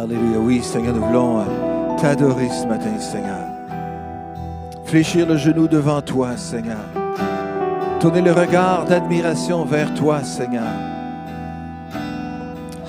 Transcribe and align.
Alléluia. 0.00 0.38
Oui, 0.38 0.62
Seigneur, 0.62 0.94
nous 0.94 1.04
voulons 1.04 1.40
euh, 1.40 1.96
t'adorer 2.00 2.48
ce 2.48 2.66
matin, 2.66 2.98
Seigneur. 2.98 3.46
Fléchir 4.86 5.26
le 5.26 5.36
genou 5.36 5.68
devant 5.68 6.00
toi, 6.00 6.36
Seigneur. 6.36 6.78
Tourner 8.00 8.22
le 8.22 8.32
regard 8.32 8.86
d'admiration 8.86 9.64
vers 9.66 9.92
toi, 9.92 10.22
Seigneur. 10.22 10.64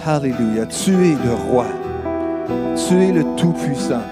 Alléluia. 0.06 0.66
Tu 0.66 0.92
es 0.92 1.18
le 1.26 1.34
roi. 1.52 1.66
Tu 2.88 2.94
es 3.04 3.12
le 3.12 3.26
Tout-Puissant. 3.36 4.04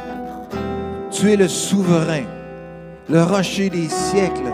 Tu 1.12 1.32
es 1.32 1.38
le 1.38 1.48
souverain, 1.48 2.24
le 3.10 3.24
rocher 3.24 3.70
des 3.70 3.88
siècles, 3.88 4.52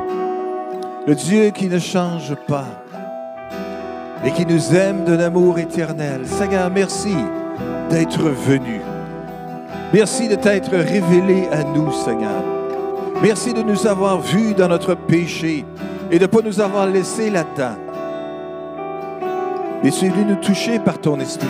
le 1.07 1.15
Dieu 1.15 1.49
qui 1.49 1.67
ne 1.67 1.79
change 1.79 2.35
pas 2.47 2.65
et 4.23 4.31
qui 4.31 4.45
nous 4.45 4.75
aime 4.75 5.05
d'un 5.05 5.19
amour 5.19 5.59
éternel. 5.59 6.21
Seigneur, 6.25 6.69
merci 6.69 7.15
d'être 7.89 8.29
venu. 8.29 8.81
Merci 9.93 10.27
de 10.27 10.35
t'être 10.35 10.71
révélé 10.71 11.48
à 11.52 11.63
nous, 11.63 11.91
Seigneur. 11.91 12.43
Merci 13.21 13.53
de 13.53 13.63
nous 13.63 13.88
avoir 13.88 14.20
vus 14.20 14.53
dans 14.53 14.67
notre 14.67 14.95
péché 14.95 15.66
et 16.12 16.20
de 16.20 16.23
ne 16.23 16.27
pas 16.27 16.41
nous 16.43 16.59
avoir 16.59 16.85
laissés 16.88 17.29
là-dedans. 17.29 17.76
Et 19.84 19.91
tu 19.91 20.05
es 20.05 20.09
venu 20.09 20.26
nous 20.26 20.35
toucher 20.35 20.79
par 20.79 20.99
ton 20.99 21.20
esprit. 21.20 21.48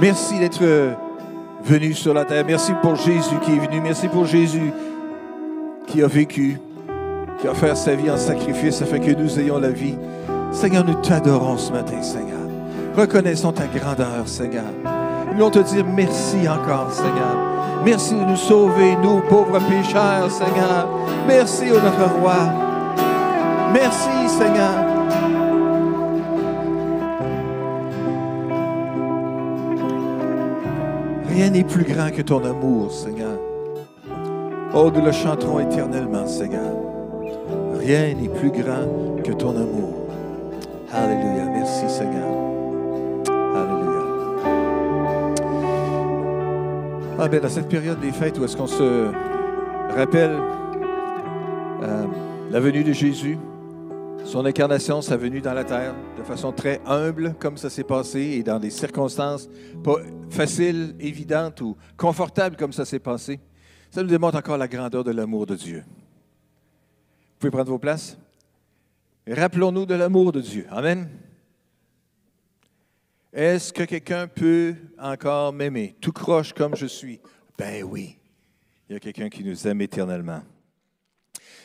Merci 0.00 0.38
d'être 0.38 0.62
venu 1.64 1.92
sur 1.94 2.14
la 2.14 2.24
terre. 2.24 2.44
Merci 2.46 2.72
pour 2.82 2.96
Jésus 2.96 3.36
qui 3.42 3.52
est 3.52 3.58
venu. 3.58 3.80
Merci 3.80 4.08
pour 4.08 4.26
Jésus 4.26 4.72
qui 5.86 6.02
a 6.02 6.06
vécu, 6.06 6.60
qui 7.40 7.46
a 7.46 7.50
offert 7.50 7.76
sa 7.76 7.94
vie 7.94 8.10
en 8.10 8.16
sacrifice 8.16 8.82
afin 8.82 8.98
que 8.98 9.10
nous 9.10 9.38
ayons 9.38 9.58
la 9.58 9.70
vie. 9.70 9.94
Seigneur, 10.50 10.84
nous 10.84 10.94
t'adorons 10.94 11.56
ce 11.56 11.72
matin, 11.72 12.02
Seigneur. 12.02 12.41
Reconnaissons 12.96 13.52
ta 13.52 13.66
grandeur, 13.66 14.26
Seigneur. 14.26 14.64
Nous 15.26 15.34
voulons 15.34 15.50
te 15.50 15.60
dire 15.60 15.84
merci 15.86 16.46
encore, 16.48 16.92
Seigneur. 16.92 17.82
Merci 17.84 18.14
de 18.14 18.24
nous 18.24 18.36
sauver, 18.36 18.96
nous, 19.02 19.20
pauvres 19.28 19.58
pécheurs, 19.60 20.30
Seigneur. 20.30 20.88
Merci, 21.26 21.64
ô 21.72 21.80
notre 21.80 22.20
roi. 22.20 22.36
Merci, 23.72 24.28
Seigneur. 24.28 24.92
Rien 31.28 31.48
n'est 31.48 31.64
plus 31.64 31.84
grand 31.84 32.10
que 32.10 32.20
ton 32.20 32.44
amour, 32.44 32.92
Seigneur. 32.92 33.38
Oh, 34.74 34.90
nous 34.94 35.04
le 35.04 35.12
chanterons 35.12 35.60
éternellement, 35.60 36.26
Seigneur. 36.26 36.74
Rien 37.80 38.14
n'est 38.14 38.28
plus 38.28 38.50
grand 38.50 38.86
que 39.24 39.32
ton 39.32 39.50
amour. 39.50 40.08
Alléluia. 40.92 41.46
Merci, 41.46 41.88
Seigneur. 41.88 42.51
Ah, 47.18 47.28
bien, 47.28 47.38
dans 47.38 47.48
cette 47.48 47.68
période 47.68 48.00
des 48.00 48.10
fêtes 48.10 48.36
où 48.36 48.44
est-ce 48.44 48.56
qu'on 48.56 48.66
se 48.66 49.12
rappelle 49.94 50.36
euh, 51.82 52.06
la 52.50 52.58
venue 52.58 52.82
de 52.82 52.92
Jésus, 52.92 53.38
son 54.24 54.44
incarnation, 54.44 55.02
sa 55.02 55.16
venue 55.16 55.40
dans 55.40 55.54
la 55.54 55.62
terre, 55.62 55.94
de 56.18 56.24
façon 56.24 56.50
très 56.50 56.80
humble, 56.84 57.36
comme 57.38 57.56
ça 57.56 57.70
s'est 57.70 57.84
passé, 57.84 58.20
et 58.20 58.42
dans 58.42 58.58
des 58.58 58.70
circonstances 58.70 59.48
pas 59.84 59.98
faciles, 60.30 60.96
évidentes 60.98 61.60
ou 61.60 61.76
confortables, 61.96 62.56
comme 62.56 62.72
ça 62.72 62.84
s'est 62.84 62.98
passé, 62.98 63.38
ça 63.92 64.02
nous 64.02 64.08
démontre 64.08 64.38
encore 64.38 64.58
la 64.58 64.66
grandeur 64.66 65.04
de 65.04 65.12
l'amour 65.12 65.46
de 65.46 65.54
Dieu. 65.54 65.84
Vous 65.86 67.38
pouvez 67.38 67.50
prendre 67.52 67.70
vos 67.70 67.78
places? 67.78 68.18
Rappelons-nous 69.28 69.86
de 69.86 69.94
l'amour 69.94 70.32
de 70.32 70.40
Dieu. 70.40 70.66
Amen. 70.70 71.08
Est-ce 73.32 73.72
que 73.72 73.84
quelqu'un 73.84 74.28
peut 74.28 74.74
encore 74.98 75.54
m'aimer, 75.54 75.96
tout 76.02 76.12
croche 76.12 76.52
comme 76.52 76.76
je 76.76 76.84
suis? 76.84 77.18
Ben 77.56 77.82
oui. 77.82 78.18
Il 78.90 78.92
y 78.92 78.96
a 78.96 79.00
quelqu'un 79.00 79.30
qui 79.30 79.42
nous 79.42 79.66
aime 79.66 79.80
éternellement. 79.80 80.42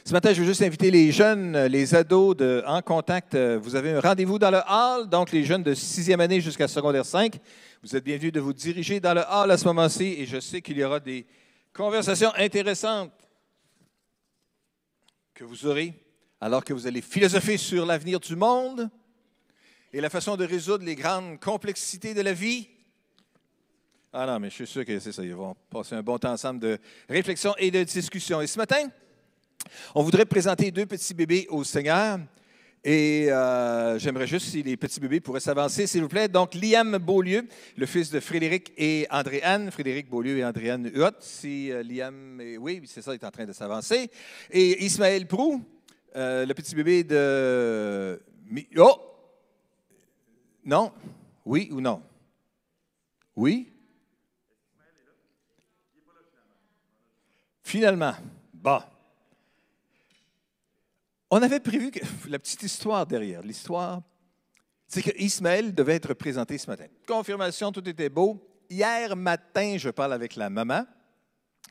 Ce 0.05 0.13
matin, 0.13 0.31
je 0.31 0.39
veux 0.39 0.47
juste 0.47 0.61
inviter 0.61 0.89
les 0.89 1.11
jeunes, 1.11 1.65
les 1.65 1.93
ados 1.93 2.37
de, 2.37 2.63
en 2.65 2.81
contact. 2.81 3.35
Vous 3.35 3.75
avez 3.75 3.91
un 3.91 3.99
rendez-vous 3.99 4.39
dans 4.39 4.49
le 4.49 4.61
hall, 4.65 5.09
donc 5.09 5.33
les 5.33 5.43
jeunes 5.43 5.63
de 5.63 5.73
sixième 5.73 6.21
année 6.21 6.39
jusqu'à 6.39 6.69
secondaire 6.69 7.05
5. 7.05 7.37
Vous 7.83 7.93
êtes 7.93 8.03
bienvenus 8.05 8.31
de 8.31 8.39
vous 8.39 8.53
diriger 8.53 9.01
dans 9.01 9.13
le 9.13 9.23
hall 9.29 9.51
à 9.51 9.57
ce 9.57 9.65
moment-ci 9.65 10.15
et 10.19 10.25
je 10.25 10.39
sais 10.39 10.61
qu'il 10.61 10.77
y 10.77 10.85
aura 10.85 11.01
des 11.01 11.25
conversations 11.73 12.31
intéressantes 12.37 13.11
que 15.33 15.43
vous 15.43 15.65
aurez 15.65 15.93
alors 16.39 16.63
que 16.63 16.71
vous 16.71 16.87
allez 16.87 17.01
philosopher 17.01 17.57
sur 17.57 17.85
l'avenir 17.85 18.21
du 18.21 18.37
monde 18.37 18.89
et 19.93 20.01
la 20.01 20.09
façon 20.09 20.35
de 20.35 20.45
résoudre 20.45 20.85
les 20.85 20.95
grandes 20.95 21.39
complexités 21.39 22.13
de 22.13 22.21
la 22.21 22.33
vie. 22.33 22.67
Ah 24.13 24.25
non, 24.25 24.39
mais 24.39 24.49
je 24.49 24.55
suis 24.55 24.67
sûr 24.67 24.85
que 24.85 24.99
c'est 24.99 25.11
ça. 25.11 25.23
Ils 25.23 25.35
vont 25.35 25.55
passer 25.69 25.95
un 25.95 26.01
bon 26.01 26.17
temps 26.17 26.31
ensemble 26.31 26.59
de 26.59 26.79
réflexion 27.09 27.53
et 27.57 27.71
de 27.71 27.83
discussion. 27.83 28.41
Et 28.41 28.47
ce 28.47 28.57
matin, 28.57 28.89
on 29.93 30.03
voudrait 30.03 30.25
présenter 30.25 30.71
deux 30.71 30.85
petits 30.85 31.13
bébés 31.13 31.45
au 31.49 31.63
Seigneur. 31.63 32.19
Et 32.83 33.29
euh, 33.29 33.99
j'aimerais 33.99 34.27
juste 34.27 34.47
si 34.47 34.63
les 34.63 34.77
petits 34.77 34.99
bébés 34.99 35.19
pourraient 35.19 35.41
s'avancer, 35.41 35.87
s'il 35.87 36.03
vous 36.03 36.07
plaît. 36.07 36.27
Donc, 36.29 36.55
Liam 36.55 36.97
Beaulieu, 36.97 37.45
le 37.75 37.85
fils 37.85 38.09
de 38.09 38.19
Frédéric 38.19 38.71
et 38.77 39.07
André-Anne. 39.09 39.71
Frédéric 39.71 40.09
Beaulieu 40.09 40.37
et 40.37 40.45
André-Anne 40.45 40.89
Huot. 40.93 41.11
Si 41.19 41.71
euh, 41.71 41.83
Liam, 41.83 42.39
est, 42.39 42.57
oui, 42.57 42.81
c'est 42.85 43.01
ça, 43.01 43.13
il 43.13 43.15
est 43.15 43.25
en 43.25 43.31
train 43.31 43.45
de 43.45 43.53
s'avancer. 43.53 44.09
Et 44.51 44.85
Ismaël 44.85 45.27
Prou, 45.27 45.61
euh, 46.15 46.45
le 46.45 46.53
petit 46.53 46.75
bébé 46.75 47.03
de. 47.03 48.21
Oh! 48.77 49.16
Non? 50.67 50.91
Oui 51.45 51.69
ou 51.71 51.79
non? 51.79 52.03
Oui? 53.37 53.71
Finalement. 57.63 58.13
Bon. 58.53 58.81
On 61.29 61.41
avait 61.41 61.61
prévu 61.61 61.89
que 61.89 61.99
la 62.29 62.37
petite 62.37 62.63
histoire 62.63 63.05
derrière, 63.05 63.41
l'histoire, 63.41 64.01
c'est 64.87 65.01
que 65.01 65.17
Ismaël 65.17 65.73
devait 65.73 65.95
être 65.95 66.13
présenté 66.13 66.57
ce 66.57 66.69
matin. 66.69 66.87
Confirmation, 67.07 67.71
tout 67.71 67.87
était 67.87 68.09
beau. 68.09 68.45
Hier 68.69 69.15
matin, 69.15 69.77
je 69.77 69.89
parle 69.89 70.11
avec 70.11 70.35
la 70.35 70.49
maman 70.49 70.85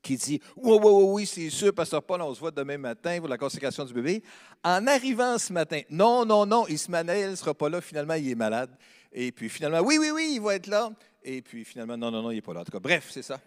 qui 0.03 0.17
dit 0.17 0.41
Oui, 0.57 0.79
oui, 0.83 0.91
oui, 0.93 1.05
oui, 1.09 1.27
c'est 1.27 1.51
sûr, 1.51 1.75
Pasteur 1.75 2.03
Paul, 2.03 2.23
on 2.23 2.34
se 2.34 2.41
voit 2.41 2.51
demain 2.51 2.79
matin 2.79 3.19
pour 3.19 3.29
la 3.29 3.39
consécration 3.39 3.84
du 3.84 3.93
bébé. 3.93 4.23
En 4.62 4.87
arrivant 4.87 5.39
ce 5.39 5.53
matin, 5.53 5.81
non, 5.91 6.25
non, 6.25 6.47
non, 6.47 6.67
Ismaël 6.67 7.31
ne 7.31 7.37
sera 7.37 7.55
pas 7.55 7.69
là, 7.69 7.81
finalement, 7.81 8.15
il 8.15 8.31
est 8.31 8.34
malade. 8.34 8.71
Et 9.12 9.33
puis 9.33 9.49
finalement, 9.49 9.81
oui, 9.81 9.97
oui, 9.99 10.11
oui, 10.12 10.33
il 10.34 10.41
va 10.41 10.55
être 10.55 10.67
là. 10.67 10.91
Et 11.23 11.43
puis 11.43 11.65
finalement, 11.65 11.97
non, 11.97 12.11
non, 12.11 12.23
non, 12.23 12.31
il 12.31 12.37
n'est 12.37 12.43
pas 12.43 12.55
là. 12.55 12.61
En 12.61 12.65
tout 12.65 12.73
cas, 12.73 12.81
bref, 12.81 13.09
c'est 13.11 13.23
ça. 13.23 13.41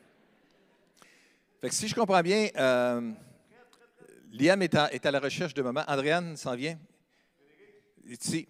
Fait 1.61 1.69
que 1.69 1.75
si 1.75 1.87
je 1.87 1.95
comprends 1.95 2.21
bien, 2.21 2.47
euh, 2.57 3.11
Liam 4.31 4.61
est 4.61 4.75
à, 4.75 5.11
la 5.11 5.19
recherche 5.19 5.53
de 5.53 5.61
maman. 5.61 5.83
Andréane 5.87 6.37
s'en 6.37 6.55
vient? 6.55 6.77
Ici. 8.07 8.47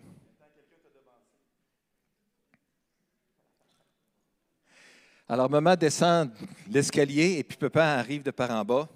Alors, 5.31 5.47
maman 5.47 5.75
descend 5.75 6.31
l'escalier 6.71 7.37
et 7.37 7.43
puis 7.43 7.55
papa 7.55 7.83
arrive 7.83 8.23
de 8.23 8.31
par 8.31 8.49
en 8.49 8.65
bas. 8.65 8.89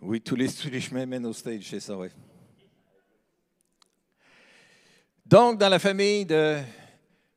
Oui, 0.00 0.18
tous 0.22 0.34
les, 0.34 0.48
tous 0.50 0.70
les 0.70 0.80
chemins 0.80 1.04
mènent 1.04 1.26
au 1.26 1.34
stage, 1.34 1.68
c'est 1.68 1.80
ça, 1.80 1.94
oui. 1.94 2.08
Donc, 5.26 5.58
dans 5.58 5.68
la 5.68 5.78
famille 5.78 6.24
de 6.24 6.60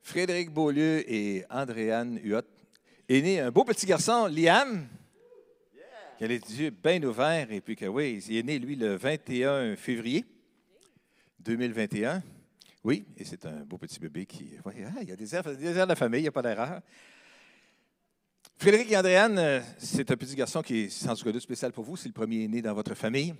Frédéric 0.01 0.49
Beaulieu 0.49 1.03
et 1.05 1.43
Andréane 1.49 2.17
Huot, 2.23 2.39
est 3.09 3.21
né 3.21 3.41
un 3.41 3.51
beau 3.51 3.65
petit 3.65 3.85
garçon, 3.85 4.27
Liam, 4.27 4.87
qui 6.17 6.23
a 6.23 6.27
les 6.27 6.39
yeux 6.39 6.69
bien 6.69 7.03
ouverts, 7.03 7.51
et 7.51 7.59
puis 7.59 7.75
que, 7.75 7.87
oui, 7.87 8.23
il 8.29 8.37
est 8.37 8.43
né, 8.43 8.57
lui, 8.57 8.77
le 8.77 8.95
21 8.95 9.75
février 9.75 10.23
2021. 11.41 12.23
Oui, 12.85 13.03
et 13.17 13.25
c'est 13.25 13.43
un 13.47 13.65
beau 13.65 13.79
petit 13.79 13.99
bébé 13.99 14.27
qui. 14.27 14.51
Ah, 14.63 14.69
il 15.01 15.09
y 15.09 15.11
a 15.11 15.15
des 15.15 15.33
airs, 15.33 15.43
de 15.43 15.87
la 15.87 15.95
famille, 15.95 16.19
il 16.19 16.25
n'y 16.25 16.27
a 16.27 16.31
pas 16.31 16.43
d'erreur. 16.43 16.81
Frédéric 18.57 18.91
et 18.91 18.97
Andréane, 18.97 19.63
c'est 19.79 20.11
un 20.11 20.15
petit 20.15 20.35
garçon 20.35 20.61
qui 20.61 20.81
est 20.81 20.89
sans 20.89 21.15
doute 21.15 21.39
spécial 21.39 21.71
pour 21.71 21.83
vous. 21.83 21.97
C'est 21.97 22.09
le 22.09 22.13
premier 22.13 22.47
né 22.47 22.61
dans 22.61 22.75
votre 22.75 22.93
famille. 22.93 23.33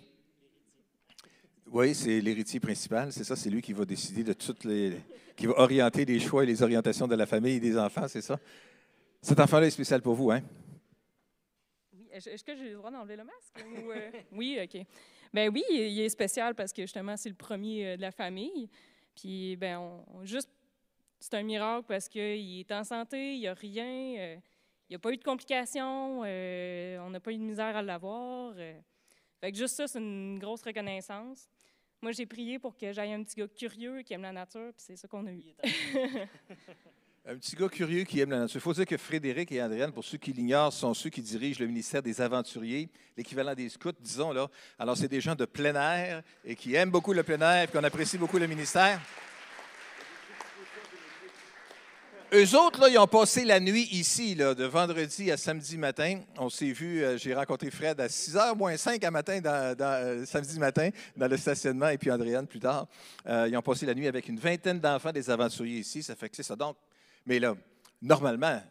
Oui, 1.67 1.93
c'est 1.93 2.21
l'héritier 2.21 2.59
principal, 2.59 3.13
c'est 3.13 3.23
ça, 3.23 3.35
c'est 3.35 3.51
lui 3.51 3.61
qui 3.61 3.73
va 3.73 3.85
décider 3.85 4.23
de 4.23 4.33
toutes 4.33 4.63
les. 4.63 4.97
qui 5.35 5.45
va 5.45 5.59
orienter 5.59 6.05
les 6.05 6.19
choix 6.19 6.41
et 6.41 6.47
les 6.47 6.63
orientations 6.63 7.07
de 7.07 7.15
la 7.15 7.27
famille 7.27 7.57
et 7.57 7.59
des 7.59 7.77
enfants, 7.77 8.07
c'est 8.07 8.23
ça? 8.23 8.39
Cet 9.21 9.39
enfant-là 9.39 9.67
est 9.67 9.71
spécial 9.71 10.01
pour 10.01 10.15
vous, 10.15 10.31
hein? 10.31 10.41
Oui. 11.93 12.07
Est-ce 12.11 12.43
que 12.43 12.55
j'ai 12.55 12.69
le 12.69 12.77
droit 12.77 12.89
d'enlever 12.89 13.15
le 13.15 13.25
masque? 13.25 13.63
Euh... 13.63 14.11
oui, 14.31 14.57
OK. 14.63 14.81
Ben 15.31 15.51
oui, 15.53 15.63
il 15.69 15.99
est 15.99 16.09
spécial 16.09 16.55
parce 16.55 16.73
que 16.73 16.81
justement, 16.81 17.15
c'est 17.15 17.29
le 17.29 17.35
premier 17.35 17.95
de 17.95 18.01
la 18.01 18.11
famille. 18.11 18.69
Puis, 19.15 19.55
ben, 19.55 19.79
on, 19.79 20.25
juste, 20.25 20.49
c'est 21.19 21.33
un 21.35 21.43
miracle 21.43 21.85
parce 21.87 22.07
qu'il 22.09 22.59
est 22.59 22.71
en 22.71 22.83
santé, 22.83 23.35
il 23.35 23.39
n'y 23.39 23.47
a 23.47 23.53
rien, 23.53 24.17
euh, 24.17 24.35
il 24.89 24.91
n'y 24.91 24.95
a 24.95 24.99
pas 24.99 25.11
eu 25.11 25.17
de 25.17 25.23
complications, 25.23 26.21
euh, 26.25 26.99
on 26.99 27.09
n'a 27.09 27.19
pas 27.19 27.31
eu 27.31 27.37
de 27.37 27.43
misère 27.43 27.75
à 27.75 27.81
l'avoir. 27.81 28.53
Euh. 28.57 28.79
Fait 29.39 29.51
que 29.51 29.57
juste 29.57 29.75
ça, 29.75 29.87
c'est 29.87 29.99
une 29.99 30.39
grosse 30.39 30.63
reconnaissance. 30.63 31.49
moi, 32.01 32.11
j'ai 32.11 32.25
prié 32.25 32.59
pour 32.59 32.75
que 32.75 32.91
j'aille 32.91 33.13
un 33.13 33.23
petit 33.23 33.35
gars 33.35 33.47
curieux 33.47 34.01
qui 34.01 34.13
aime 34.13 34.21
la 34.21 34.31
nature, 34.31 34.71
puis 34.75 34.85
c'est 34.85 34.95
ça 34.95 35.07
qu'on 35.07 35.25
a 35.25 35.31
eu. 35.31 35.55
Un 37.27 37.37
petit 37.37 37.55
gars 37.55 37.69
curieux 37.69 38.03
qui 38.03 38.19
aime 38.19 38.29
la 38.29 38.37
nature. 38.41 38.57
Il 38.57 38.61
faut 38.61 38.73
dire 38.73 38.85
que 38.85 38.97
Frédéric 38.97 39.51
et 39.51 39.59
Adrienne, 39.59 39.91
pour 39.91 40.03
ceux 40.03 40.19
qui 40.19 40.31
l'ignorent, 40.31 40.71
sont 40.71 40.93
ceux 40.93 41.09
qui 41.09 41.23
dirigent 41.23 41.59
le 41.59 41.65
ministère 41.65 42.03
des 42.03 42.21
aventuriers, 42.21 42.87
l'équivalent 43.17 43.55
des 43.55 43.67
scouts, 43.67 43.93
disons 43.99 44.31
là. 44.31 44.47
Alors, 44.77 44.95
c'est 44.95 45.07
des 45.07 45.21
gens 45.21 45.33
de 45.33 45.45
plein 45.45 45.73
air 45.73 46.21
et 46.45 46.55
qui 46.55 46.75
aiment 46.75 46.91
beaucoup 46.91 47.13
le 47.13 47.23
plein 47.23 47.41
air 47.41 47.63
et 47.63 47.67
qu'on 47.67 47.83
apprécie 47.83 48.19
beaucoup 48.19 48.37
le 48.37 48.45
ministère. 48.45 49.01
Eux 52.31 52.55
autres, 52.55 52.79
là, 52.81 52.89
ils 52.89 52.99
ont 52.99 53.07
passé 53.07 53.43
la 53.43 53.59
nuit 53.59 53.87
ici, 53.91 54.35
là, 54.35 54.53
de 54.53 54.65
vendredi 54.65 55.31
à 55.31 55.37
samedi 55.37 55.79
matin. 55.79 56.19
On 56.37 56.49
s'est 56.49 56.73
vu, 56.73 57.03
euh, 57.03 57.17
j'ai 57.17 57.33
rencontré 57.33 57.71
Fred 57.71 57.99
à 57.99 58.07
6h 58.07 58.55
moins 58.55 58.77
5 58.77 59.03
à 59.03 59.09
matin, 59.09 59.41
dans, 59.41 59.75
euh, 59.81 60.25
samedi 60.25 60.59
matin, 60.59 60.89
dans 61.17 61.27
le 61.27 61.37
stationnement, 61.37 61.87
et 61.87 61.97
puis 61.97 62.11
Andréane 62.11 62.45
plus 62.45 62.59
tard. 62.59 62.87
Euh, 63.25 63.47
ils 63.49 63.57
ont 63.57 63.63
passé 63.63 63.87
la 63.87 63.95
nuit 63.95 64.05
avec 64.05 64.27
une 64.27 64.37
vingtaine 64.37 64.79
d'enfants 64.79 65.11
des 65.11 65.27
aventuriers 65.27 65.79
ici. 65.79 66.03
Ça 66.03 66.15
fait 66.15 66.29
que 66.29 66.35
c'est 66.35 66.43
ça. 66.43 66.55
Donc, 66.55 66.75
mais 67.25 67.39
là, 67.39 67.55
normalement, 68.01 68.61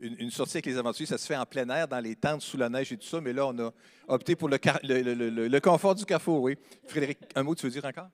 une, 0.00 0.30
sortie 0.30 0.56
avec 0.56 0.66
les 0.66 0.76
aventuriers, 0.76 1.06
ça 1.06 1.18
se 1.18 1.26
fait 1.26 1.36
en 1.36 1.46
plein 1.46 1.68
air, 1.68 1.86
dans 1.86 2.00
les 2.00 2.16
tentes, 2.16 2.42
sous 2.42 2.56
la 2.56 2.68
neige 2.68 2.92
et 2.92 2.96
tout 2.96 3.06
ça. 3.06 3.20
Mais 3.20 3.32
là, 3.32 3.46
on 3.46 3.58
a 3.58 3.72
opté 4.08 4.34
pour 4.34 4.48
le- 4.48 5.48
le 5.48 5.60
confort 5.60 5.94
du 5.94 6.04
carrefour, 6.04 6.42
oui. 6.42 6.56
Frédéric, 6.86 7.18
un 7.34 7.42
mot, 7.42 7.54
tu 7.54 7.66
veux 7.66 7.72
dire 7.72 7.84
encore? 7.84 8.08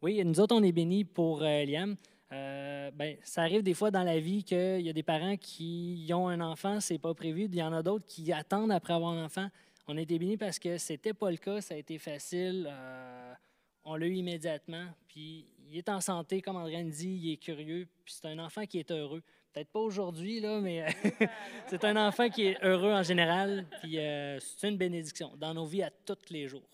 Oui, 0.00 0.20
nous 0.24 0.40
autres, 0.40 0.56
on 0.56 0.62
est 0.64 0.72
bénis 0.72 1.04
pour 1.04 1.42
euh, 1.42 1.64
Liam. 1.64 1.96
Euh, 2.32 2.90
ben, 2.92 3.16
ça 3.22 3.42
arrive 3.42 3.62
des 3.62 3.74
fois 3.74 3.90
dans 3.90 4.02
la 4.02 4.18
vie 4.18 4.42
qu'il 4.42 4.80
y 4.80 4.88
a 4.88 4.92
des 4.92 5.02
parents 5.02 5.36
qui 5.36 6.10
ont 6.12 6.28
un 6.28 6.40
enfant, 6.40 6.80
c'est 6.80 6.98
pas 6.98 7.14
prévu. 7.14 7.44
Il 7.44 7.54
y 7.54 7.62
en 7.62 7.72
a 7.72 7.82
d'autres 7.82 8.06
qui 8.06 8.32
attendent 8.32 8.72
après 8.72 8.94
avoir 8.94 9.12
un 9.12 9.24
enfant. 9.24 9.48
On 9.86 9.96
a 9.96 10.00
été 10.00 10.18
bénis 10.18 10.36
parce 10.36 10.58
que 10.58 10.78
c'était 10.78 11.12
pas 11.12 11.30
le 11.30 11.36
cas, 11.36 11.60
ça 11.60 11.74
a 11.74 11.76
été 11.76 11.98
facile. 11.98 12.68
euh, 12.68 13.34
on 13.84 13.96
l'a 13.96 14.06
eu 14.06 14.14
immédiatement. 14.14 14.86
Puis 15.08 15.46
il 15.70 15.78
est 15.78 15.88
en 15.88 16.00
santé, 16.00 16.42
comme 16.42 16.56
André 16.56 16.82
dit, 16.84 17.20
il 17.22 17.32
est 17.32 17.36
curieux. 17.36 17.88
Puis 18.04 18.14
c'est 18.14 18.28
un 18.28 18.38
enfant 18.38 18.66
qui 18.66 18.78
est 18.78 18.90
heureux. 18.90 19.22
Peut-être 19.52 19.70
pas 19.70 19.80
aujourd'hui, 19.80 20.40
là, 20.40 20.60
mais 20.60 20.86
c'est 21.68 21.84
un 21.84 21.96
enfant 21.96 22.30
qui 22.30 22.44
est 22.44 22.62
heureux 22.62 22.92
en 22.92 23.02
général. 23.02 23.66
Puis 23.82 23.98
euh, 23.98 24.38
c'est 24.40 24.68
une 24.68 24.78
bénédiction 24.78 25.36
dans 25.36 25.52
nos 25.52 25.66
vies 25.66 25.82
à 25.82 25.90
tous 25.90 26.30
les 26.30 26.48
jours. 26.48 26.68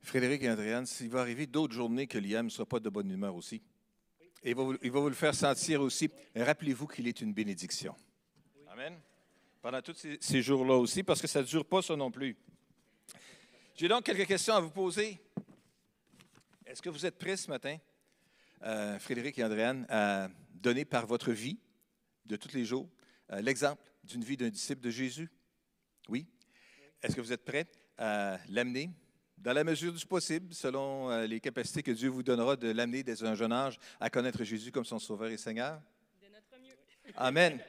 Frédéric 0.00 0.42
et 0.42 0.50
Andréane, 0.50 0.86
s'il 0.86 1.10
va 1.10 1.20
arriver 1.20 1.46
d'autres 1.46 1.74
journées 1.74 2.06
que 2.06 2.18
Liam 2.18 2.46
ne 2.46 2.50
sera 2.50 2.64
pas 2.64 2.80
de 2.80 2.88
bonne 2.88 3.10
humeur 3.10 3.34
aussi. 3.34 3.60
Et 4.42 4.50
il 4.50 4.56
va, 4.56 4.62
vous, 4.62 5.08
le 5.08 5.14
faire 5.14 5.34
sentir 5.34 5.82
aussi. 5.82 6.08
Rappelez-vous 6.34 6.86
qu'il 6.86 7.08
est 7.08 7.20
une 7.20 7.34
bénédiction. 7.34 7.94
Amen. 8.68 8.94
Pendant 9.60 9.82
tous 9.82 10.06
ces 10.20 10.42
jours-là 10.42 10.76
aussi, 10.76 11.02
parce 11.02 11.20
que 11.20 11.26
ça 11.26 11.40
ne 11.40 11.46
dure 11.46 11.64
pas 11.64 11.82
ça 11.82 11.96
non 11.96 12.10
plus. 12.10 12.36
J'ai 13.78 13.86
donc 13.86 14.02
quelques 14.02 14.26
questions 14.26 14.54
à 14.54 14.60
vous 14.60 14.70
poser. 14.70 15.20
Est-ce 16.66 16.82
que 16.82 16.88
vous 16.88 17.06
êtes 17.06 17.16
prêts 17.16 17.36
ce 17.36 17.48
matin, 17.48 17.78
euh, 18.64 18.98
Frédéric 18.98 19.38
et 19.38 19.44
Andréane, 19.44 19.86
à 19.88 20.28
donner 20.52 20.84
par 20.84 21.06
votre 21.06 21.30
vie 21.30 21.60
de 22.26 22.34
tous 22.34 22.52
les 22.54 22.64
jours 22.64 22.88
euh, 23.30 23.40
l'exemple 23.40 23.80
d'une 24.02 24.24
vie 24.24 24.36
d'un 24.36 24.48
disciple 24.48 24.80
de 24.80 24.90
Jésus? 24.90 25.30
Oui? 26.08 26.26
Est-ce 27.00 27.14
que 27.14 27.20
vous 27.20 27.32
êtes 27.32 27.44
prêts 27.44 27.68
à 27.96 28.40
l'amener 28.48 28.90
dans 29.36 29.52
la 29.52 29.62
mesure 29.62 29.92
du 29.92 30.04
possible, 30.04 30.52
selon 30.52 31.12
euh, 31.12 31.28
les 31.28 31.38
capacités 31.38 31.84
que 31.84 31.92
Dieu 31.92 32.08
vous 32.08 32.24
donnera 32.24 32.56
de 32.56 32.72
l'amener 32.72 33.04
dès 33.04 33.22
un 33.22 33.36
jeune 33.36 33.52
âge 33.52 33.78
à 34.00 34.10
connaître 34.10 34.42
Jésus 34.42 34.72
comme 34.72 34.84
son 34.84 34.98
Sauveur 34.98 35.28
et 35.28 35.36
Seigneur? 35.36 35.80
De 36.20 36.26
notre 36.26 36.60
mieux. 36.60 36.74
Amen. 37.14 37.60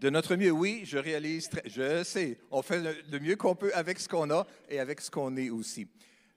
De 0.00 0.10
notre 0.10 0.36
mieux, 0.36 0.50
oui, 0.50 0.82
je 0.84 0.98
réalise, 0.98 1.48
je 1.64 2.04
sais, 2.04 2.38
on 2.50 2.62
fait 2.62 2.80
le, 3.10 3.18
mieux 3.18 3.36
qu'on 3.36 3.54
peut 3.54 3.72
avec 3.74 3.98
ce 3.98 4.08
qu'on 4.08 4.30
a 4.30 4.46
et 4.68 4.78
avec 4.78 5.00
ce 5.00 5.10
qu'on 5.10 5.36
est 5.36 5.50
aussi. 5.50 5.88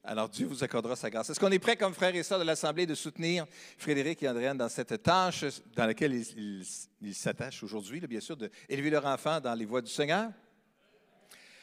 Alors 0.03 0.29
Dieu 0.29 0.47
vous 0.47 0.63
accordera 0.63 0.95
sa 0.95 1.09
grâce. 1.09 1.29
Est-ce 1.29 1.39
qu'on 1.39 1.51
est 1.51 1.59
prêt 1.59 1.75
comme 1.75 1.93
frères 1.93 2.15
et 2.15 2.23
sœurs 2.23 2.39
de 2.39 2.45
l'Assemblée 2.45 2.85
de 2.85 2.95
soutenir 2.95 3.45
Frédéric 3.77 4.23
et 4.23 4.29
Andréane 4.29 4.57
dans 4.57 4.69
cette 4.69 5.03
tâche 5.03 5.43
dans 5.75 5.85
laquelle 5.85 6.13
ils 6.13 7.15
s'attachent 7.15 7.63
aujourd'hui, 7.63 7.99
bien 8.01 8.21
sûr, 8.21 8.37
d'élever 8.37 8.89
leur 8.89 9.05
enfant 9.05 9.41
dans 9.41 9.53
les 9.53 9.65
voies 9.65 9.81
du 9.81 9.91
Seigneur? 9.91 10.31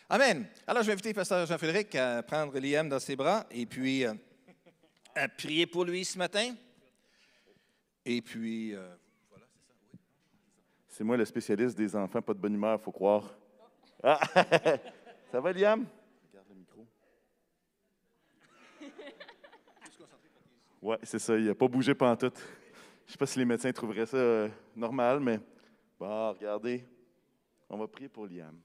Amen. 0.09 0.47
Alors, 0.69 0.85
je 0.85 0.87
vais 0.87 0.93
inviter 0.93 1.13
Pasteur 1.13 1.45
Jean-Frédéric 1.47 1.93
à 1.97 2.23
prendre 2.23 2.57
Liam 2.61 2.89
dans 2.89 3.01
ses 3.01 3.17
bras 3.17 3.45
et 3.51 3.67
puis 3.67 4.07
euh, 4.07 4.15
à 5.17 5.27
prier 5.27 5.67
pour 5.67 5.85
lui 5.85 6.05
ce 6.05 6.17
matin. 6.17 6.55
Et 8.05 8.23
puis, 8.23 8.73
euh, 8.73 8.87
C'est 10.97 11.05
moi 11.05 11.19
le 11.19 11.27
spécialiste 11.27 11.77
des 11.77 11.95
enfants, 11.95 12.23
pas 12.23 12.33
de 12.33 12.39
bonne 12.39 12.55
humeur, 12.55 12.81
faut 12.81 12.91
croire. 12.91 13.37
Ah! 14.03 14.19
Ça 15.31 15.43
va, 15.43 15.53
Liam? 15.53 15.85
Regarde 16.31 16.49
le 16.49 16.55
micro. 16.55 16.87
Oui, 20.81 20.97
c'est 21.03 21.19
ça, 21.19 21.37
il 21.37 21.45
n'a 21.45 21.55
pas 21.55 21.69
bougé 21.69 21.95
pantoute. 21.95 22.39
Je 22.39 23.09
ne 23.09 23.13
sais 23.13 23.19
pas 23.19 23.27
si 23.27 23.39
les 23.39 23.45
médecins 23.45 23.71
trouveraient 23.73 24.07
ça 24.07 24.17
euh, 24.17 24.49
normal, 24.75 25.21
mais 25.21 25.39
bon, 26.01 26.31
regardez, 26.33 26.83
on 27.69 27.77
va 27.77 27.87
prier 27.89 28.09
pour 28.09 28.27
Liam. 28.27 28.59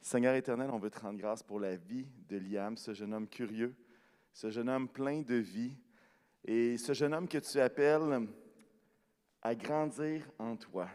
Seigneur 0.00 0.36
éternel, 0.36 0.70
on 0.72 0.78
veut 0.78 0.90
te 0.90 1.00
rendre 1.00 1.18
grâce 1.18 1.42
pour 1.42 1.58
la 1.58 1.74
vie 1.74 2.06
de 2.28 2.38
Liam, 2.38 2.76
ce 2.76 2.94
jeune 2.94 3.12
homme 3.12 3.26
curieux, 3.26 3.74
ce 4.32 4.48
jeune 4.48 4.68
homme 4.68 4.88
plein 4.88 5.22
de 5.22 5.34
vie, 5.34 5.76
et 6.44 6.78
ce 6.78 6.92
jeune 6.92 7.14
homme 7.14 7.26
que 7.26 7.38
tu 7.38 7.58
appelles 7.58 8.28
à 9.42 9.56
grandir 9.56 10.22
en 10.38 10.54
toi, 10.54 10.88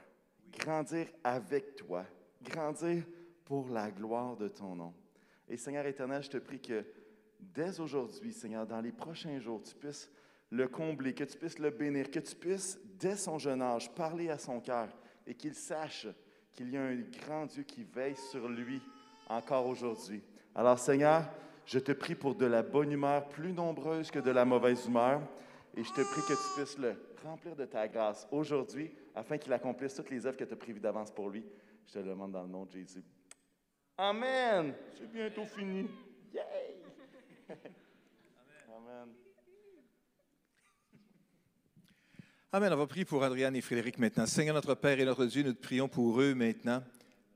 grandir 0.51 1.07
avec 1.24 1.75
toi, 1.75 2.06
grandir 2.44 3.03
pour 3.45 3.69
la 3.69 3.92
gloire 3.92 4.36
de 4.36 4.48
ton 4.48 4.75
nom. 4.75 4.94
Et 5.48 5.57
Seigneur 5.57 5.86
éternel, 5.86 6.24
je 6.24 6.30
te 6.30 6.38
prie 6.38 6.62
que 6.62 6.86
dès 7.39 7.80
aujourd'hui, 7.80 8.33
Seigneur, 8.33 8.65
dans 8.65 8.81
les 8.81 8.92
prochains 8.92 9.39
jours, 9.39 9.62
tu 9.63 9.75
puisses 9.75 10.09
le 10.50 10.68
combler, 10.68 11.13
que 11.13 11.24
tu 11.24 11.38
puisses 11.38 11.59
le 11.59 11.69
bénir, 11.69 12.12
que 12.12 12.19
tu 12.19 12.36
puisses, 12.36 12.80
dès 13.00 13.15
son 13.15 13.38
jeune 13.38 13.62
âge, 13.62 13.94
parler 13.94 14.30
à 14.30 14.38
son 14.38 14.59
cœur 14.59 14.89
et 15.25 15.33
qu'il 15.33 15.56
sache 15.56 16.07
qu'il 16.53 16.69
y 16.69 16.77
a 16.77 16.83
un 16.83 17.01
grand 17.25 17.45
Dieu 17.45 17.63
qui 17.63 17.83
veille 17.83 18.15
sur 18.15 18.48
lui 18.48 18.81
encore 19.27 19.68
aujourd'hui. 19.68 20.21
Alors 20.53 20.77
Seigneur, 20.77 21.24
je 21.65 21.80
te 21.80 21.94
prie 21.94 22.15
pour 22.15 22.36
de 22.36 22.45
la 22.45 22.63
bonne 22.63 22.92
humeur 22.92 23.27
plus 23.30 23.53
nombreuse 23.53 24.12
que 24.12 24.19
de 24.19 24.31
la 24.31 24.44
mauvaise 24.44 24.86
humeur 24.86 25.21
et 25.75 25.83
je 25.83 25.89
te 25.89 26.01
prie 26.01 26.21
que 26.27 26.33
tu 26.33 26.56
puisses 26.56 26.77
le 26.77 26.95
remplir 27.24 27.56
de 27.56 27.65
ta 27.65 27.88
grâce 27.88 28.27
aujourd'hui 28.31 28.92
afin 29.16 29.38
qu'il 29.38 29.54
accomplisse 29.54 29.96
toutes 29.96 30.10
les 30.10 30.25
œuvres 30.25 30.38
que 30.38 30.44
tu 30.44 30.54
as 30.54 30.58
prévues 30.58 30.80
d'avance 30.80 31.12
pour 31.12 31.30
lui. 31.30 31.44
Je 31.88 31.94
te 31.94 32.00
le 32.00 32.06
demande 32.06 32.31
dans 32.31 32.44
le 32.44 32.50
nom 32.50 32.66
de 32.66 32.72
Jésus. 32.72 33.04
Amen. 33.98 34.74
C'est 34.98 35.12
bientôt 35.12 35.46
fini. 35.46 35.88
Yay! 36.34 36.42
Amen. 38.75 39.13
Amen. 42.53 42.74
On 42.74 42.77
va 42.77 42.88
prier 42.88 43.06
pour 43.06 43.24
Adriane 43.24 43.56
et 43.56 43.62
Frédéric 43.62 43.98
maintenant. 43.98 44.25
Seigneur 44.25 44.56
notre 44.56 44.75
Père 44.75 45.00
et 45.00 45.06
notre 45.06 45.25
Dieu, 45.25 45.44
nous 45.44 45.53
te 45.53 45.62
prions 45.62 45.88
pour 45.88 46.22
eux 46.22 46.34
maintenant, 46.34 46.84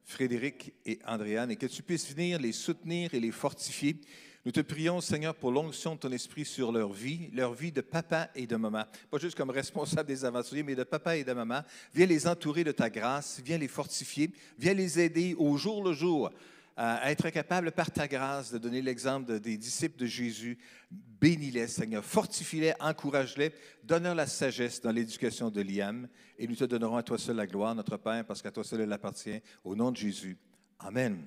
Frédéric 0.03 0.73
et 0.85 0.99
Andréane, 1.05 1.51
et 1.51 1.55
que 1.55 1.67
tu 1.67 1.83
puisses 1.83 2.13
venir 2.13 2.39
les 2.39 2.51
soutenir 2.51 3.13
et 3.13 3.19
les 3.19 3.31
fortifier. 3.31 4.01
Nous 4.45 4.51
te 4.51 4.59
prions, 4.61 5.01
Seigneur, 5.01 5.33
pour 5.33 5.51
l'onction 5.51 5.95
de 5.95 5.99
ton 5.99 6.11
esprit 6.11 6.45
sur 6.45 6.71
leur 6.71 6.93
vie, 6.93 7.31
leur 7.33 7.53
vie 7.55 7.71
de 7.71 7.81
papa 7.81 8.29
et 8.35 8.45
de 8.45 8.55
maman. 8.55 8.83
Pas 9.09 9.17
juste 9.17 9.35
comme 9.35 9.49
responsable 9.49 10.07
des 10.07 10.23
aventuriers, 10.23 10.61
mais 10.61 10.75
de 10.75 10.83
papa 10.83 11.17
et 11.17 11.23
de 11.23 11.33
maman. 11.33 11.61
Viens 11.95 12.05
les 12.05 12.27
entourer 12.27 12.63
de 12.63 12.71
ta 12.71 12.91
grâce, 12.91 13.41
viens 13.43 13.57
les 13.57 13.67
fortifier, 13.67 14.29
viens 14.59 14.75
les 14.75 14.99
aider 14.99 15.33
au 15.39 15.57
jour 15.57 15.83
le 15.83 15.93
jour 15.93 16.31
à 16.77 17.09
être 17.09 17.29
capable 17.29 17.71
par 17.71 17.89
ta 17.89 18.05
grâce 18.05 18.51
de 18.51 18.57
donner 18.57 18.81
l'exemple 18.81 19.31
de- 19.31 19.37
des 19.39 19.55
disciples 19.57 19.97
de 19.97 20.05
Jésus. 20.05 20.57
Bénis-les, 20.91 21.67
Seigneur. 21.67 22.03
Fortifie-les, 22.03 22.73
encourage-les. 22.81 23.51
Donne-leur 23.81 24.13
la 24.13 24.27
sagesse 24.27 24.81
dans 24.81 24.91
l'éducation 24.91 25.49
de 25.49 25.61
Liam. 25.61 26.07
Et 26.37 26.47
nous 26.47 26.55
te 26.55 26.65
donnerons 26.65 26.97
à 26.97 27.03
toi 27.03 27.17
seul 27.17 27.37
la 27.37 27.47
gloire, 27.47 27.73
notre 27.73 27.95
Père, 27.97 28.25
parce 28.25 28.41
qu'à 28.41 28.51
toi 28.51 28.63
seul 28.65 28.81
elle 28.81 28.91
appartient. 28.93 29.41
Au 29.63 29.73
nom 29.75 29.89
de 29.89 29.97
Jésus. 29.97 30.37
Amen. 30.77 31.25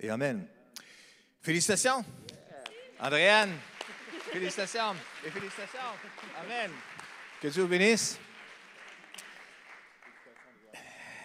Et 0.00 0.10
Amen. 0.10 0.44
Félicitations. 1.40 2.04
Andréane. 3.02 3.56
Félicitations. 4.30 4.94
Et 5.24 5.30
félicitations. 5.30 5.78
Amen. 6.44 6.70
Que 7.40 7.48
Dieu 7.48 7.62
vous 7.62 7.68
bénisse. 7.68 8.18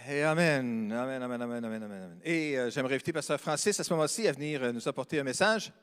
Et 0.07 0.21
amen, 0.21 0.91
amen, 0.91 1.23
amen, 1.23 1.41
amen, 1.41 1.65
amen, 1.65 1.83
amen. 1.83 2.19
Et 2.23 2.57
euh, 2.57 2.69
j'aimerais 2.69 2.93
inviter 2.93 3.11
Pasteur 3.11 3.41
Francis 3.41 3.79
à 3.79 3.83
ce 3.83 3.91
moment-ci 3.91 4.27
à 4.27 4.31
venir 4.31 4.61
euh, 4.63 4.71
nous 4.71 4.87
apporter 4.87 5.19
un 5.19 5.23
message 5.23 5.73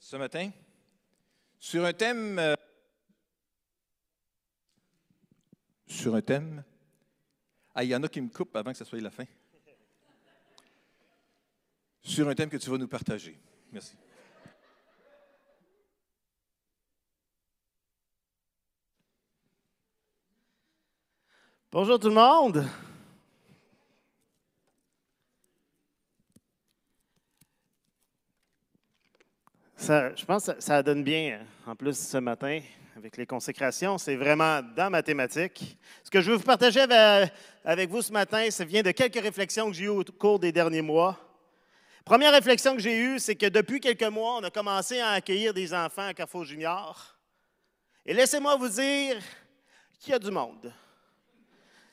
ce 0.00 0.16
matin 0.16 0.50
sur 1.58 1.84
un 1.84 1.92
thème. 1.92 2.38
euh, 2.40 2.54
sur 5.86 6.14
un 6.14 6.22
thème. 6.22 6.64
Ah, 7.72 7.84
il 7.84 7.90
y 7.90 7.94
en 7.94 8.02
a 8.02 8.08
qui 8.08 8.20
me 8.20 8.28
coupent 8.28 8.56
avant 8.56 8.72
que 8.72 8.78
ce 8.78 8.84
soit 8.84 9.00
la 9.00 9.10
fin. 9.10 9.24
Sur 12.02 12.28
un 12.28 12.34
thème 12.34 12.50
que 12.50 12.56
tu 12.56 12.68
vas 12.68 12.78
nous 12.78 12.88
partager. 12.88 13.38
Merci. 13.70 13.94
Bonjour 21.72 22.00
tout 22.00 22.08
le 22.08 22.14
monde. 22.14 22.66
Je 29.78 30.24
pense 30.24 30.46
que 30.46 30.60
ça, 30.60 30.82
donne 30.82 31.04
bien, 31.04 31.46
en 31.64 31.76
plus, 31.76 31.96
ce 31.96 32.16
matin, 32.16 32.60
avec 32.96 33.16
les 33.16 33.24
consécrations. 33.24 33.98
C'est 33.98 34.16
vraiment 34.16 34.62
dans 34.74 34.90
ma 34.90 35.04
thématique. 35.04 35.78
Ce 36.02 36.10
que 36.10 36.20
je 36.20 36.32
veux 36.32 36.38
vous 36.38 36.42
partager 36.42 36.80
avec, 36.80 37.32
avec 37.64 37.88
vous 37.88 38.02
ce 38.02 38.12
matin, 38.12 38.50
ça 38.50 38.64
vient 38.64 38.82
de 38.82 38.90
quelques 38.90 39.22
réflexions 39.22 39.68
que 39.68 39.76
j'ai 39.76 39.84
eues 39.84 39.88
au 39.90 40.02
cours 40.02 40.40
des 40.40 40.50
derniers 40.50 40.82
mois. 40.82 41.16
Première 42.04 42.32
réflexion 42.32 42.74
que 42.74 42.82
j'ai 42.82 42.98
eue, 42.98 43.20
c'est 43.20 43.36
que 43.36 43.46
depuis 43.46 43.78
quelques 43.78 44.02
mois, 44.02 44.38
on 44.38 44.42
a 44.42 44.50
commencé 44.50 44.98
à 44.98 45.10
accueillir 45.10 45.54
des 45.54 45.72
enfants 45.72 46.08
à 46.08 46.14
Carrefour 46.14 46.44
Junior. 46.44 47.16
Et 48.04 48.12
laissez-moi 48.12 48.56
vous 48.56 48.70
dire 48.70 49.18
qu'il 50.00 50.10
y 50.10 50.16
a 50.16 50.18
du 50.18 50.32
monde. 50.32 50.72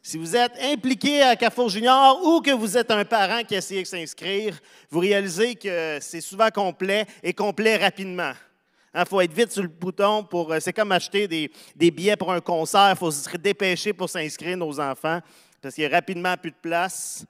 Si 0.10 0.18
vous 0.18 0.38
êtes 0.38 0.54
impliqué 0.64 1.22
à 1.22 1.36
Carrefour 1.36 1.68
Junior 1.68 2.18
ou 2.24 2.40
que 2.40 2.52
vous 2.52 2.78
êtes 2.78 2.90
un 2.92 3.04
parent 3.04 3.44
qui 3.44 3.56
essaie 3.56 3.82
de 3.82 3.86
s'inscrire, 3.86 4.58
vous 4.90 5.00
réalisez 5.00 5.56
que 5.56 5.98
c'est 6.00 6.22
souvent 6.22 6.50
complet 6.50 7.06
et 7.22 7.34
complet 7.34 7.76
rapidement. 7.76 8.32
Il 8.96 9.06
faut 9.06 9.20
être 9.20 9.34
vite 9.34 9.52
sur 9.52 9.64
le 9.64 9.68
bouton 9.68 10.24
pour. 10.24 10.54
euh, 10.54 10.62
C'est 10.62 10.72
comme 10.72 10.94
acheter 10.94 11.28
des, 11.28 11.52
des 11.76 11.92
billets 11.92 12.16
pour 12.16 12.32
un 12.32 12.40
concert. 12.40 12.92
Il 12.92 12.96
faut 12.96 13.12
se 13.12 13.36
dépêcher 13.36 13.92
pour 13.92 14.10
s'inscrire, 14.10 14.56
nos 14.56 14.80
enfants, 14.80 15.20
parce 15.62 15.76
qu'il 15.76 15.84
y 15.84 15.88
a 15.88 15.90
rapidement 15.90 16.38
plus 16.38 16.52
de 16.52 16.56
place. 16.62 17.26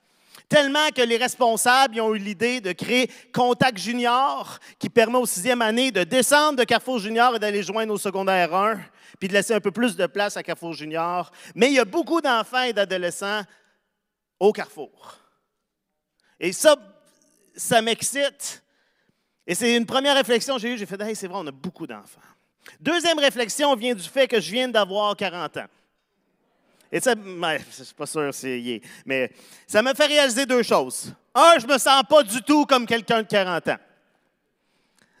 Tellement 0.48 0.88
que 0.94 1.02
les 1.02 1.18
responsables 1.18 2.00
ont 2.00 2.14
eu 2.14 2.18
l'idée 2.18 2.60
de 2.60 2.72
créer 2.72 3.10
Contact 3.34 3.76
Junior, 3.76 4.58
qui 4.78 4.88
permet 4.88 5.18
aux 5.18 5.26
sixième 5.26 5.60
année 5.60 5.90
de 5.90 6.04
descendre 6.04 6.58
de 6.58 6.64
Carrefour 6.64 6.98
Junior 6.98 7.36
et 7.36 7.38
d'aller 7.38 7.62
joindre 7.62 7.92
au 7.92 7.98
secondaire 7.98 8.54
1, 8.54 8.80
puis 9.18 9.28
de 9.28 9.34
laisser 9.34 9.52
un 9.52 9.60
peu 9.60 9.70
plus 9.70 9.94
de 9.94 10.06
place 10.06 10.36
à 10.36 10.42
Carrefour 10.42 10.72
Junior. 10.72 11.30
Mais 11.54 11.66
il 11.66 11.74
y 11.74 11.78
a 11.78 11.84
beaucoup 11.84 12.22
d'enfants 12.22 12.62
et 12.62 12.72
d'adolescents 12.72 13.42
au 14.40 14.52
Carrefour. 14.52 15.18
Et 16.40 16.52
ça, 16.52 16.76
ça 17.54 17.82
m'excite. 17.82 18.62
Et 19.46 19.54
c'est 19.54 19.76
une 19.76 19.86
première 19.86 20.14
réflexion 20.14 20.54
que 20.54 20.62
j'ai 20.62 20.74
eue. 20.74 20.78
J'ai 20.78 20.86
fait, 20.86 21.00
hey, 21.02 21.14
c'est 21.14 21.26
vrai, 21.26 21.40
on 21.42 21.46
a 21.46 21.52
beaucoup 21.52 21.86
d'enfants. 21.86 22.20
Deuxième 22.80 23.18
réflexion 23.18 23.74
vient 23.74 23.94
du 23.94 24.02
fait 24.02 24.28
que 24.28 24.40
je 24.40 24.50
viens 24.50 24.68
d'avoir 24.68 25.16
40 25.16 25.56
ans. 25.58 25.66
Et 26.90 27.00
ça, 27.00 27.14
je 27.14 27.84
suis 27.84 27.94
pas 27.94 28.06
sûr 28.06 28.32
si 28.32 28.80
mais 29.04 29.30
ça 29.66 29.82
me 29.82 29.92
fait 29.92 30.06
réaliser 30.06 30.46
deux 30.46 30.62
choses. 30.62 31.12
Un, 31.34 31.58
je 31.58 31.66
me 31.66 31.76
sens 31.76 32.02
pas 32.08 32.22
du 32.22 32.42
tout 32.42 32.64
comme 32.64 32.86
quelqu'un 32.86 33.22
de 33.22 33.26
40 33.28 33.68
ans. 33.68 33.76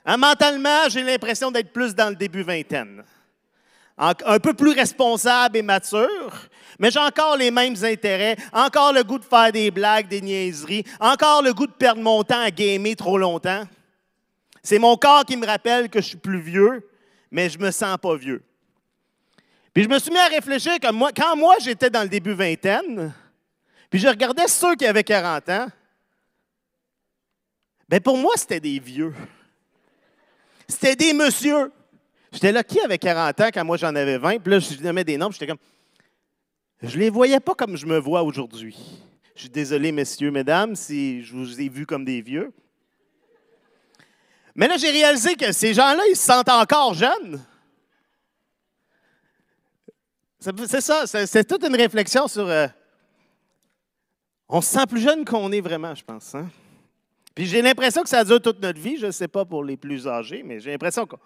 Hein, 0.06 0.16
mentalement, 0.16 0.88
j'ai 0.88 1.02
l'impression 1.02 1.50
d'être 1.50 1.72
plus 1.72 1.94
dans 1.94 2.08
le 2.08 2.16
début 2.16 2.42
vingtaine. 2.42 3.04
Un 3.98 4.38
peu 4.38 4.54
plus 4.54 4.70
responsable 4.70 5.56
et 5.56 5.62
mature, 5.62 6.32
mais 6.78 6.90
j'ai 6.90 7.00
encore 7.00 7.36
les 7.36 7.50
mêmes 7.50 7.74
intérêts, 7.82 8.36
encore 8.52 8.92
le 8.92 9.02
goût 9.02 9.18
de 9.18 9.24
faire 9.24 9.50
des 9.50 9.72
blagues, 9.72 10.06
des 10.06 10.20
niaiseries, 10.20 10.84
encore 11.00 11.42
le 11.42 11.52
goût 11.52 11.66
de 11.66 11.72
perdre 11.72 12.00
mon 12.00 12.22
temps 12.22 12.40
à 12.40 12.50
gamer 12.52 12.94
trop 12.94 13.18
longtemps. 13.18 13.64
C'est 14.62 14.78
mon 14.78 14.96
corps 14.96 15.24
qui 15.24 15.36
me 15.36 15.44
rappelle 15.44 15.88
que 15.88 16.00
je 16.00 16.06
suis 16.06 16.16
plus 16.16 16.40
vieux, 16.40 16.88
mais 17.32 17.50
je 17.50 17.58
me 17.58 17.72
sens 17.72 17.98
pas 18.00 18.14
vieux. 18.16 18.42
Puis 19.78 19.84
je 19.84 19.88
me 19.88 20.00
suis 20.00 20.10
mis 20.10 20.18
à 20.18 20.26
réfléchir 20.26 20.80
que 20.80 20.90
moi, 20.90 21.12
quand 21.16 21.36
moi 21.36 21.54
j'étais 21.60 21.88
dans 21.88 22.02
le 22.02 22.08
début 22.08 22.32
vingtaine, 22.32 23.14
puis 23.88 24.00
je 24.00 24.08
regardais 24.08 24.48
ceux 24.48 24.74
qui 24.74 24.84
avaient 24.84 25.04
40 25.04 25.48
ans, 25.50 25.68
bien 27.88 28.00
pour 28.00 28.18
moi 28.18 28.32
c'était 28.34 28.58
des 28.58 28.80
vieux. 28.80 29.14
C'était 30.66 30.96
des 30.96 31.12
messieurs. 31.12 31.70
J'étais 32.32 32.50
là, 32.50 32.64
qui 32.64 32.80
avait 32.80 32.98
40 32.98 33.40
ans 33.40 33.48
quand 33.54 33.64
moi 33.64 33.76
j'en 33.76 33.94
avais 33.94 34.18
20? 34.18 34.40
Puis 34.40 34.50
là, 34.50 34.58
je 34.58 34.74
donnais 34.78 35.04
des 35.04 35.16
nombres, 35.16 35.34
j'étais 35.34 35.46
comme. 35.46 35.60
Je 36.82 36.98
les 36.98 37.08
voyais 37.08 37.38
pas 37.38 37.54
comme 37.54 37.76
je 37.76 37.86
me 37.86 37.98
vois 37.98 38.24
aujourd'hui. 38.24 38.76
Je 39.36 39.42
suis 39.42 39.48
désolé, 39.48 39.92
messieurs, 39.92 40.32
mesdames, 40.32 40.74
si 40.74 41.22
je 41.22 41.36
vous 41.36 41.60
ai 41.60 41.68
vus 41.68 41.86
comme 41.86 42.04
des 42.04 42.20
vieux. 42.20 42.52
Mais 44.56 44.66
là, 44.66 44.76
j'ai 44.76 44.90
réalisé 44.90 45.36
que 45.36 45.52
ces 45.52 45.72
gens-là, 45.72 46.02
ils 46.10 46.16
se 46.16 46.24
sentent 46.24 46.48
encore 46.48 46.94
jeunes. 46.94 47.40
C'est 50.40 50.80
ça, 50.80 51.06
c'est 51.06 51.44
toute 51.44 51.64
une 51.64 51.74
réflexion 51.76 52.28
sur. 52.28 52.46
euh, 52.46 52.66
on 54.48 54.60
se 54.60 54.70
sent 54.72 54.86
plus 54.88 55.00
jeune 55.00 55.24
qu'on 55.24 55.50
est 55.52 55.60
vraiment, 55.60 55.94
je 55.94 56.04
pense. 56.04 56.34
hein. 56.34 56.48
Puis 57.34 57.46
j'ai 57.46 57.60
l'impression 57.60 58.02
que 58.02 58.08
ça 58.08 58.24
dure 58.24 58.40
toute 58.40 58.60
notre 58.60 58.80
vie. 58.80 58.96
Je 58.98 59.06
ne 59.06 59.10
sais 59.10 59.28
pas 59.28 59.44
pour 59.44 59.62
les 59.64 59.76
plus 59.76 60.06
âgés, 60.08 60.42
mais 60.44 60.60
j'ai 60.60 60.70
l'impression 60.70 61.06
que 61.06 61.16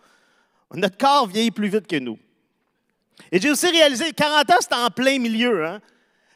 notre 0.75 0.97
corps 0.97 1.27
vieillit 1.27 1.51
plus 1.51 1.69
vite 1.69 1.87
que 1.87 1.97
nous. 1.97 2.19
Et 3.31 3.39
j'ai 3.41 3.51
aussi 3.51 3.71
réalisé, 3.71 4.13
40 4.13 4.51
ans, 4.51 4.57
c'est 4.61 4.75
en 4.75 4.91
plein 4.91 5.19
milieu. 5.19 5.65
Hein? 5.67 5.81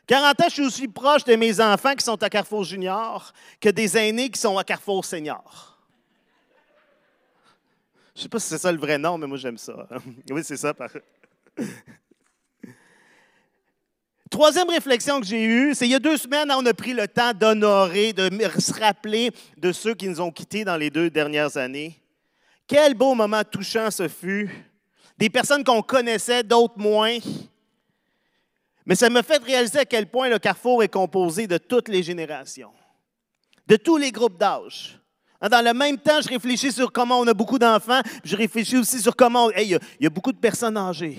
40 0.06 0.40
ans, 0.40 0.44
je 0.48 0.54
suis 0.54 0.66
aussi 0.66 0.88
proche 0.88 1.24
de 1.24 1.34
mes 1.34 1.60
enfants 1.60 1.94
qui 1.94 2.04
sont 2.04 2.22
à 2.22 2.28
Carrefour 2.30 2.62
Junior 2.64 3.32
que 3.60 3.70
des 3.70 3.96
aînés 3.98 4.30
qui 4.30 4.38
sont 4.40 4.56
à 4.56 4.64
Carrefour 4.64 5.04
Senior. 5.04 5.78
Je 8.14 8.20
ne 8.20 8.22
sais 8.22 8.28
pas 8.28 8.38
si 8.38 8.48
c'est 8.48 8.58
ça 8.58 8.70
le 8.70 8.78
vrai 8.78 8.96
nom, 8.98 9.18
mais 9.18 9.26
moi 9.26 9.36
j'aime 9.38 9.58
ça. 9.58 9.88
Oui, 10.30 10.42
c'est 10.44 10.56
ça. 10.58 10.72
par- 10.74 10.90
Troisième 14.28 14.68
réflexion 14.68 15.20
que 15.20 15.26
j'ai 15.26 15.44
eue, 15.44 15.74
c'est 15.74 15.86
il 15.86 15.92
y 15.92 15.94
a 15.94 16.00
deux 16.00 16.16
semaines, 16.16 16.50
on 16.50 16.66
a 16.66 16.74
pris 16.74 16.92
le 16.92 17.06
temps 17.06 17.32
d'honorer, 17.32 18.12
de 18.12 18.28
se 18.58 18.72
rappeler 18.72 19.30
de 19.56 19.70
ceux 19.70 19.94
qui 19.94 20.08
nous 20.08 20.20
ont 20.20 20.32
quittés 20.32 20.64
dans 20.64 20.76
les 20.76 20.90
deux 20.90 21.10
dernières 21.10 21.56
années. 21.56 22.00
Quel 22.66 22.94
beau 22.94 23.14
moment 23.14 23.44
touchant 23.44 23.90
ce 23.92 24.08
fut. 24.08 24.50
Des 25.16 25.30
personnes 25.30 25.62
qu'on 25.62 25.80
connaissait, 25.80 26.42
d'autres 26.42 26.76
moins. 26.76 27.18
Mais 28.84 28.96
ça 28.96 29.08
me 29.08 29.22
fait 29.22 29.42
réaliser 29.42 29.78
à 29.78 29.84
quel 29.84 30.08
point 30.08 30.28
le 30.28 30.40
Carrefour 30.40 30.82
est 30.82 30.88
composé 30.88 31.46
de 31.46 31.58
toutes 31.58 31.88
les 31.88 32.02
générations, 32.02 32.72
de 33.68 33.76
tous 33.76 33.96
les 33.96 34.10
groupes 34.10 34.38
d'âge. 34.38 35.00
Hein, 35.40 35.48
Dans 35.48 35.64
le 35.64 35.72
même 35.72 35.98
temps, 35.98 36.20
je 36.20 36.28
réfléchis 36.28 36.72
sur 36.72 36.92
comment 36.92 37.20
on 37.20 37.26
a 37.28 37.34
beaucoup 37.34 37.58
d'enfants, 37.58 38.00
je 38.24 38.36
réfléchis 38.36 38.76
aussi 38.76 39.00
sur 39.00 39.14
comment 39.14 39.50
il 39.52 39.78
y 40.00 40.06
a 40.06 40.10
beaucoup 40.10 40.32
de 40.32 40.38
personnes 40.38 40.76
âgées. 40.76 41.18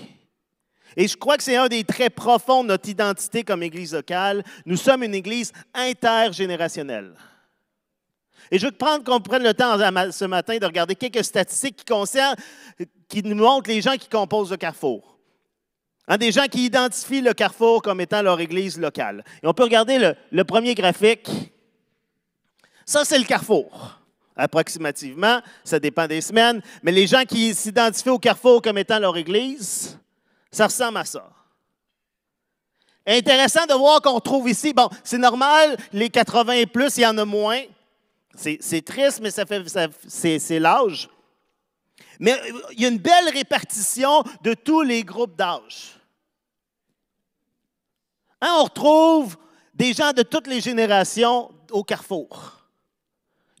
Et 0.96 1.06
je 1.06 1.16
crois 1.16 1.36
que 1.36 1.42
c'est 1.42 1.56
un 1.56 1.68
des 1.68 1.84
traits 1.84 2.14
profonds 2.14 2.62
de 2.62 2.68
notre 2.68 2.88
identité 2.88 3.44
comme 3.44 3.62
Église 3.62 3.94
locale. 3.94 4.42
Nous 4.66 4.76
sommes 4.76 5.02
une 5.02 5.14
Église 5.14 5.52
intergénérationnelle. 5.74 7.14
Et 8.50 8.58
je 8.58 8.66
veux 8.66 8.72
prendre 8.72 9.04
qu'on 9.04 9.20
prenne 9.20 9.42
le 9.42 9.54
temps 9.54 9.76
ce 10.10 10.24
matin 10.24 10.58
de 10.58 10.66
regarder 10.66 10.94
quelques 10.94 11.24
statistiques 11.24 11.84
qui 11.84 12.18
qui 13.08 13.22
nous 13.22 13.34
montrent 13.34 13.68
les 13.68 13.80
gens 13.80 13.96
qui 13.96 14.08
composent 14.08 14.50
le 14.50 14.56
Carrefour. 14.56 15.18
Hein, 16.06 16.16
des 16.16 16.32
gens 16.32 16.46
qui 16.46 16.64
identifient 16.64 17.20
le 17.20 17.34
Carrefour 17.34 17.82
comme 17.82 18.00
étant 18.00 18.22
leur 18.22 18.40
Église 18.40 18.78
locale. 18.78 19.22
Et 19.42 19.46
on 19.46 19.52
peut 19.52 19.64
regarder 19.64 20.14
le 20.30 20.44
premier 20.44 20.74
graphique. 20.74 21.28
Ça, 22.86 23.04
c'est 23.04 23.18
le 23.18 23.24
Carrefour. 23.24 24.00
Approximativement, 24.34 25.40
ça 25.64 25.78
dépend 25.78 26.06
des 26.06 26.20
semaines, 26.20 26.62
mais 26.82 26.92
les 26.92 27.06
gens 27.06 27.24
qui 27.24 27.54
s'identifient 27.54 28.08
au 28.08 28.18
Carrefour 28.18 28.62
comme 28.62 28.78
étant 28.78 28.98
leur 28.98 29.16
Église, 29.16 29.98
ça 30.50 30.66
ressemble 30.66 30.98
à 30.98 31.04
ça. 31.04 31.30
Intéressant 33.06 33.64
de 33.66 33.74
voir 33.74 34.02
qu'on 34.02 34.20
trouve 34.20 34.50
ici, 34.50 34.72
bon, 34.74 34.88
c'est 35.02 35.18
normal, 35.18 35.76
les 35.92 36.10
80 36.10 36.52
et 36.52 36.66
plus, 36.66 36.98
il 36.98 37.02
y 37.02 37.06
en 37.06 37.16
a 37.16 37.24
moins. 37.24 37.62
C'est 38.34 38.84
triste, 38.84 39.20
mais 39.20 39.30
ça 39.30 39.46
fait, 39.46 39.62
c'est 40.06 40.58
l'âge. 40.58 41.08
Mais 42.20 42.32
euh, 42.32 42.60
il 42.72 42.82
y 42.82 42.84
a 42.84 42.88
une 42.88 42.98
belle 42.98 43.28
répartition 43.32 44.22
de 44.42 44.54
tous 44.54 44.82
les 44.82 45.02
groupes 45.04 45.36
d'âge. 45.36 45.98
Hein, 48.40 48.54
on 48.58 48.64
retrouve 48.64 49.36
des 49.74 49.92
gens 49.92 50.12
de 50.12 50.22
toutes 50.22 50.46
les 50.46 50.60
générations 50.60 51.50
au 51.70 51.82
carrefour. 51.82 52.52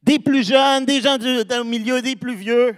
Des 0.02 0.18
plus 0.18 0.46
jeunes, 0.46 0.84
des 0.84 1.00
gens 1.00 1.18
du, 1.18 1.44
milieu, 1.64 2.02
des 2.02 2.16
plus 2.16 2.34
vieux. 2.34 2.76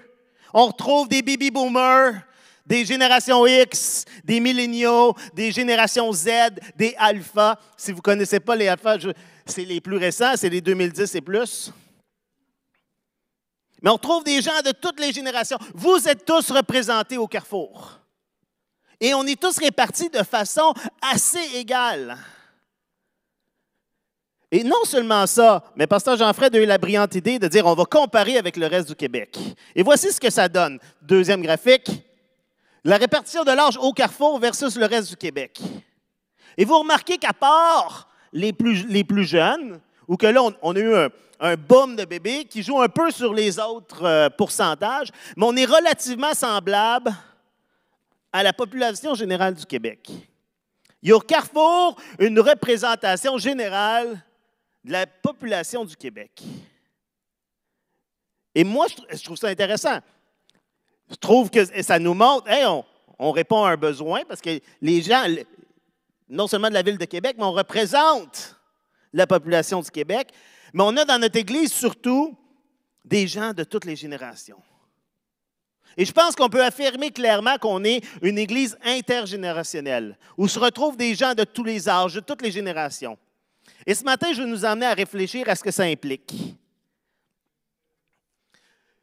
On 0.52 0.66
retrouve 0.66 1.08
des 1.08 1.22
baby 1.22 1.50
boomers, 1.50 2.22
des 2.70 2.84
générations 2.84 3.44
X, 3.48 4.04
des 4.22 4.38
milléniaux, 4.38 5.16
des 5.34 5.50
générations 5.50 6.12
Z, 6.12 6.28
des 6.76 6.94
alphas. 6.96 7.56
Si 7.76 7.90
vous 7.90 7.98
ne 7.98 8.02
connaissez 8.02 8.38
pas 8.38 8.54
les 8.54 8.68
alphas, 8.68 8.98
c'est 9.44 9.64
les 9.64 9.80
plus 9.80 9.96
récents, 9.96 10.34
c'est 10.36 10.48
les 10.48 10.60
2010 10.60 11.12
et 11.16 11.20
plus. 11.20 11.72
Mais 13.82 13.90
on 13.90 13.98
trouve 13.98 14.22
des 14.22 14.40
gens 14.40 14.62
de 14.64 14.70
toutes 14.70 15.00
les 15.00 15.10
générations. 15.12 15.58
Vous 15.74 16.06
êtes 16.06 16.24
tous 16.24 16.52
représentés 16.52 17.18
au 17.18 17.26
carrefour. 17.26 17.98
Et 19.00 19.14
on 19.14 19.26
est 19.26 19.40
tous 19.40 19.58
répartis 19.58 20.08
de 20.08 20.22
façon 20.22 20.72
assez 21.02 21.56
égale. 21.56 22.18
Et 24.52 24.62
non 24.62 24.84
seulement 24.84 25.26
ça, 25.26 25.64
mais 25.74 25.88
Pasteur 25.88 26.16
Jean-Fred 26.16 26.54
a 26.54 26.58
eu 26.60 26.66
la 26.66 26.78
brillante 26.78 27.16
idée 27.16 27.40
de 27.40 27.48
dire 27.48 27.66
on 27.66 27.74
va 27.74 27.84
comparer 27.84 28.38
avec 28.38 28.56
le 28.56 28.68
reste 28.68 28.86
du 28.86 28.94
Québec. 28.94 29.36
Et 29.74 29.82
voici 29.82 30.12
ce 30.12 30.20
que 30.20 30.30
ça 30.30 30.48
donne. 30.48 30.78
Deuxième 31.02 31.42
graphique. 31.42 32.06
La 32.84 32.96
répartition 32.96 33.44
de 33.44 33.52
l'âge 33.52 33.76
au 33.76 33.92
carrefour 33.92 34.38
versus 34.38 34.76
le 34.76 34.86
reste 34.86 35.10
du 35.10 35.16
Québec. 35.16 35.60
Et 36.56 36.64
vous 36.64 36.78
remarquez 36.78 37.18
qu'à 37.18 37.32
part 37.32 38.08
les 38.32 38.52
plus, 38.52 39.24
jeunes, 39.24 39.80
ou 40.08 40.16
que 40.16 40.26
là, 40.26 40.42
on, 40.62 40.76
a 40.76 40.78
eu 40.78 40.94
un, 40.94 41.08
un 41.40 41.56
boom 41.56 41.96
de 41.96 42.04
bébés 42.04 42.44
qui 42.44 42.62
joue 42.62 42.80
un 42.80 42.88
peu 42.88 43.10
sur 43.10 43.34
les 43.34 43.58
autres 43.58 44.04
euh, 44.04 44.28
pourcentages, 44.30 45.08
mais 45.36 45.44
on 45.46 45.56
est 45.56 45.64
relativement 45.64 46.34
semblable 46.34 47.12
à 48.32 48.42
la 48.42 48.52
population 48.52 49.14
générale 49.14 49.54
du 49.54 49.66
Québec. 49.66 50.10
Il 51.02 51.08
y 51.08 51.12
a 51.12 51.16
au 51.16 51.20
Carrefour 51.20 51.96
une 52.18 52.38
représentation 52.40 53.38
générale 53.38 54.22
de 54.84 54.92
la 54.92 55.06
population 55.06 55.84
du 55.84 55.96
Québec. 55.96 56.42
Et 58.54 58.64
moi, 58.64 58.86
je 59.10 59.22
trouve 59.22 59.36
ça 59.36 59.48
intéressant. 59.48 59.98
Je 61.10 61.16
trouve 61.16 61.50
que 61.50 61.64
ça 61.82 61.98
nous 61.98 62.14
montre, 62.14 62.48
hey, 62.48 62.64
on, 62.66 62.84
on 63.18 63.32
répond 63.32 63.64
à 63.64 63.72
un 63.72 63.76
besoin 63.76 64.22
parce 64.26 64.40
que 64.40 64.60
les 64.80 65.02
gens, 65.02 65.24
non 66.28 66.46
seulement 66.46 66.68
de 66.68 66.74
la 66.74 66.82
ville 66.82 66.98
de 66.98 67.04
Québec, 67.04 67.36
mais 67.38 67.44
on 67.44 67.52
représente 67.52 68.56
la 69.12 69.26
population 69.26 69.80
du 69.80 69.90
Québec. 69.90 70.28
Mais 70.72 70.82
on 70.82 70.96
a 70.96 71.04
dans 71.04 71.18
notre 71.18 71.36
Église 71.36 71.72
surtout 71.72 72.36
des 73.04 73.26
gens 73.26 73.52
de 73.52 73.64
toutes 73.64 73.84
les 73.84 73.96
générations. 73.96 74.60
Et 75.96 76.04
je 76.04 76.12
pense 76.12 76.36
qu'on 76.36 76.48
peut 76.48 76.64
affirmer 76.64 77.10
clairement 77.10 77.58
qu'on 77.58 77.82
est 77.84 78.02
une 78.22 78.38
Église 78.38 78.78
intergénérationnelle, 78.84 80.16
où 80.38 80.46
se 80.46 80.58
retrouvent 80.58 80.96
des 80.96 81.14
gens 81.14 81.34
de 81.34 81.44
tous 81.44 81.64
les 81.64 81.88
âges, 81.88 82.14
de 82.14 82.20
toutes 82.20 82.42
les 82.42 82.52
générations. 82.52 83.18
Et 83.84 83.94
ce 83.94 84.04
matin, 84.04 84.32
je 84.32 84.42
vais 84.42 84.48
nous 84.48 84.64
emmener 84.64 84.86
à 84.86 84.94
réfléchir 84.94 85.48
à 85.48 85.56
ce 85.56 85.64
que 85.64 85.70
ça 85.70 85.82
implique. 85.82 86.56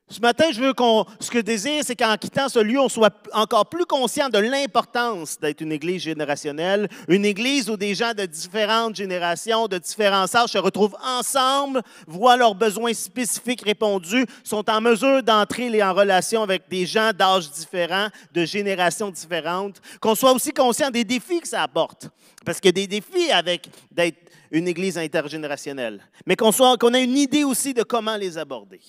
Ce 0.09 0.21
matin, 0.21 0.45
je 0.53 0.61
veux 0.61 0.73
qu'on, 0.73 1.05
ce 1.19 1.29
que 1.29 1.39
je 1.39 1.43
désire, 1.43 1.83
c'est 1.85 1.97
qu'en 1.97 2.15
quittant 2.15 2.47
ce 2.47 2.59
lieu, 2.59 2.79
on 2.79 2.87
soit 2.87 3.13
encore 3.33 3.65
plus 3.65 3.85
conscient 3.85 4.29
de 4.29 4.37
l'importance 4.37 5.37
d'être 5.37 5.59
une 5.59 5.73
église 5.73 6.03
générationnelle, 6.03 6.87
une 7.09 7.25
église 7.25 7.69
où 7.69 7.75
des 7.75 7.93
gens 7.93 8.13
de 8.13 8.25
différentes 8.25 8.95
générations, 8.95 9.67
de 9.67 9.77
différents 9.77 10.33
âges 10.33 10.51
se 10.51 10.57
retrouvent 10.57 10.95
ensemble, 11.03 11.81
voient 12.07 12.37
leurs 12.37 12.55
besoins 12.55 12.93
spécifiques 12.93 13.63
répondus, 13.63 14.25
sont 14.45 14.69
en 14.69 14.79
mesure 14.79 15.21
d'entrer 15.23 15.83
en 15.83 15.93
relation 15.93 16.41
avec 16.41 16.69
des 16.69 16.85
gens 16.85 17.11
d'âges 17.13 17.51
différents, 17.51 18.07
de 18.33 18.45
générations 18.45 19.09
différentes, 19.09 19.81
qu'on 19.99 20.15
soit 20.15 20.31
aussi 20.31 20.53
conscient 20.53 20.89
des 20.89 21.03
défis 21.03 21.41
que 21.41 21.49
ça 21.49 21.63
apporte. 21.63 22.07
Parce 22.45 22.61
qu'il 22.61 22.69
y 22.69 22.69
a 22.69 22.71
des 22.71 22.87
défis 22.87 23.29
avec 23.29 23.67
d'être 23.91 24.31
une 24.51 24.69
église 24.69 24.97
intergénérationnelle, 24.97 26.01
mais 26.25 26.37
qu'on 26.37 26.53
soit, 26.53 26.77
qu'on 26.77 26.93
ait 26.93 27.03
une 27.03 27.17
idée 27.17 27.43
aussi 27.43 27.73
de 27.73 27.83
comment 27.83 28.15
les 28.15 28.37
aborder. 28.37 28.79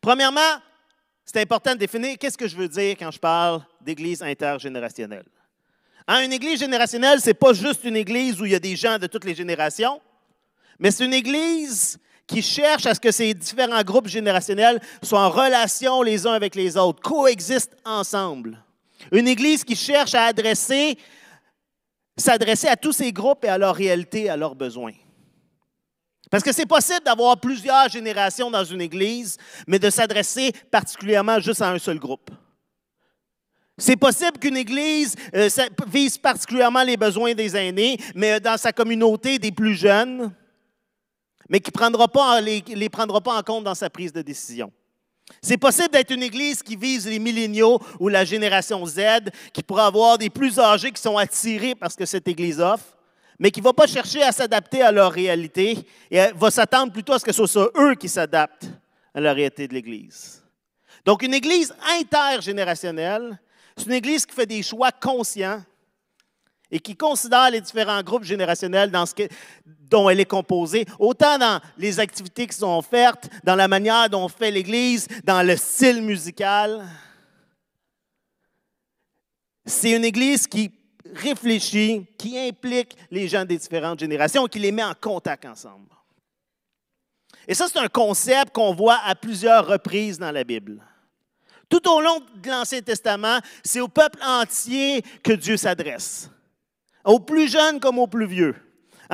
Premièrement, 0.00 0.40
c'est 1.24 1.40
important 1.40 1.72
de 1.72 1.78
définir 1.78 2.16
qu'est-ce 2.18 2.38
que 2.38 2.48
je 2.48 2.56
veux 2.56 2.68
dire 2.68 2.96
quand 2.98 3.10
je 3.10 3.18
parle 3.18 3.62
d'église 3.80 4.22
intergénérationnelle. 4.22 5.24
Hein, 6.06 6.24
une 6.24 6.32
église 6.32 6.60
générationnelle, 6.60 7.20
ce 7.20 7.28
n'est 7.28 7.34
pas 7.34 7.54
juste 7.54 7.84
une 7.84 7.96
église 7.96 8.40
où 8.40 8.44
il 8.44 8.52
y 8.52 8.54
a 8.54 8.60
des 8.60 8.76
gens 8.76 8.98
de 8.98 9.06
toutes 9.06 9.24
les 9.24 9.34
générations, 9.34 10.00
mais 10.78 10.90
c'est 10.90 11.04
une 11.04 11.14
église 11.14 11.98
qui 12.26 12.42
cherche 12.42 12.86
à 12.86 12.94
ce 12.94 13.00
que 13.00 13.10
ces 13.10 13.32
différents 13.34 13.82
groupes 13.82 14.08
générationnels 14.08 14.80
soient 15.02 15.26
en 15.26 15.30
relation 15.30 16.02
les 16.02 16.26
uns 16.26 16.32
avec 16.32 16.54
les 16.54 16.76
autres, 16.76 17.02
coexistent 17.02 17.76
ensemble. 17.84 18.62
Une 19.12 19.28
église 19.28 19.64
qui 19.64 19.76
cherche 19.76 20.14
à 20.14 20.26
adresser, 20.26 20.98
s'adresser 22.16 22.68
à 22.68 22.76
tous 22.76 22.92
ces 22.92 23.12
groupes 23.12 23.44
et 23.44 23.48
à 23.48 23.58
leur 23.58 23.74
réalité, 23.74 24.28
à 24.28 24.36
leurs 24.36 24.54
besoins. 24.54 24.92
Parce 26.30 26.42
que 26.42 26.52
c'est 26.52 26.66
possible 26.66 27.02
d'avoir 27.04 27.38
plusieurs 27.38 27.88
générations 27.88 28.50
dans 28.50 28.64
une 28.64 28.80
église, 28.80 29.36
mais 29.66 29.78
de 29.78 29.90
s'adresser 29.90 30.52
particulièrement 30.70 31.38
juste 31.40 31.62
à 31.62 31.70
un 31.70 31.78
seul 31.78 31.98
groupe. 31.98 32.30
C'est 33.76 33.96
possible 33.96 34.38
qu'une 34.38 34.56
église 34.56 35.16
euh, 35.34 35.48
vise 35.88 36.16
particulièrement 36.16 36.84
les 36.84 36.96
besoins 36.96 37.34
des 37.34 37.56
aînés, 37.56 37.98
mais 38.14 38.38
dans 38.38 38.56
sa 38.56 38.72
communauté 38.72 39.38
des 39.38 39.50
plus 39.50 39.74
jeunes, 39.74 40.32
mais 41.48 41.60
qui 41.60 41.72
ne 41.76 42.40
les, 42.40 42.64
les 42.74 42.88
prendra 42.88 43.20
pas 43.20 43.36
en 43.36 43.42
compte 43.42 43.64
dans 43.64 43.74
sa 43.74 43.90
prise 43.90 44.12
de 44.12 44.22
décision. 44.22 44.72
C'est 45.42 45.56
possible 45.56 45.88
d'être 45.88 46.10
une 46.12 46.22
église 46.22 46.62
qui 46.62 46.76
vise 46.76 47.06
les 47.06 47.18
milléniaux 47.18 47.80
ou 47.98 48.08
la 48.08 48.24
génération 48.24 48.84
Z, 48.86 49.30
qui 49.52 49.62
pourra 49.62 49.86
avoir 49.86 50.18
des 50.18 50.30
plus 50.30 50.58
âgés 50.58 50.92
qui 50.92 51.00
sont 51.00 51.16
attirés 51.16 51.74
par 51.74 51.90
ce 51.90 51.96
que 51.96 52.06
cette 52.06 52.28
église 52.28 52.60
offre, 52.60 52.93
mais 53.38 53.50
qui 53.50 53.60
ne 53.60 53.64
va 53.64 53.72
pas 53.72 53.86
chercher 53.86 54.22
à 54.22 54.32
s'adapter 54.32 54.82
à 54.82 54.92
leur 54.92 55.12
réalité 55.12 55.86
et 56.10 56.28
va 56.34 56.50
s'attendre 56.50 56.92
plutôt 56.92 57.14
à 57.14 57.18
ce 57.18 57.24
que 57.24 57.32
ce 57.32 57.46
soit 57.46 57.70
eux 57.76 57.94
qui 57.94 58.08
s'adaptent 58.08 58.68
à 59.14 59.20
la 59.20 59.32
réalité 59.32 59.68
de 59.68 59.74
l'Église. 59.74 60.42
Donc, 61.04 61.22
une 61.22 61.34
Église 61.34 61.74
intergénérationnelle, 61.98 63.38
c'est 63.76 63.86
une 63.86 63.92
Église 63.92 64.24
qui 64.24 64.34
fait 64.34 64.46
des 64.46 64.62
choix 64.62 64.90
conscients 64.92 65.62
et 66.70 66.80
qui 66.80 66.96
considère 66.96 67.50
les 67.50 67.60
différents 67.60 68.02
groupes 68.02 68.24
générationnels 68.24 68.90
dont 69.66 70.08
elle 70.08 70.20
est 70.20 70.24
composée, 70.24 70.86
autant 70.98 71.38
dans 71.38 71.60
les 71.76 72.00
activités 72.00 72.46
qui 72.46 72.56
sont 72.56 72.78
offertes, 72.78 73.28
dans 73.44 73.54
la 73.54 73.68
manière 73.68 74.08
dont 74.08 74.24
on 74.24 74.28
fait 74.28 74.50
l'Église, 74.50 75.06
dans 75.24 75.46
le 75.46 75.56
style 75.56 76.02
musical. 76.02 76.84
C'est 79.66 79.92
une 79.92 80.04
Église 80.04 80.46
qui 80.46 80.72
réfléchi, 81.14 82.06
qui 82.18 82.38
implique 82.38 82.96
les 83.10 83.28
gens 83.28 83.44
des 83.44 83.58
différentes 83.58 84.00
générations, 84.00 84.46
qui 84.46 84.58
les 84.58 84.72
met 84.72 84.84
en 84.84 84.94
contact 84.94 85.44
ensemble. 85.44 85.88
Et 87.46 87.54
ça, 87.54 87.66
c'est 87.70 87.78
un 87.78 87.88
concept 87.88 88.52
qu'on 88.52 88.74
voit 88.74 89.00
à 89.04 89.14
plusieurs 89.14 89.66
reprises 89.66 90.18
dans 90.18 90.30
la 90.30 90.44
Bible. 90.44 90.82
Tout 91.68 91.88
au 91.88 92.00
long 92.00 92.20
de 92.36 92.48
l'Ancien 92.48 92.80
Testament, 92.82 93.38
c'est 93.62 93.80
au 93.80 93.88
peuple 93.88 94.18
entier 94.22 95.02
que 95.22 95.32
Dieu 95.32 95.56
s'adresse, 95.56 96.30
aux 97.04 97.20
plus 97.20 97.48
jeunes 97.48 97.80
comme 97.80 97.98
aux 97.98 98.06
plus 98.06 98.26
vieux. 98.26 98.54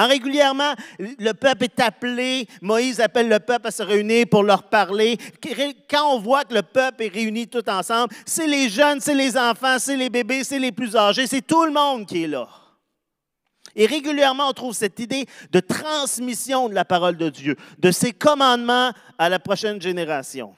En 0.00 0.08
régulièrement, 0.08 0.72
le 0.98 1.32
peuple 1.32 1.64
est 1.64 1.78
appelé, 1.78 2.48
Moïse 2.62 3.00
appelle 3.00 3.28
le 3.28 3.38
peuple 3.38 3.66
à 3.66 3.70
se 3.70 3.82
réunir 3.82 4.24
pour 4.30 4.42
leur 4.42 4.62
parler. 4.62 5.18
Quand 5.90 6.14
on 6.14 6.18
voit 6.18 6.44
que 6.44 6.54
le 6.54 6.62
peuple 6.62 7.02
est 7.02 7.12
réuni 7.12 7.46
tout 7.46 7.68
ensemble, 7.68 8.08
c'est 8.24 8.46
les 8.46 8.70
jeunes, 8.70 9.00
c'est 9.02 9.12
les 9.12 9.36
enfants, 9.36 9.78
c'est 9.78 9.98
les 9.98 10.08
bébés, 10.08 10.42
c'est 10.42 10.58
les 10.58 10.72
plus 10.72 10.96
âgés, 10.96 11.26
c'est 11.26 11.46
tout 11.46 11.66
le 11.66 11.72
monde 11.72 12.06
qui 12.06 12.22
est 12.22 12.28
là. 12.28 12.48
Et 13.76 13.84
régulièrement, 13.84 14.48
on 14.48 14.52
trouve 14.54 14.72
cette 14.72 14.98
idée 15.00 15.26
de 15.52 15.60
transmission 15.60 16.70
de 16.70 16.74
la 16.74 16.86
parole 16.86 17.18
de 17.18 17.28
Dieu, 17.28 17.56
de 17.78 17.90
ses 17.90 18.12
commandements 18.12 18.92
à 19.18 19.28
la 19.28 19.38
prochaine 19.38 19.82
génération. 19.82 20.56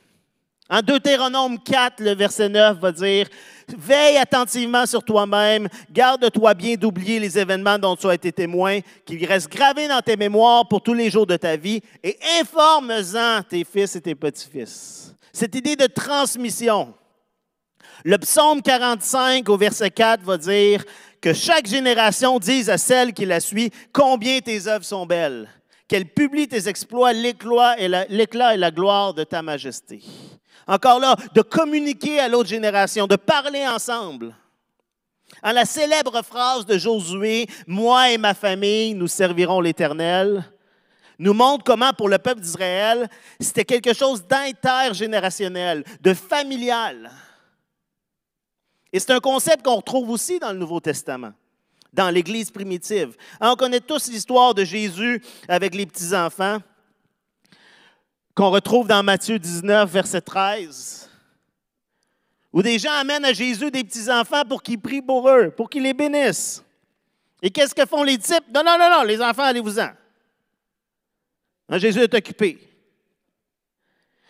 En 0.72 0.80
Deutéronome 0.80 1.58
4, 1.58 2.00
le 2.00 2.14
verset 2.14 2.48
9 2.48 2.78
va 2.78 2.92
dire 2.92 3.28
Veille 3.68 4.16
attentivement 4.16 4.86
sur 4.86 5.04
toi-même, 5.04 5.68
garde-toi 5.90 6.54
bien 6.54 6.76
d'oublier 6.76 7.20
les 7.20 7.38
événements 7.38 7.78
dont 7.78 7.94
tu 7.94 8.06
as 8.06 8.14
été 8.14 8.32
témoin, 8.32 8.80
qu'ils 9.04 9.22
restent 9.26 9.52
gravés 9.52 9.86
dans 9.86 10.00
tes 10.00 10.16
mémoires 10.16 10.66
pour 10.66 10.80
tous 10.80 10.94
les 10.94 11.10
jours 11.10 11.26
de 11.26 11.36
ta 11.36 11.56
vie, 11.56 11.82
et 12.02 12.18
informe-en 12.40 13.42
tes 13.42 13.64
fils 13.64 13.96
et 13.96 14.00
tes 14.00 14.14
petits-fils. 14.14 15.14
Cette 15.30 15.54
idée 15.54 15.76
de 15.76 15.86
transmission. 15.88 16.94
Le 18.02 18.16
psaume 18.16 18.62
45 18.62 19.46
au 19.50 19.58
verset 19.58 19.90
4 19.90 20.22
va 20.22 20.38
dire 20.38 20.86
que 21.20 21.34
chaque 21.34 21.66
génération 21.66 22.38
dise 22.38 22.70
à 22.70 22.78
celle 22.78 23.12
qui 23.12 23.26
la 23.26 23.40
suit 23.40 23.70
combien 23.92 24.40
tes 24.40 24.66
œuvres 24.68 24.86
sont 24.86 25.04
belles, 25.04 25.50
qu'elle 25.86 26.06
publie 26.06 26.48
tes 26.48 26.66
exploits, 26.66 27.12
l'éclat 27.12 27.78
et, 27.78 27.84
et 27.84 28.56
la 28.56 28.70
gloire 28.70 29.12
de 29.12 29.24
ta 29.24 29.42
majesté. 29.42 30.02
Encore 30.66 31.00
là, 31.00 31.16
de 31.34 31.42
communiquer 31.42 32.20
à 32.20 32.28
l'autre 32.28 32.48
génération, 32.48 33.06
de 33.06 33.16
parler 33.16 33.66
ensemble. 33.66 34.34
En 35.42 35.52
la 35.52 35.64
célèbre 35.64 36.22
phrase 36.22 36.66
de 36.66 36.78
Josué, 36.78 37.46
Moi 37.66 38.10
et 38.10 38.18
ma 38.18 38.34
famille, 38.34 38.94
nous 38.94 39.08
servirons 39.08 39.60
l'Éternel, 39.60 40.44
nous 41.18 41.34
montre 41.34 41.64
comment 41.64 41.92
pour 41.92 42.08
le 42.08 42.18
peuple 42.18 42.40
d'Israël, 42.40 43.08
c'était 43.40 43.64
quelque 43.64 43.92
chose 43.92 44.26
d'intergénérationnel, 44.26 45.84
de 46.00 46.14
familial. 46.14 47.10
Et 48.92 48.98
c'est 48.98 49.12
un 49.12 49.20
concept 49.20 49.64
qu'on 49.64 49.76
retrouve 49.76 50.10
aussi 50.10 50.38
dans 50.38 50.52
le 50.52 50.58
Nouveau 50.58 50.80
Testament, 50.80 51.32
dans 51.92 52.10
l'Église 52.10 52.50
primitive. 52.50 53.16
on 53.40 53.56
connaît 53.56 53.80
tous 53.80 54.08
l'histoire 54.08 54.54
de 54.54 54.64
Jésus 54.64 55.22
avec 55.48 55.74
les 55.74 55.86
petits-enfants 55.86 56.58
qu'on 58.34 58.50
retrouve 58.50 58.88
dans 58.88 59.02
Matthieu 59.02 59.38
19, 59.38 59.90
verset 59.90 60.20
13, 60.20 61.10
où 62.52 62.62
des 62.62 62.78
gens 62.78 62.92
amènent 62.92 63.24
à 63.24 63.32
Jésus 63.32 63.70
des 63.70 63.84
petits-enfants 63.84 64.44
pour 64.44 64.62
qu'ils 64.62 64.80
prient 64.80 65.02
pour 65.02 65.28
eux, 65.28 65.50
pour 65.50 65.68
qu'ils 65.68 65.82
les 65.82 65.94
bénissent. 65.94 66.62
Et 67.42 67.50
qu'est-ce 67.50 67.74
que 67.74 67.86
font 67.86 68.02
les 68.02 68.18
types? 68.18 68.44
Non, 68.54 68.62
non, 68.64 68.76
non, 68.78 68.88
non, 68.90 69.02
les 69.02 69.20
enfants, 69.20 69.42
allez-vous-en. 69.42 69.90
Hein, 71.68 71.78
Jésus 71.78 72.00
est 72.00 72.14
occupé. 72.14 72.58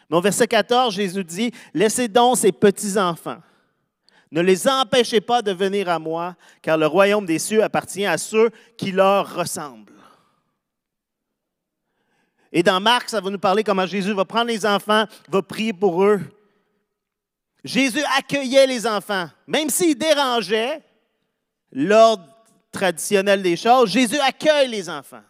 Mais 0.09 0.17
au 0.17 0.21
verset 0.21 0.47
14, 0.47 0.95
Jésus 0.95 1.25
dit, 1.25 1.53
Laissez 1.75 2.09
donc 2.09 2.39
ces 2.39 2.53
petits-enfants. 2.53 3.41
Ne 4.31 4.41
les 4.41 4.67
empêchez 4.67 5.21
pas 5.21 5.43
de 5.43 5.53
venir 5.53 5.91
à 5.91 5.99
moi, 5.99 6.37
car 6.63 6.79
le 6.79 6.87
royaume 6.87 7.27
des 7.27 7.39
cieux 7.39 7.63
appartient 7.63 8.07
à 8.07 8.17
ceux 8.17 8.51
qui 8.79 8.91
leur 8.91 9.35
ressemblent. 9.35 9.93
Et 12.53 12.63
dans 12.63 12.81
Marc, 12.81 13.09
ça 13.09 13.21
va 13.21 13.31
nous 13.31 13.39
parler 13.39 13.65
comment 13.65 13.87
Jésus 13.87 14.13
va 14.13 14.25
prendre 14.25 14.49
les 14.49 14.67
enfants, 14.67 15.07
va 15.29 15.43
prier 15.43 15.73
pour 15.73 16.05
eux. 16.05 16.21
Jésus 17.65 18.03
accueillait 18.19 18.67
les 18.67 18.87
enfants, 18.87 19.29
même 19.47 19.71
s'il 19.71 19.97
dérangeait 19.97 20.83
l'ordre 21.71 22.29
traditionnel 22.71 23.43
des 23.43 23.57
choses, 23.57 23.91
Jésus 23.91 24.19
accueille 24.19 24.69
les 24.69 24.91
enfants. 24.91 25.23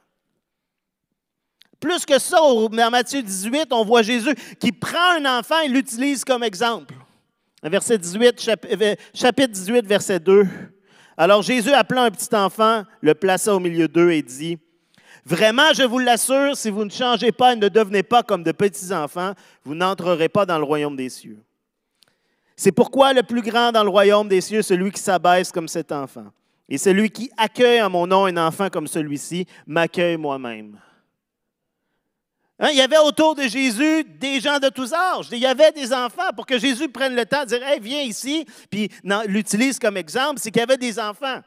Plus 1.79 2.07
que 2.07 2.19
ça, 2.19 2.39
dans 2.39 2.91
Matthieu 2.91 3.23
18, 3.23 3.73
on 3.73 3.85
voit 3.85 4.03
Jésus 4.03 4.35
qui 4.59 4.73
prend 4.73 5.19
un 5.19 5.39
enfant 5.39 5.61
et 5.61 5.69
l'utilise 5.69 6.25
comme 6.25 6.43
exemple. 6.43 6.95
Verset 7.63 7.99
18, 7.99 8.49
euh, 8.49 8.95
chapitre 9.15 9.53
18, 9.53 9.87
verset 9.87 10.19
2. 10.19 10.47
Alors 11.17 11.43
Jésus, 11.43 11.73
appelant 11.73 12.03
un 12.03 12.11
petit 12.11 12.35
enfant, 12.35 12.85
le 13.01 13.15
plaça 13.15 13.55
au 13.55 13.61
milieu 13.61 13.89
d'eux 13.89 14.11
et 14.11 14.23
dit, 14.23 14.59
Vraiment, 15.25 15.73
je 15.73 15.85
vous 15.85 15.99
l'assure, 15.99 16.57
si 16.57 16.69
vous 16.71 16.85
ne 16.85 16.91
changez 16.91 17.31
pas 17.31 17.53
et 17.53 17.57
ne 17.57 17.69
devenez 17.69 18.03
pas 18.03 18.23
comme 18.23 18.43
de 18.43 18.53
petits 18.53 18.93
enfants, 18.93 19.35
vous 19.65 19.75
n'entrerez 19.75 20.29
pas 20.29 20.45
dans 20.45 20.59
le 20.59 20.65
royaume 20.65 20.97
des 20.97 21.09
cieux. 21.09 21.39
C'est 22.57 22.73
pourquoi 22.73 23.13
le 23.13 23.23
plus 23.23 23.43
grand 23.43 23.73
dans 23.73 23.85
le 23.85 23.91
royaume 23.91 24.29
des 24.29 24.41
cieux, 24.41 24.63
celui 24.63 24.91
qui 24.91 25.01
s'abaisse 25.01 25.53
comme 25.53 25.69
cet 25.69 25.93
enfant. 25.93 26.27
Et 26.69 26.79
celui 26.79 27.11
qui 27.11 27.31
accueille 27.37 27.83
en 27.83 27.91
mon 27.91 28.07
nom 28.07 28.25
un 28.27 28.37
enfant 28.37 28.69
comme 28.69 28.87
celui-ci, 28.87 29.47
m'accueille 29.67 30.17
moi-même. 30.17 30.79
Hein, 32.59 32.69
il 32.71 32.79
y 32.79 32.81
avait 32.81 32.99
autour 32.99 33.35
de 33.35 33.43
Jésus 33.43 34.05
des 34.05 34.41
gens 34.41 34.59
de 34.59 34.69
tous 34.69 34.93
âges. 34.93 35.29
Il 35.33 35.39
y 35.39 35.47
avait 35.47 35.73
des 35.73 35.93
enfants. 35.93 36.31
Pour 36.37 36.47
que 36.47 36.59
Jésus 36.59 36.89
prenne 36.89 37.17
le 37.17 37.27
temps 37.27 37.43
de 37.43 37.49
dire 37.49 37.63
hey, 37.63 37.81
Viens 37.81 38.03
ici, 38.03 38.47
puis 38.71 38.89
l'utilise 39.27 39.79
comme 39.79 39.97
exemple, 39.97 40.39
c'est 40.39 40.51
qu'il 40.51 40.61
y 40.61 40.63
avait 40.63 40.77
des 40.77 40.99
enfants. 40.99 41.41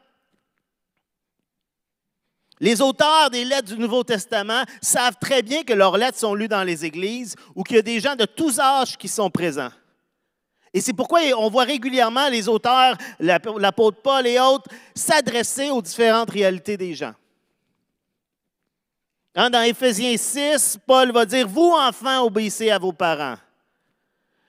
Les 2.60 2.82
auteurs 2.82 3.30
des 3.30 3.44
lettres 3.44 3.74
du 3.74 3.78
Nouveau 3.78 4.04
Testament 4.04 4.64
savent 4.82 5.18
très 5.20 5.42
bien 5.42 5.64
que 5.64 5.74
leurs 5.74 5.98
lettres 5.98 6.18
sont 6.18 6.34
lues 6.34 6.48
dans 6.48 6.64
les 6.64 6.86
églises 6.86 7.36
ou 7.54 7.64
qu'il 7.64 7.76
y 7.76 7.80
a 7.80 7.84
des 7.84 8.00
gens 8.00 8.16
de 8.16 8.26
tous 8.26 8.60
âges 8.60 8.98
qui 8.98 9.08
sont 9.08 9.30
présents. 9.30 9.72
Et 10.74 10.82
c'est 10.82 10.94
pourquoi 10.94 11.22
on 11.38 11.50
voit 11.50 11.64
régulièrement 11.64 12.28
les 12.30 12.50
auteurs, 12.50 12.98
l'apôtre 13.20 14.02
Paul 14.02 14.28
et 14.28 14.40
autres, 14.40 14.70
s'adresser 14.94 15.70
aux 15.70 15.82
différentes 15.82 16.30
réalités 16.30 16.76
des 16.76 16.94
gens. 16.94 17.14
Hein, 19.36 19.50
dans 19.50 19.62
Éphésiens 19.62 20.16
6, 20.16 20.80
Paul 20.86 21.12
va 21.12 21.26
dire, 21.26 21.48
vous 21.48 21.72
enfants, 21.72 22.24
obéissez 22.24 22.72
à 22.72 22.78
vos 22.78 22.94
parents. 22.94 23.36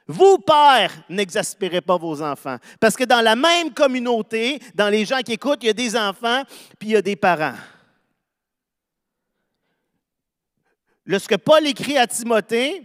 Vous, 0.08 0.38
pères, 0.38 0.92
n'exaspérez 1.08 1.80
pas 1.80 1.96
vos 1.96 2.22
enfants. 2.22 2.58
Parce 2.78 2.96
que 2.96 3.02
dans 3.02 3.20
la 3.20 3.34
même 3.34 3.72
communauté, 3.72 4.60
dans 4.74 4.88
les 4.88 5.04
gens 5.04 5.20
qui 5.20 5.32
écoutent, 5.32 5.62
il 5.62 5.66
y 5.66 5.70
a 5.70 5.72
des 5.72 5.96
enfants, 5.96 6.42
puis 6.78 6.90
il 6.90 6.92
y 6.92 6.96
a 6.96 7.02
des 7.02 7.16
parents. 7.16 7.54
Lorsque 11.06 11.36
Paul 11.36 11.66
écrit 11.66 11.96
à 11.96 12.06
Timothée, 12.06 12.82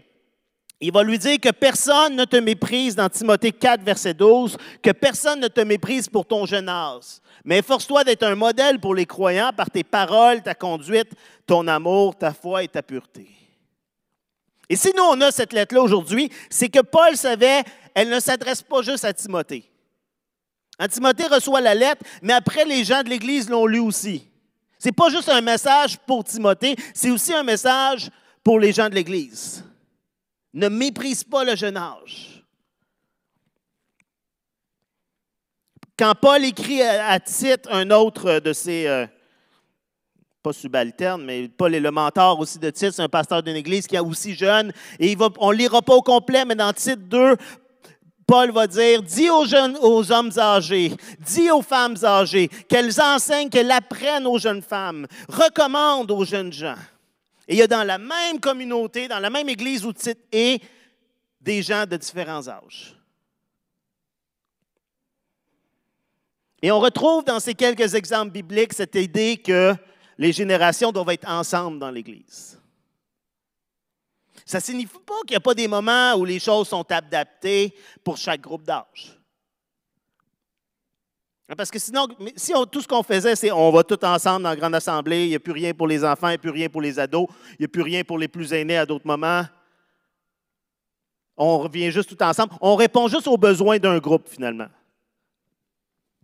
il 0.79 0.91
va 0.91 1.03
lui 1.03 1.17
dire 1.17 1.39
que 1.39 1.49
personne 1.49 2.15
ne 2.15 2.25
te 2.25 2.37
méprise 2.37 2.95
dans 2.95 3.09
Timothée 3.09 3.51
4, 3.51 3.83
verset 3.83 4.13
12, 4.13 4.57
que 4.81 4.91
personne 4.91 5.39
ne 5.39 5.47
te 5.47 5.61
méprise 5.61 6.07
pour 6.07 6.25
ton 6.25 6.45
jeune 6.45 6.69
âge. 6.69 7.19
Mais 7.43 7.61
force-toi 7.61 8.03
d'être 8.03 8.23
un 8.23 8.35
modèle 8.35 8.79
pour 8.79 8.95
les 8.95 9.05
croyants 9.05 9.51
par 9.55 9.69
tes 9.69 9.83
paroles, 9.83 10.41
ta 10.41 10.55
conduite, 10.55 11.11
ton 11.45 11.67
amour, 11.67 12.15
ta 12.15 12.33
foi 12.33 12.63
et 12.63 12.67
ta 12.67 12.83
pureté. 12.83 13.27
Et 14.69 14.75
si 14.75 14.91
nous, 14.95 15.03
on 15.03 15.19
a 15.21 15.31
cette 15.31 15.53
lettre-là 15.53 15.81
aujourd'hui, 15.81 16.31
c'est 16.49 16.69
que 16.69 16.81
Paul 16.81 17.17
savait, 17.17 17.63
elle 17.93 18.09
ne 18.09 18.19
s'adresse 18.19 18.61
pas 18.61 18.81
juste 18.81 19.05
à 19.05 19.13
Timothée. 19.13 19.69
Un 20.79 20.87
Timothée 20.87 21.27
reçoit 21.27 21.61
la 21.61 21.75
lettre, 21.75 22.03
mais 22.21 22.33
après, 22.33 22.65
les 22.65 22.83
gens 22.83 23.03
de 23.03 23.09
l'Église 23.09 23.49
l'ont 23.49 23.67
lu 23.67 23.79
aussi. 23.79 24.30
N'est 24.85 24.91
pas 24.91 25.09
juste 25.09 25.29
un 25.29 25.41
message 25.41 25.97
pour 26.07 26.23
Timothée, 26.23 26.75
c'est 26.93 27.11
aussi 27.11 27.33
un 27.33 27.43
message 27.43 28.09
pour 28.43 28.59
les 28.59 28.71
gens 28.71 28.89
de 28.89 28.95
l'Église. 28.95 29.63
Ne 30.53 30.67
méprise 30.69 31.23
pas 31.23 31.43
le 31.43 31.55
jeune 31.55 31.77
âge. 31.77 32.43
Quand 35.97 36.13
Paul 36.19 36.43
écrit 36.43 36.81
à 36.81 37.19
Tite, 37.19 37.67
un 37.69 37.91
autre 37.91 38.39
de 38.39 38.53
ses, 38.53 38.87
euh, 38.87 39.05
pas 40.41 40.51
subalternes, 40.51 41.23
mais 41.23 41.47
Paul 41.47 41.75
est 41.75 41.79
le 41.79 41.91
mentor 41.91 42.39
aussi 42.39 42.57
de 42.57 42.71
Tite, 42.71 42.93
c'est 42.93 43.03
un 43.03 43.09
pasteur 43.09 43.43
d'une 43.43 43.55
église 43.55 43.85
qui 43.85 43.95
est 43.95 43.99
aussi 43.99 44.33
jeune, 44.33 44.73
et 44.99 45.11
il 45.11 45.17
va, 45.17 45.29
on 45.37 45.51
ne 45.51 45.57
lira 45.57 45.83
pas 45.83 45.93
au 45.93 46.01
complet, 46.01 46.43
mais 46.43 46.55
dans 46.55 46.73
Tite 46.73 47.07
2, 47.07 47.35
Paul 48.31 48.49
va 48.51 48.65
dire, 48.65 49.03
dis 49.03 49.29
aux, 49.29 49.43
jeunes, 49.43 49.77
aux 49.81 50.09
hommes 50.09 50.31
âgés, 50.37 50.93
dis 51.19 51.51
aux 51.51 51.61
femmes 51.61 51.97
âgées, 52.01 52.47
qu'elles 52.69 53.01
enseignent, 53.01 53.49
qu'elles 53.49 53.71
apprennent 53.71 54.25
aux 54.25 54.39
jeunes 54.39 54.61
femmes, 54.61 55.05
recommande 55.27 56.09
aux 56.11 56.23
jeunes 56.23 56.53
gens. 56.53 56.77
Et 57.45 57.55
il 57.55 57.57
y 57.57 57.61
a 57.61 57.67
dans 57.67 57.83
la 57.83 57.97
même 57.97 58.39
communauté, 58.39 59.09
dans 59.09 59.19
la 59.19 59.29
même 59.29 59.49
église 59.49 59.85
où 59.85 59.91
Tite 59.91 60.25
est, 60.31 60.63
des 61.41 61.61
gens 61.61 61.85
de 61.85 61.97
différents 61.97 62.47
âges. 62.47 62.95
Et 66.61 66.71
on 66.71 66.79
retrouve 66.79 67.25
dans 67.25 67.41
ces 67.41 67.53
quelques 67.53 67.95
exemples 67.95 68.31
bibliques 68.31 68.71
cette 68.71 68.95
idée 68.95 69.35
que 69.45 69.75
les 70.17 70.31
générations 70.31 70.93
doivent 70.93 71.09
être 71.09 71.27
ensemble 71.27 71.79
dans 71.79 71.91
l'Église. 71.91 72.60
Ça 74.51 74.57
ne 74.57 74.63
signifie 74.63 74.99
pas 75.05 75.13
qu'il 75.25 75.31
n'y 75.31 75.37
a 75.37 75.39
pas 75.39 75.53
des 75.53 75.69
moments 75.69 76.13
où 76.15 76.25
les 76.25 76.37
choses 76.37 76.67
sont 76.67 76.83
adaptées 76.91 77.73
pour 78.03 78.17
chaque 78.17 78.41
groupe 78.41 78.63
d'âge. 78.63 79.17
Parce 81.55 81.71
que 81.71 81.79
sinon, 81.79 82.05
si 82.35 82.51
tout 82.69 82.81
ce 82.81 82.87
qu'on 82.87 83.01
faisait, 83.01 83.37
c'est 83.37 83.49
on 83.49 83.71
va 83.71 83.81
tout 83.85 84.03
ensemble 84.03 84.43
dans 84.43 84.49
la 84.49 84.57
grande 84.57 84.75
assemblée, 84.75 85.23
il 85.23 85.29
n'y 85.29 85.35
a 85.35 85.39
plus 85.39 85.53
rien 85.53 85.73
pour 85.73 85.87
les 85.87 86.03
enfants, 86.03 86.27
il 86.27 86.31
n'y 86.31 86.35
a 86.35 86.39
plus 86.39 86.49
rien 86.49 86.67
pour 86.67 86.81
les 86.81 86.99
ados, 86.99 87.27
il 87.51 87.61
n'y 87.61 87.65
a 87.65 87.69
plus 87.69 87.81
rien 87.81 88.03
pour 88.03 88.17
les 88.17 88.27
plus 88.27 88.51
aînés 88.51 88.75
à 88.75 88.85
d'autres 88.85 89.07
moments. 89.07 89.45
On 91.37 91.59
revient 91.59 91.89
juste 91.89 92.09
tout 92.09 92.21
ensemble. 92.21 92.53
On 92.59 92.75
répond 92.75 93.07
juste 93.07 93.27
aux 93.27 93.37
besoins 93.37 93.79
d'un 93.79 93.99
groupe, 93.99 94.27
finalement. 94.27 94.67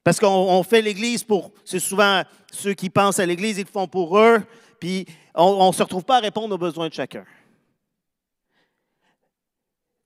Parce 0.03 0.19
qu'on 0.19 0.63
fait 0.63 0.81
l'Église 0.81 1.23
pour. 1.23 1.53
C'est 1.63 1.79
souvent 1.79 2.23
ceux 2.51 2.73
qui 2.73 2.89
pensent 2.89 3.19
à 3.19 3.25
l'Église, 3.25 3.57
ils 3.57 3.63
le 3.63 3.71
font 3.71 3.87
pour 3.87 4.19
eux, 4.19 4.43
puis 4.81 5.05
on 5.33 5.67
ne 5.67 5.73
se 5.73 5.81
retrouve 5.81 6.03
pas 6.03 6.17
à 6.17 6.19
répondre 6.19 6.53
aux 6.55 6.57
besoins 6.57 6.89
de 6.89 6.93
chacun. 6.93 7.23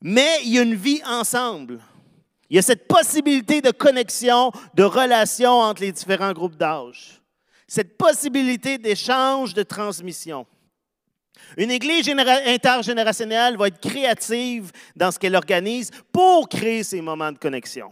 Mais 0.02 0.40
il 0.44 0.54
y 0.54 0.60
a 0.60 0.64
une 0.64 0.76
vie 0.76 1.02
ensemble. 1.06 1.80
Il 2.50 2.56
y 2.56 2.60
a 2.60 2.64
cette 2.64 2.88
possibilité 2.88 3.62
de 3.62 3.72
connexion, 3.72 4.52
de 4.74 4.84
relation 4.84 5.52
entre 5.52 5.82
les 5.82 5.92
différents 5.92 6.34
groupes 6.34 6.58
d'âge. 6.58 7.22
Cette 7.68 7.98
possibilité 7.98 8.78
d'échange, 8.78 9.54
de 9.54 9.64
transmission. 9.64 10.46
Une 11.58 11.72
église 11.72 12.10
intergénérationnelle 12.10 13.58
va 13.58 13.68
être 13.68 13.80
créative 13.80 14.72
dans 14.96 15.12
ce 15.12 15.20
qu'elle 15.20 15.36
organise 15.36 15.92
pour 16.12 16.50
créer 16.50 16.84
ces 16.84 17.02
moments 17.02 17.32
de 17.32 17.38
connexion. 17.38 17.92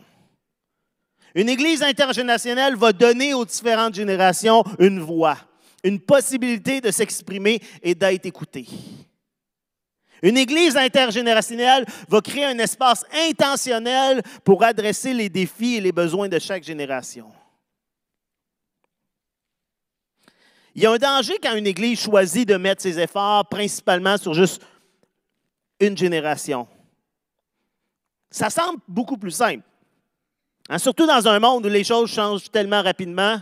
Une 1.35 1.49
église 1.49 1.83
intergénérationnelle 1.83 2.75
va 2.75 2.91
donner 2.91 3.33
aux 3.33 3.45
différentes 3.45 3.95
générations 3.95 4.63
une 4.79 4.99
voix, 4.99 5.37
une 5.83 5.99
possibilité 5.99 6.81
de 6.81 6.91
s'exprimer 6.91 7.61
et 7.83 7.95
d'être 7.95 8.25
écoutée. 8.25 8.67
Une 10.21 10.37
Église 10.37 10.75
intergénérationnelle 10.75 11.85
va 12.07 12.21
créer 12.21 12.45
un 12.45 12.59
espace 12.59 13.05
intentionnel 13.13 14.21
pour 14.43 14.63
adresser 14.63 15.13
les 15.13 15.29
défis 15.29 15.75
et 15.75 15.81
les 15.81 15.91
besoins 15.91 16.27
de 16.27 16.39
chaque 16.39 16.63
génération. 16.63 17.31
Il 20.75 20.83
y 20.83 20.85
a 20.85 20.91
un 20.91 20.97
danger 20.97 21.37
quand 21.41 21.55
une 21.55 21.67
Église 21.67 21.99
choisit 21.99 22.47
de 22.47 22.55
mettre 22.55 22.81
ses 22.81 22.99
efforts 22.99 23.47
principalement 23.47 24.17
sur 24.17 24.33
juste 24.33 24.61
une 25.79 25.97
génération. 25.97 26.67
Ça 28.29 28.49
semble 28.49 28.79
beaucoup 28.87 29.17
plus 29.17 29.31
simple. 29.31 29.63
Hein, 30.69 30.77
surtout 30.77 31.07
dans 31.07 31.27
un 31.27 31.39
monde 31.39 31.65
où 31.65 31.69
les 31.69 31.83
choses 31.83 32.11
changent 32.11 32.51
tellement 32.51 32.83
rapidement. 32.83 33.41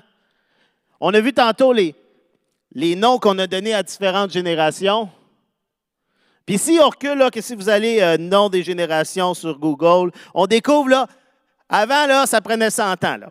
On 1.00 1.14
a 1.14 1.20
vu 1.20 1.34
tantôt 1.34 1.74
les, 1.74 1.94
les 2.72 2.96
noms 2.96 3.20
qu'on 3.20 3.38
a 3.40 3.48
donnés 3.48 3.74
à 3.74 3.84
différentes 3.84 4.32
générations. 4.32 5.10
Puis 6.48 6.58
si 6.58 6.80
on 6.82 6.88
recule, 6.88 7.18
là, 7.18 7.30
que 7.30 7.42
si 7.42 7.54
vous 7.54 7.68
allez 7.68 8.00
euh, 8.02 8.18
nom 8.18 8.48
des 8.48 8.64
générations 8.64 9.34
sur 9.34 9.60
Google, 9.60 10.12
on 10.34 10.48
découvre, 10.48 10.90
là, 10.90 11.06
avant, 11.68 12.08
là, 12.08 12.26
ça 12.26 12.40
prenait 12.40 12.70
100 12.70 13.04
ans. 13.04 13.18
Là. 13.18 13.30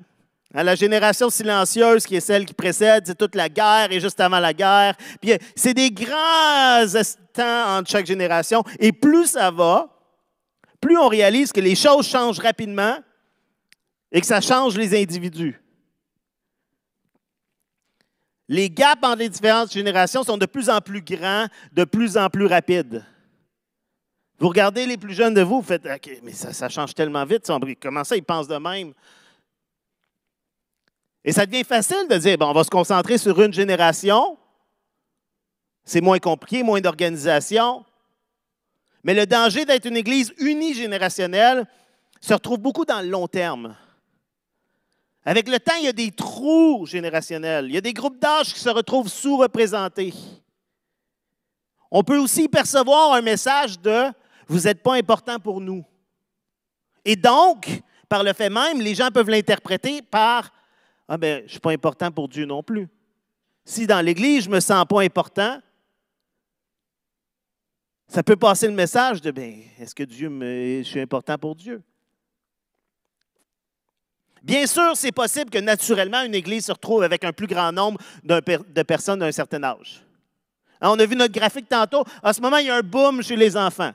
Hein, 0.54 0.62
la 0.62 0.74
génération 0.74 1.30
silencieuse, 1.30 2.04
qui 2.04 2.16
est 2.16 2.20
celle 2.20 2.44
qui 2.44 2.52
précède, 2.52 3.04
c'est 3.06 3.16
toute 3.16 3.34
la 3.34 3.48
guerre 3.48 3.88
et 3.90 4.00
juste 4.00 4.20
avant 4.20 4.38
la 4.38 4.52
guerre. 4.52 4.94
Puis 5.22 5.32
euh, 5.32 5.38
c'est 5.54 5.72
des 5.72 5.90
grands 5.90 6.84
temps 7.32 7.78
entre 7.78 7.90
chaque 7.90 8.06
génération. 8.06 8.62
Et 8.78 8.92
plus 8.92 9.26
ça 9.28 9.50
va, 9.50 9.88
plus 10.78 10.98
on 10.98 11.08
réalise 11.08 11.52
que 11.52 11.60
les 11.60 11.74
choses 11.74 12.06
changent 12.06 12.38
rapidement 12.38 12.98
et 14.12 14.20
que 14.20 14.26
ça 14.26 14.42
change 14.42 14.76
les 14.76 14.94
individus. 15.02 15.58
Les 18.48 18.70
gaps 18.70 19.02
entre 19.02 19.18
les 19.18 19.28
différentes 19.28 19.72
générations 19.72 20.22
sont 20.22 20.36
de 20.36 20.46
plus 20.46 20.70
en 20.70 20.80
plus 20.80 21.02
grands, 21.02 21.46
de 21.72 21.84
plus 21.84 22.16
en 22.16 22.30
plus 22.30 22.46
rapides. 22.46 23.04
Vous 24.38 24.48
regardez 24.48 24.86
les 24.86 24.96
plus 24.96 25.14
jeunes 25.14 25.34
de 25.34 25.40
vous, 25.40 25.60
vous 25.60 25.66
faites 25.66 25.86
OK, 25.86 26.10
mais 26.22 26.32
ça, 26.32 26.68
change 26.68 26.94
tellement 26.94 27.24
vite. 27.24 27.50
Comment 27.80 28.04
ça, 28.04 28.16
ils 28.16 28.22
pensent 28.22 28.48
de 28.48 28.56
même? 28.56 28.92
Et 31.24 31.32
ça 31.32 31.44
devient 31.44 31.64
facile 31.64 32.06
de 32.08 32.16
dire 32.16 32.36
on 32.40 32.52
va 32.52 32.62
se 32.62 32.70
concentrer 32.70 33.18
sur 33.18 33.40
une 33.42 33.52
génération. 33.52 34.38
C'est 35.84 36.00
moins 36.00 36.18
compliqué, 36.18 36.62
moins 36.62 36.80
d'organisation. 36.80 37.84
Mais 39.02 39.14
le 39.14 39.26
danger 39.26 39.64
d'être 39.64 39.86
une 39.86 39.96
Église 39.96 40.32
unigénérationnelle 40.38 41.66
se 42.20 42.34
retrouve 42.34 42.58
beaucoup 42.58 42.84
dans 42.84 43.00
le 43.00 43.08
long 43.08 43.26
terme. 43.26 43.74
Avec 45.28 45.48
le 45.48 45.58
temps, 45.58 45.74
il 45.80 45.86
y 45.86 45.88
a 45.88 45.92
des 45.92 46.12
trous 46.12 46.86
générationnels. 46.86 47.66
Il 47.66 47.74
y 47.74 47.76
a 47.76 47.80
des 47.80 47.92
groupes 47.92 48.20
d'âge 48.20 48.54
qui 48.54 48.60
se 48.60 48.68
retrouvent 48.68 49.08
sous-représentés. 49.08 50.14
On 51.90 52.04
peut 52.04 52.18
aussi 52.18 52.48
percevoir 52.48 53.12
un 53.14 53.22
message 53.22 53.80
de 53.80 54.04
Vous 54.46 54.60
n'êtes 54.60 54.84
pas 54.84 54.94
important 54.94 55.40
pour 55.40 55.60
nous. 55.60 55.84
Et 57.04 57.16
donc, 57.16 57.82
par 58.08 58.22
le 58.22 58.32
fait 58.32 58.48
même, 58.48 58.80
les 58.80 58.94
gens 58.94 59.10
peuvent 59.10 59.28
l'interpréter 59.28 60.00
par 60.00 60.52
Ah 61.08 61.18
ben, 61.18 61.38
je 61.40 61.44
ne 61.44 61.48
suis 61.48 61.60
pas 61.60 61.72
important 61.72 62.12
pour 62.12 62.28
Dieu 62.28 62.46
non 62.46 62.62
plus. 62.62 62.86
Si 63.64 63.84
dans 63.84 64.00
l'Église, 64.00 64.44
je 64.44 64.48
ne 64.48 64.54
me 64.54 64.60
sens 64.60 64.84
pas 64.88 65.00
important, 65.02 65.60
ça 68.06 68.22
peut 68.22 68.36
passer 68.36 68.68
le 68.68 68.74
message 68.74 69.20
de 69.20 69.32
ben, 69.32 69.60
est-ce 69.80 69.92
que 69.92 70.04
Dieu 70.04 70.28
me, 70.28 70.84
je 70.84 70.88
suis 70.88 71.00
important 71.00 71.36
pour 71.36 71.56
Dieu? 71.56 71.82
Bien 74.46 74.64
sûr, 74.68 74.92
c'est 74.94 75.10
possible 75.10 75.50
que 75.50 75.58
naturellement, 75.58 76.22
une 76.22 76.36
Église 76.36 76.66
se 76.66 76.72
retrouve 76.72 77.02
avec 77.02 77.24
un 77.24 77.32
plus 77.32 77.48
grand 77.48 77.72
nombre 77.72 78.00
de 78.22 78.82
personnes 78.82 79.18
d'un 79.18 79.32
certain 79.32 79.60
âge. 79.64 80.04
Hein, 80.80 80.90
on 80.92 80.98
a 81.00 81.04
vu 81.04 81.16
notre 81.16 81.34
graphique 81.34 81.68
tantôt. 81.68 82.04
En 82.22 82.32
ce 82.32 82.40
moment, 82.40 82.58
il 82.58 82.66
y 82.66 82.70
a 82.70 82.76
un 82.76 82.82
boom 82.82 83.24
chez 83.24 83.34
les 83.34 83.56
enfants. 83.56 83.90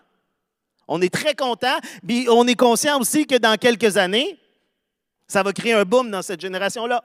On 0.90 1.02
est 1.02 1.14
très 1.14 1.36
content, 1.36 1.78
puis 2.06 2.28
on 2.30 2.46
est 2.48 2.56
conscient 2.56 3.00
aussi 3.00 3.26
que 3.26 3.36
dans 3.36 3.58
quelques 3.58 3.96
années, 3.96 4.38
ça 5.26 5.42
va 5.42 5.54
créer 5.54 5.72
un 5.72 5.86
boom 5.86 6.12
dans 6.12 6.22
cette 6.22 6.42
génération-là. 6.42 7.02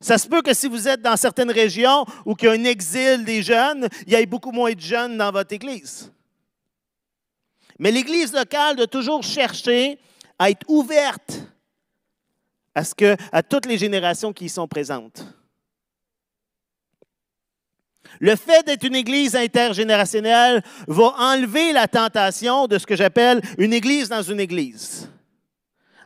Ça 0.00 0.18
se 0.18 0.28
peut 0.28 0.40
que 0.40 0.54
si 0.54 0.68
vous 0.68 0.86
êtes 0.86 1.02
dans 1.02 1.16
certaines 1.16 1.50
régions 1.50 2.06
où 2.24 2.36
il 2.38 2.44
y 2.44 2.48
a 2.48 2.52
un 2.52 2.62
exil 2.62 3.24
des 3.24 3.42
jeunes, 3.42 3.88
il 4.06 4.12
y 4.12 4.14
ait 4.14 4.24
beaucoup 4.24 4.52
moins 4.52 4.72
de 4.72 4.80
jeunes 4.80 5.18
dans 5.18 5.32
votre 5.32 5.52
Église. 5.52 6.12
Mais 7.80 7.90
l'Église 7.90 8.32
locale 8.32 8.76
doit 8.76 8.86
toujours 8.86 9.24
chercher 9.24 9.98
à 10.38 10.48
être 10.48 10.64
ouverte 10.68 11.41
à, 12.74 12.84
ce 12.84 12.94
que, 12.94 13.16
toutes 13.48 13.66
les 13.66 13.78
générations 13.78 14.32
qui 14.32 14.46
y 14.46 14.48
sont 14.48 14.68
présentes. 14.68 15.24
Le 18.20 18.36
fait 18.36 18.64
d'être 18.66 18.84
une 18.84 18.94
Église 18.94 19.34
intergénérationnelle 19.34 20.62
va 20.86 21.14
enlever 21.18 21.72
la 21.72 21.88
tentation 21.88 22.66
de 22.66 22.78
ce 22.78 22.86
que 22.86 22.96
j'appelle 22.96 23.40
une 23.58 23.72
Église 23.72 24.08
dans 24.08 24.22
une 24.22 24.40
Église. 24.40 25.08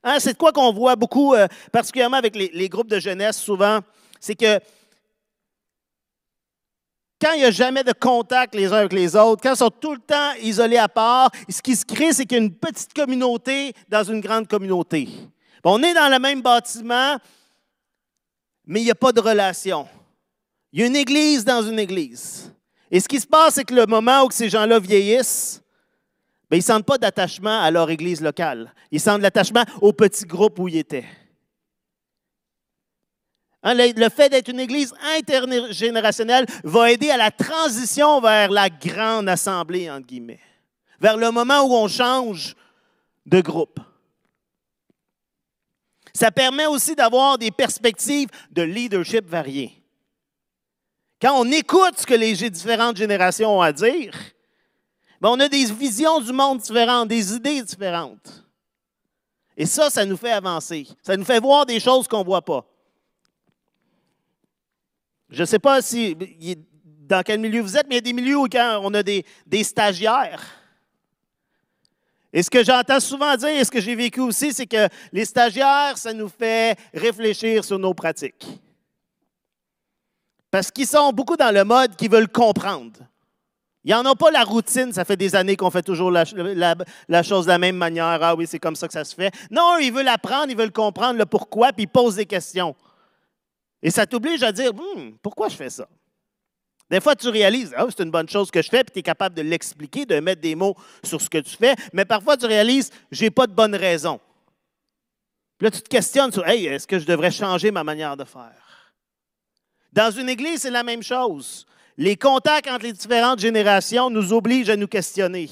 Hein, 0.03 0.19
c'est 0.21 0.35
de 0.35 0.39
quoi 0.39 0.53
qu'on 0.53 0.73
voit 0.73 0.95
beaucoup, 0.95 1.35
euh, 1.35 1.49
particulièrement 1.73 2.17
avec 2.17 2.37
les, 2.37 2.69
groupes 2.69 2.89
de 2.89 3.01
jeunesse 3.01 3.39
souvent, 3.39 3.81
c'est 4.21 4.37
que 4.37 4.61
quand 7.21 7.33
il 7.33 7.39
n'y 7.39 7.45
a 7.45 7.51
jamais 7.51 7.83
de 7.83 7.93
contact 7.93 8.55
les 8.55 8.73
uns 8.73 8.77
avec 8.77 8.93
les 8.93 9.17
autres, 9.17 9.43
quand 9.43 9.55
ils 9.55 9.59
sont 9.59 9.71
tout 9.71 9.95
le 9.95 10.01
temps 10.01 10.33
isolés 10.43 10.77
à 10.77 10.89
part, 10.89 11.31
ce 11.49 11.61
qui 11.61 11.75
se 11.75 11.85
crée, 11.85 12.13
c'est 12.13 12.25
qu'il 12.25 12.39
y 12.39 12.41
a 12.41 12.45
une 12.45 12.55
petite 12.55 12.95
communauté 12.95 13.73
dans 13.89 14.05
une 14.05 14.21
grande 14.21 14.47
communauté. 14.47 15.09
On 15.69 15.83
est 15.83 15.95
dans 15.95 16.09
le 16.09 16.21
même 16.21 16.43
bâtiment, 16.43 17.17
mais 18.67 18.83
il 18.83 18.85
n'y 18.85 18.91
a 18.93 18.95
pas 18.95 19.11
de 19.11 19.21
relation. 19.21 19.89
Il 20.73 20.79
y 20.79 20.85
a 20.85 20.87
une 20.87 20.95
église 20.95 21.45
dans 21.45 21.61
une 21.61 21.81
église. 21.81 22.55
Et 22.89 23.01
ce 23.01 23.09
qui 23.09 23.19
se 23.19 23.27
passe, 23.27 23.55
c'est 23.55 23.65
que 23.65 23.75
le 23.75 23.85
moment 23.87 24.23
où 24.23 24.31
ces 24.31 24.49
gens-là 24.49 24.79
vieillissent, 24.79 25.61
ben, 26.49 26.57
ils 26.57 26.61
ne 26.61 26.65
sentent 26.65 26.87
pas 26.87 26.99
d'attachement 26.99 27.61
à 27.61 27.69
leur 27.73 27.91
église 27.91 28.21
locale. 28.21 28.73
Ils 28.93 29.01
sentent 29.01 29.23
l'attachement 29.23 29.65
au 29.81 29.93
petit 29.93 30.25
groupe 30.25 30.57
où 30.61 30.69
ils 30.69 30.77
étaient. 30.77 31.09
Hein, 33.65 33.75
le 33.75 34.09
fait 34.09 34.29
d'être 34.29 34.49
une 34.49 34.61
église 34.61 34.95
intergénérationnelle 35.17 36.47
va 36.63 36.93
aider 36.93 37.11
à 37.11 37.17
la 37.17 37.33
transition 37.33 38.21
vers 38.21 38.53
la 38.53 38.71
grande 38.71 39.29
assemblée, 39.29 39.91
entre 39.91 40.07
guillemets, 40.07 40.39
vers 41.01 41.17
le 41.17 41.33
moment 41.33 41.63
où 41.63 41.75
on 41.75 41.89
change 41.89 42.55
de 43.27 43.41
groupe. 43.41 43.81
Ça 46.17 46.31
permet 46.31 46.67
aussi 46.67 46.95
d'avoir 46.95 47.37
des 47.37 47.51
perspectives 47.51 48.31
de 48.51 48.63
leadership 48.63 49.27
variées. 49.27 49.83
Quand 51.21 51.39
on 51.39 51.51
écoute 51.53 51.99
ce 51.99 52.07
que 52.07 52.15
les 52.15 52.33
différentes 52.49 52.97
générations 52.97 53.59
ont 53.59 53.61
à 53.61 53.71
dire, 53.71 54.15
ben, 55.21 55.29
on 55.29 55.41
a 55.41 55.49
des 55.49 55.67
visions 55.67 56.21
du 56.21 56.33
monde 56.33 56.61
différentes, 56.61 57.09
des 57.09 57.35
idées 57.35 57.61
différentes. 57.63 58.45
Et 59.59 59.67
ça, 59.67 59.91
ça 59.91 60.07
nous 60.07 60.17
fait 60.17 60.33
avancer. 60.33 60.89
Ça 61.03 61.19
nous 61.19 61.25
fait 61.25 61.39
voir 61.39 61.67
des 61.67 61.81
choses 61.81 62.09
qu'on 62.09 62.21
ne 62.21 62.25
voit 62.25 62.43
pas. 62.43 62.65
Je 65.29 65.43
ne 65.43 65.47
sais 65.47 65.59
pas 65.59 65.83
si, 65.83 66.17
dans 66.79 67.23
quel 67.23 67.41
milieu 67.41 67.61
vous 67.61 67.77
êtes, 67.77 67.87
mais 67.89 67.97
il 67.97 67.99
y 67.99 67.99
a 67.99 68.13
des 68.13 68.13
milieux 68.15 68.39
où 68.39 68.49
on 68.55 68.95
a 68.95 69.03
des, 69.03 69.23
des 69.47 69.65
stagiaires. 69.65 70.43
Et 72.33 72.43
ce 72.43 72.51
que 72.51 72.65
j'entends 72.65 73.01
souvent 73.01 73.37
dire 73.37 73.49
et 73.49 73.65
ce 73.65 73.71
que 73.71 73.81
j'ai 73.81 73.95
vécu 73.95 74.21
aussi, 74.21 74.53
c'est 74.53 74.67
que 74.67 74.89
les 75.13 75.25
stagiaires, 75.25 75.97
ça 75.97 76.13
nous 76.13 76.29
fait 76.29 76.79
réfléchir 76.93 77.65
sur 77.65 77.79
nos 77.79 77.95
pratiques. 77.95 78.47
Parce 80.51 80.71
qu'ils 80.71 80.87
sont 80.87 81.13
beaucoup 81.13 81.37
dans 81.37 81.55
le 81.55 81.65
mode 81.65 81.97
qu'ils 81.97 82.11
veulent 82.11 82.29
comprendre. 82.29 83.01
Ils 83.85 83.93
n'en 83.93 84.11
ont 84.11 84.17
pas 84.17 84.33
la 84.33 84.43
routine, 84.43 84.93
ça 84.93 85.05
fait 85.05 85.17
des 85.17 85.37
années 85.37 85.55
qu'on 85.55 85.71
fait 85.71 85.83
toujours 85.83 86.11
la, 86.11 86.25
chose 86.25 87.45
de 87.45 87.49
la 87.49 87.59
même 87.59 87.77
manière. 87.77 88.19
Ah 88.21 88.35
oui, 88.35 88.47
c'est 88.49 88.59
comme 88.59 88.75
ça 88.75 88.89
que 88.89 88.93
ça 88.93 89.05
se 89.05 89.15
fait. 89.15 89.33
Non, 89.49 89.79
ils 89.79 89.93
veulent 89.93 90.09
apprendre, 90.09 90.47
ils 90.51 90.57
veulent 90.57 90.73
comprendre 90.73 91.19
le 91.19 91.25
pourquoi, 91.25 91.73
puis 91.73 91.85
ils 91.85 91.89
posent 91.89 92.17
des 92.17 92.27
questions. 92.27 92.75
Et 93.81 93.91
ça 93.91 94.05
t'oblige 94.05 94.43
à 94.43 94.51
dire 94.51 94.73
hum, 94.75 95.17
pourquoi 95.23 95.49
je 95.49 95.55
fais 95.55 95.71
ça? 95.71 95.87
Des 96.89 97.01
fois, 97.01 97.17
tu 97.17 97.29
réalises, 97.29 97.75
ah, 97.77 97.87
c'est 97.89 98.05
une 98.05 98.11
bonne 98.11 98.29
chose 98.29 98.51
que 98.51 98.63
je 98.63 98.69
fais, 98.69 98.85
puis 98.85 98.93
tu 98.93 98.99
es 99.01 99.03
capable 99.03 99.35
de 99.35 99.43
l'expliquer, 99.43 100.07
de 100.07 100.21
mettre 100.21 100.41
des 100.41 100.55
mots 100.55 100.77
sur 101.03 101.21
ce 101.21 101.29
que 101.29 101.39
tu 101.39 101.57
fais, 101.57 101.75
mais 101.93 102.05
parfois, 102.05 102.37
tu 102.37 102.47
réalises, 102.47 102.91
j'ai 103.11 103.31
pas 103.31 103.47
de 103.47 103.53
bonne 103.53 103.75
raison. 103.75 104.21
Puis 105.59 105.65
là, 105.65 105.71
tu 105.71 105.83
te 105.83 105.89
questionnes 105.89 106.31
sur, 106.31 106.47
hey, 106.47 106.67
est-ce 106.67 106.87
que 106.87 106.99
je 106.99 107.07
devrais 107.07 107.31
changer 107.31 107.71
ma 107.71 107.83
manière 107.83 108.17
de 108.17 108.25
faire? 108.25 108.93
Dans 109.93 110.11
une 110.11 110.29
église, 110.29 110.61
c'est 110.61 110.71
la 110.71 110.83
même 110.85 111.03
chose. 111.03 111.67
Les 111.97 112.17
contacts 112.17 112.69
entre 112.69 112.85
les 112.85 112.93
différentes 112.93 113.41
générations 113.41 114.11
nous 114.11 114.33
obligent 114.33 114.71
à 114.71 114.77
nous 114.77 114.87
questionner, 114.87 115.49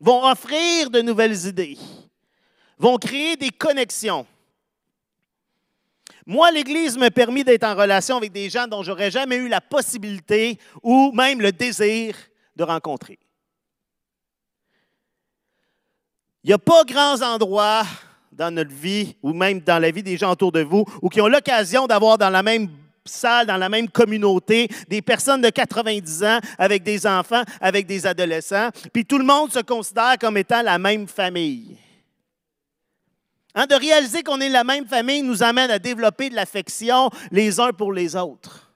vont 0.00 0.24
offrir 0.24 0.88
de 0.88 1.02
nouvelles 1.02 1.46
idées, 1.46 1.76
vont 2.78 2.96
créer 2.96 3.36
des 3.36 3.50
connexions. 3.50 4.26
Moi, 6.26 6.50
l'Église 6.50 6.96
m'a 6.96 7.10
permis 7.10 7.42
d'être 7.42 7.64
en 7.64 7.74
relation 7.74 8.16
avec 8.16 8.32
des 8.32 8.48
gens 8.48 8.66
dont 8.66 8.82
j'aurais 8.82 9.10
jamais 9.10 9.36
eu 9.36 9.48
la 9.48 9.60
possibilité 9.60 10.58
ou 10.82 11.12
même 11.12 11.40
le 11.40 11.52
désir 11.52 12.14
de 12.54 12.62
rencontrer. 12.62 13.18
Il 16.44 16.48
n'y 16.48 16.54
a 16.54 16.58
pas 16.58 16.84
grands 16.84 17.22
endroits 17.22 17.84
dans 18.32 18.52
notre 18.52 18.72
vie 18.72 19.16
ou 19.22 19.32
même 19.32 19.60
dans 19.60 19.78
la 19.78 19.90
vie 19.90 20.02
des 20.02 20.16
gens 20.16 20.32
autour 20.32 20.52
de 20.52 20.60
vous 20.60 20.84
ou 21.00 21.08
qui 21.08 21.20
ont 21.20 21.28
l'occasion 21.28 21.86
d'avoir 21.86 22.18
dans 22.18 22.30
la 22.30 22.42
même 22.42 22.68
salle, 23.04 23.46
dans 23.46 23.56
la 23.56 23.68
même 23.68 23.88
communauté, 23.88 24.68
des 24.88 25.02
personnes 25.02 25.42
de 25.42 25.50
90 25.50 26.24
ans 26.24 26.38
avec 26.58 26.82
des 26.82 27.06
enfants, 27.06 27.42
avec 27.60 27.86
des 27.86 28.06
adolescents, 28.06 28.70
puis 28.92 29.04
tout 29.04 29.18
le 29.18 29.24
monde 29.24 29.52
se 29.52 29.58
considère 29.60 30.16
comme 30.20 30.36
étant 30.36 30.62
la 30.62 30.78
même 30.78 31.08
famille. 31.08 31.76
Hein, 33.54 33.66
de 33.66 33.74
réaliser 33.74 34.22
qu'on 34.22 34.40
est 34.40 34.48
la 34.48 34.64
même 34.64 34.86
famille 34.86 35.22
nous 35.22 35.42
amène 35.42 35.70
à 35.70 35.78
développer 35.78 36.30
de 36.30 36.34
l'affection 36.34 37.10
les 37.30 37.60
uns 37.60 37.72
pour 37.72 37.92
les 37.92 38.16
autres. 38.16 38.72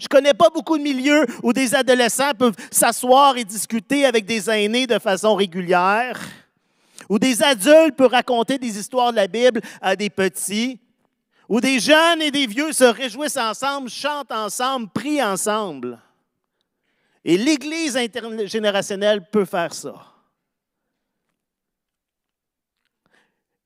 Je 0.00 0.06
ne 0.06 0.08
connais 0.08 0.34
pas 0.34 0.48
beaucoup 0.48 0.78
de 0.78 0.82
milieux 0.82 1.26
où 1.42 1.52
des 1.52 1.74
adolescents 1.74 2.32
peuvent 2.36 2.56
s'asseoir 2.70 3.36
et 3.36 3.44
discuter 3.44 4.06
avec 4.06 4.24
des 4.24 4.48
aînés 4.50 4.86
de 4.86 4.98
façon 4.98 5.34
régulière, 5.34 6.18
où 7.08 7.18
des 7.18 7.42
adultes 7.42 7.96
peuvent 7.96 8.10
raconter 8.10 8.58
des 8.58 8.78
histoires 8.78 9.10
de 9.10 9.16
la 9.16 9.26
Bible 9.26 9.60
à 9.80 9.94
des 9.94 10.10
petits, 10.10 10.80
où 11.48 11.60
des 11.60 11.78
jeunes 11.78 12.22
et 12.22 12.30
des 12.30 12.46
vieux 12.46 12.72
se 12.72 12.84
réjouissent 12.84 13.36
ensemble, 13.36 13.90
chantent 13.90 14.32
ensemble, 14.32 14.88
prient 14.88 15.22
ensemble. 15.22 15.98
Et 17.24 17.36
l'Église 17.36 17.96
intergénérationnelle 17.96 19.28
peut 19.30 19.44
faire 19.44 19.74
ça. 19.74 20.09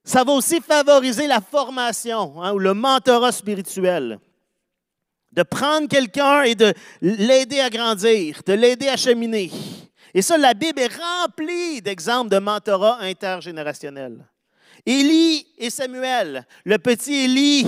Ça 0.04 0.22
va 0.22 0.32
aussi 0.32 0.60
favoriser 0.60 1.26
la 1.26 1.40
formation 1.40 2.42
hein, 2.42 2.52
ou 2.52 2.58
le 2.58 2.74
mentorat 2.74 3.32
spirituel. 3.32 4.18
De 5.32 5.42
prendre 5.42 5.88
quelqu'un 5.88 6.42
et 6.42 6.54
de 6.54 6.72
l'aider 7.00 7.58
à 7.60 7.70
grandir, 7.70 8.42
de 8.46 8.52
l'aider 8.52 8.88
à 8.88 8.96
cheminer. 8.96 9.50
Et 10.12 10.22
ça, 10.22 10.38
la 10.38 10.54
Bible 10.54 10.80
est 10.80 10.94
remplie 10.94 11.82
d'exemples 11.82 12.30
de 12.30 12.38
mentorat 12.38 12.98
intergénérationnel. 13.00 14.24
Élie 14.86 15.46
et 15.58 15.70
Samuel, 15.70 16.46
le 16.64 16.78
petit 16.78 17.14
Élie 17.24 17.66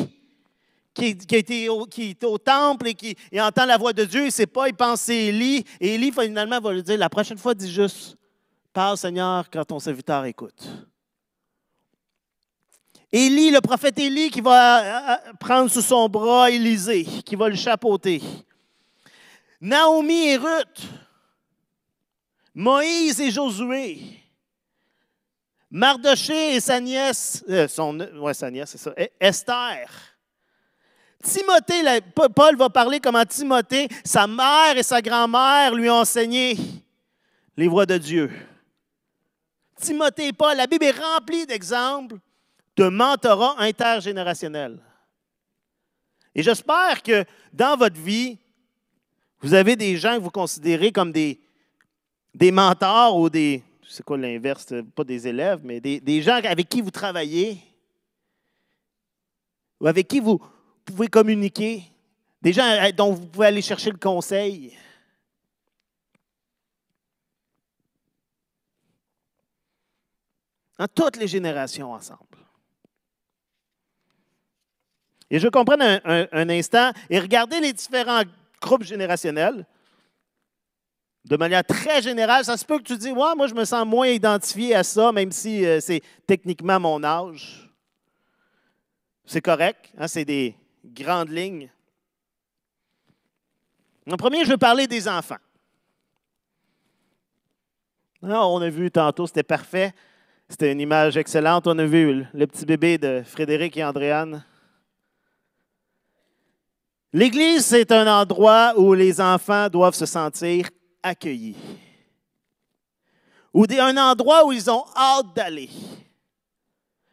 qui, 0.95 1.17
qui, 1.17 1.37
était 1.37 1.69
au, 1.69 1.87
qui, 1.87 2.11
est 2.11 2.25
au, 2.25 2.39
temple 2.39 2.89
et 2.89 2.95
qui 2.95 3.17
entend 3.39 3.65
la 3.65 3.79
voix 3.79 3.93
de 3.93 4.05
Dieu, 4.05 4.23
il 4.23 4.27
ne 4.27 4.31
sait 4.31 4.47
pas, 4.47 4.69
il 4.69 4.75
pense 4.75 5.03
c'est 5.03 5.27
Élie. 5.27 5.65
Et 5.81 5.95
Élie, 5.95 6.13
finalement, 6.13 6.61
va 6.61 6.73
lui 6.73 6.83
dire, 6.83 6.99
la 6.99 7.09
prochaine 7.09 7.39
fois, 7.39 7.55
dis 7.55 7.73
juste, 7.73 8.17
parle 8.73 8.97
Seigneur 8.97 9.49
quand 9.51 9.65
ton 9.65 9.79
serviteur 9.79 10.25
écoute. 10.27 10.69
Élie, 13.13 13.51
le 13.51 13.61
prophète 13.61 13.99
Élie 13.99 14.31
qui 14.31 14.41
va 14.41 14.81
euh, 14.81 15.15
euh, 15.29 15.33
prendre 15.39 15.71
sous 15.71 15.83
son 15.83 16.09
bras 16.09 16.51
Élisée, 16.51 17.05
qui 17.05 17.37
va 17.37 17.49
le 17.49 17.55
chapeauter. 17.55 18.21
Naomi 19.61 20.29
et 20.29 20.37
Ruth. 20.37 20.83
Moïse 22.55 23.21
et 23.21 23.31
Josué. 23.31 24.01
Mardoché 25.71 26.57
et 26.57 26.61
sa 26.61 26.81
nièce, 26.81 27.45
euh, 27.49 27.69
ça, 27.69 28.95
Esther. 29.21 29.91
Timothée, 31.23 31.83
Paul 32.35 32.57
va 32.57 32.71
parler 32.71 33.01
comment 33.01 33.25
Timothée, 33.25 33.89
sa 34.05 34.27
mère 34.27 34.77
et 34.77 34.83
sa 34.83 35.03
grand-mère 35.03 35.75
lui 35.75 35.91
ont 35.91 36.01
enseigné 36.01 36.57
les 37.57 37.67
voies 37.67 37.87
de 37.87 37.99
Dieu. 37.99 38.31
Timothée 39.81 40.29
et 40.29 40.33
Paul, 40.33 40.57
la 40.57 40.67
Bible 40.67 40.85
est 40.85 40.99
remplie 40.99 41.47
d'exemples 41.47 42.17
de 42.77 42.89
mentorat 42.89 43.57
intergénérationnel. 43.59 44.79
Et 46.35 46.43
j'espère 46.43 47.03
que 47.03 47.25
dans 47.53 47.77
votre 47.77 47.99
vie, 47.99 48.39
vous 49.41 49.55
avez 49.55 49.77
des 49.77 49.97
gens 49.97 50.17
que 50.17 50.23
vous 50.23 50.31
considérez 50.31 50.93
comme 50.93 51.11
des, 51.11 51.41
des 52.35 52.53
mentors 52.53 53.17
ou 53.17 53.31
des, 53.31 53.63
c'est 53.89 54.05
quoi 54.05 54.19
l'inverse, 54.19 54.67
pas 54.95 55.05
des 55.05 55.27
élèves, 55.27 55.61
mais 55.65 55.81
des, 55.81 56.01
des 56.01 56.21
gens 56.21 56.35
avec 56.45 56.69
qui 56.69 56.83
vous 56.83 56.91
travaillez, 56.91 57.59
ou 59.81 59.87
avec 59.87 60.09
qui 60.09 60.21
vous 60.21 60.41
pouvez 60.85 61.09
communiquer, 61.09 61.83
des 62.43 62.53
gens 62.53 62.91
dont 62.95 63.13
vous 63.13 63.27
pouvez 63.27 63.47
aller 63.47 63.63
chercher 63.63 63.91
le 63.91 63.99
conseil. 63.99 64.77
En 70.79 70.87
toutes 70.87 71.17
les 71.17 71.29
générations 71.29 71.93
ensemble. 71.93 72.46
Et 75.31 75.39
je 75.39 75.49
comprends 75.49 75.81
un, 75.81 76.01
un- 76.05 76.49
instant 76.51 76.93
et 77.11 77.19
regardez 77.19 77.61
les 77.61 77.73
différents 77.73 78.23
groupes 78.61 78.85
générationnels. 78.85 79.67
De 81.25 81.37
manière 81.37 81.65
très 81.65 82.01
générale, 82.01 82.45
ça 82.45 82.57
se 82.57 82.65
peut 82.65 82.79
que 82.79 82.85
tu 82.85 82.97
dis, 82.97 83.11
ouais, 83.11 83.35
moi 83.37 83.49
je 83.49 83.55
me 83.55 83.65
sens 83.65 83.85
moins 83.85 84.07
identifié 84.07 84.77
à 84.77 84.85
ça, 84.85 85.11
même 85.11 85.33
si 85.33 85.67
euh, 85.67 85.81
c'est 85.81 86.01
techniquement 86.27 86.79
mon 86.79 87.03
âge. 87.03 87.69
C'est 89.25 89.41
correct, 89.41 89.91
hein, 89.99 90.07
c'est 90.07 90.25
des 90.25 90.55
grandes 90.85 91.31
lignes. 91.31 91.69
En 94.09 94.17
premier, 94.17 94.45
je 94.45 94.51
veux 94.51 94.57
parler 94.57 94.87
des 94.87 95.09
enfants. 95.09 95.39
Ah, 98.23 98.47
on 98.47 98.61
a 98.61 98.71
vu 98.71 98.89
tantôt, 98.91 99.27
c'était 99.27 99.43
parfait. 99.43 99.93
C'était 100.49 100.71
une 100.71 100.81
image 100.81 101.17
excellente. 101.17 101.67
On 101.67 101.77
a 101.79 101.85
vu 101.85 102.25
le 102.33 102.47
petit 102.47 102.65
bébé 102.65 102.99
de 102.99 103.23
Frédéric 103.27 103.77
et 103.77 103.85
Andréane. 103.85 104.45
L'Église, 107.17 107.65
c'est 107.65 107.93
un 107.93 108.07
endroit 108.07 108.75
où 108.77 108.93
les 108.93 109.23
enfants 109.23 109.71
doivent 109.71 109.95
se 109.95 110.05
sentir 110.05 110.69
accueillis. 111.03 111.57
Ou 113.55 113.65
un 113.71 113.97
endroit 113.97 114.45
où 114.45 114.53
ils 114.53 114.71
ont 114.71 114.85
hâte 114.95 115.35
d'aller. 115.35 115.71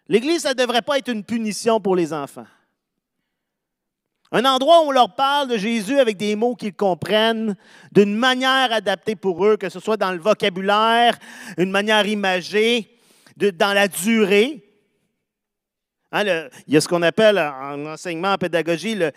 L'Église, 0.09 0.41
ça 0.41 0.49
ne 0.49 0.55
devrait 0.55 0.81
pas 0.81 0.97
être 0.97 1.07
une 1.07 1.23
punition 1.23 1.79
pour 1.79 1.95
les 1.95 2.11
enfants. 2.11 2.45
Un 4.33 4.43
endroit 4.43 4.81
où 4.81 4.89
on 4.89 4.91
leur 4.91 5.15
parle 5.15 5.47
de 5.47 5.57
Jésus 5.57 5.97
avec 5.97 6.17
des 6.17 6.35
mots 6.35 6.55
qu'ils 6.55 6.75
comprennent, 6.75 7.55
d'une 7.93 8.13
manière 8.13 8.73
adaptée 8.73 9.15
pour 9.15 9.45
eux, 9.45 9.55
que 9.55 9.69
ce 9.69 9.79
soit 9.79 9.95
dans 9.95 10.11
le 10.11 10.19
vocabulaire, 10.19 11.17
une 11.57 11.71
manière 11.71 12.05
imagée, 12.05 12.99
dans 13.37 13.73
la 13.73 13.87
durée. 13.87 14.69
Hein, 16.11 16.25
il 16.67 16.73
y 16.73 16.77
a 16.77 16.81
ce 16.81 16.89
qu'on 16.89 17.03
appelle 17.03 17.39
en 17.39 17.85
enseignement, 17.85 18.33
en 18.33 18.37
pédagogie, 18.37 18.95
le- 18.95 19.13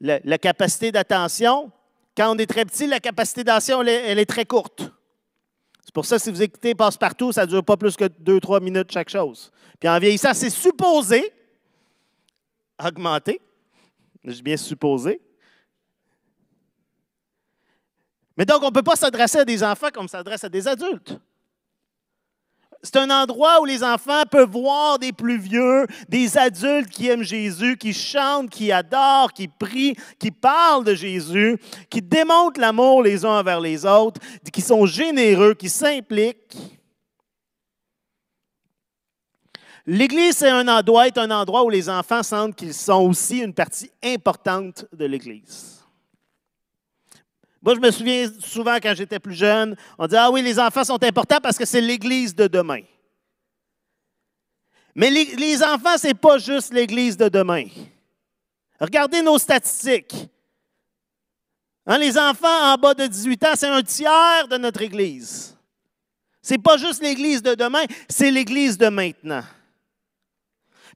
la 0.00 0.38
capacité 0.38 0.92
d'attention. 0.92 1.70
Quand 2.16 2.34
on 2.34 2.38
est 2.38 2.46
très 2.46 2.64
petit, 2.64 2.86
la 2.86 3.00
capacité 3.00 3.42
d'attention, 3.44 3.82
elle, 3.82 4.18
est- 4.18 4.26
très 4.26 4.44
courte. 4.44 4.82
C'est 5.84 5.92
pour 5.94 6.06
ça, 6.06 6.18
si 6.18 6.30
vous 6.30 6.42
écoutez 6.42 6.74
Passe-Partout, 6.74 7.32
ça 7.32 7.42
ne 7.44 7.50
dure 7.50 7.64
pas 7.64 7.76
plus 7.76 7.96
que 7.96 8.04
2-3 8.04 8.60
minutes 8.62 8.90
chaque 8.92 9.10
chose. 9.10 9.50
Puis 9.80 9.88
en 9.88 9.98
vieillissant, 9.98 10.32
c'est 10.34 10.50
supposé 10.50 11.32
augmenter. 12.82 13.40
J'ai 14.24 14.42
bien 14.42 14.56
supposé. 14.56 15.20
Mais 18.36 18.44
donc, 18.44 18.62
on 18.62 18.66
ne 18.68 18.72
peut 18.72 18.82
pas 18.82 18.96
s'adresser 18.96 19.38
à 19.38 19.44
des 19.44 19.62
enfants 19.62 19.90
comme 19.92 20.06
on 20.06 20.08
s'adresse 20.08 20.42
à 20.44 20.48
des 20.48 20.66
adultes. 20.66 21.18
C'est 22.84 22.96
un 22.96 23.08
endroit 23.08 23.62
où 23.62 23.64
les 23.64 23.82
enfants 23.82 24.24
peuvent 24.30 24.50
voir 24.50 24.98
des 24.98 25.10
plus 25.10 25.38
vieux, 25.38 25.86
des 26.06 26.36
adultes 26.36 26.90
qui 26.90 27.08
aiment 27.08 27.22
Jésus, 27.22 27.78
qui 27.78 27.94
chantent, 27.94 28.50
qui 28.50 28.70
adorent, 28.70 29.32
qui 29.32 29.48
prient, 29.48 29.96
qui 30.18 30.30
parlent 30.30 30.84
de 30.84 30.94
Jésus, 30.94 31.58
qui 31.88 32.02
démontrent 32.02 32.60
l'amour 32.60 33.02
les 33.02 33.24
uns 33.24 33.38
envers 33.38 33.58
les 33.58 33.86
autres, 33.86 34.20
qui 34.52 34.60
sont 34.60 34.84
généreux, 34.84 35.54
qui 35.54 35.70
s'impliquent. 35.70 36.54
L'Église, 39.86 40.36
c'est 40.36 40.50
un 40.50 40.68
endroit, 40.68 41.08
être 41.08 41.18
un 41.18 41.30
endroit 41.30 41.64
où 41.64 41.70
les 41.70 41.88
enfants 41.88 42.22
sentent 42.22 42.54
qu'ils 42.54 42.74
sont 42.74 43.00
aussi 43.00 43.38
une 43.38 43.54
partie 43.54 43.90
importante 44.02 44.84
de 44.92 45.06
l'Église. 45.06 45.73
Moi, 47.64 47.74
je 47.76 47.80
me 47.80 47.90
souviens 47.90 48.30
souvent 48.40 48.74
quand 48.74 48.94
j'étais 48.94 49.18
plus 49.18 49.34
jeune, 49.34 49.74
on 49.96 50.06
disait 50.06 50.18
Ah 50.18 50.30
oui, 50.30 50.42
les 50.42 50.58
enfants 50.58 50.84
sont 50.84 51.02
importants 51.02 51.40
parce 51.42 51.56
que 51.56 51.64
c'est 51.64 51.80
l'Église 51.80 52.34
de 52.34 52.46
demain. 52.46 52.82
Mais 54.94 55.08
les, 55.08 55.24
les 55.36 55.62
enfants, 55.62 55.96
ce 55.96 56.08
n'est 56.08 56.14
pas 56.14 56.36
juste 56.36 56.74
l'Église 56.74 57.16
de 57.16 57.30
demain. 57.30 57.64
Regardez 58.78 59.22
nos 59.22 59.38
statistiques. 59.38 60.28
Hein, 61.86 61.96
les 61.96 62.18
enfants 62.18 62.74
en 62.74 62.76
bas 62.76 62.92
de 62.92 63.06
18 63.06 63.44
ans, 63.44 63.52
c'est 63.54 63.68
un 63.68 63.82
tiers 63.82 64.46
de 64.48 64.58
notre 64.58 64.82
Église. 64.82 65.56
Ce 66.42 66.52
n'est 66.52 66.58
pas 66.58 66.76
juste 66.76 67.02
l'Église 67.02 67.42
de 67.42 67.54
demain, 67.54 67.84
c'est 68.10 68.30
l'Église 68.30 68.76
de 68.76 68.88
maintenant. 68.88 69.42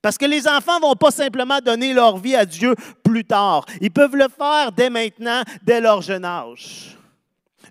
Parce 0.02 0.18
que 0.18 0.26
les 0.26 0.46
enfants 0.46 0.76
ne 0.76 0.82
vont 0.82 0.94
pas 0.94 1.10
simplement 1.10 1.58
donner 1.58 1.92
leur 1.92 2.18
vie 2.18 2.36
à 2.36 2.46
Dieu 2.46 2.74
plus 3.02 3.24
tard. 3.24 3.64
Ils 3.80 3.90
peuvent 3.90 4.16
le 4.16 4.28
faire 4.28 4.72
dès 4.72 4.90
maintenant, 4.90 5.42
dès 5.62 5.80
leur 5.80 6.02
jeune 6.02 6.24
âge. 6.24 6.96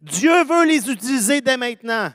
Dieu 0.02 0.44
veut 0.44 0.66
les 0.66 0.90
utiliser 0.90 1.42
dès 1.42 1.58
maintenant. 1.58 2.10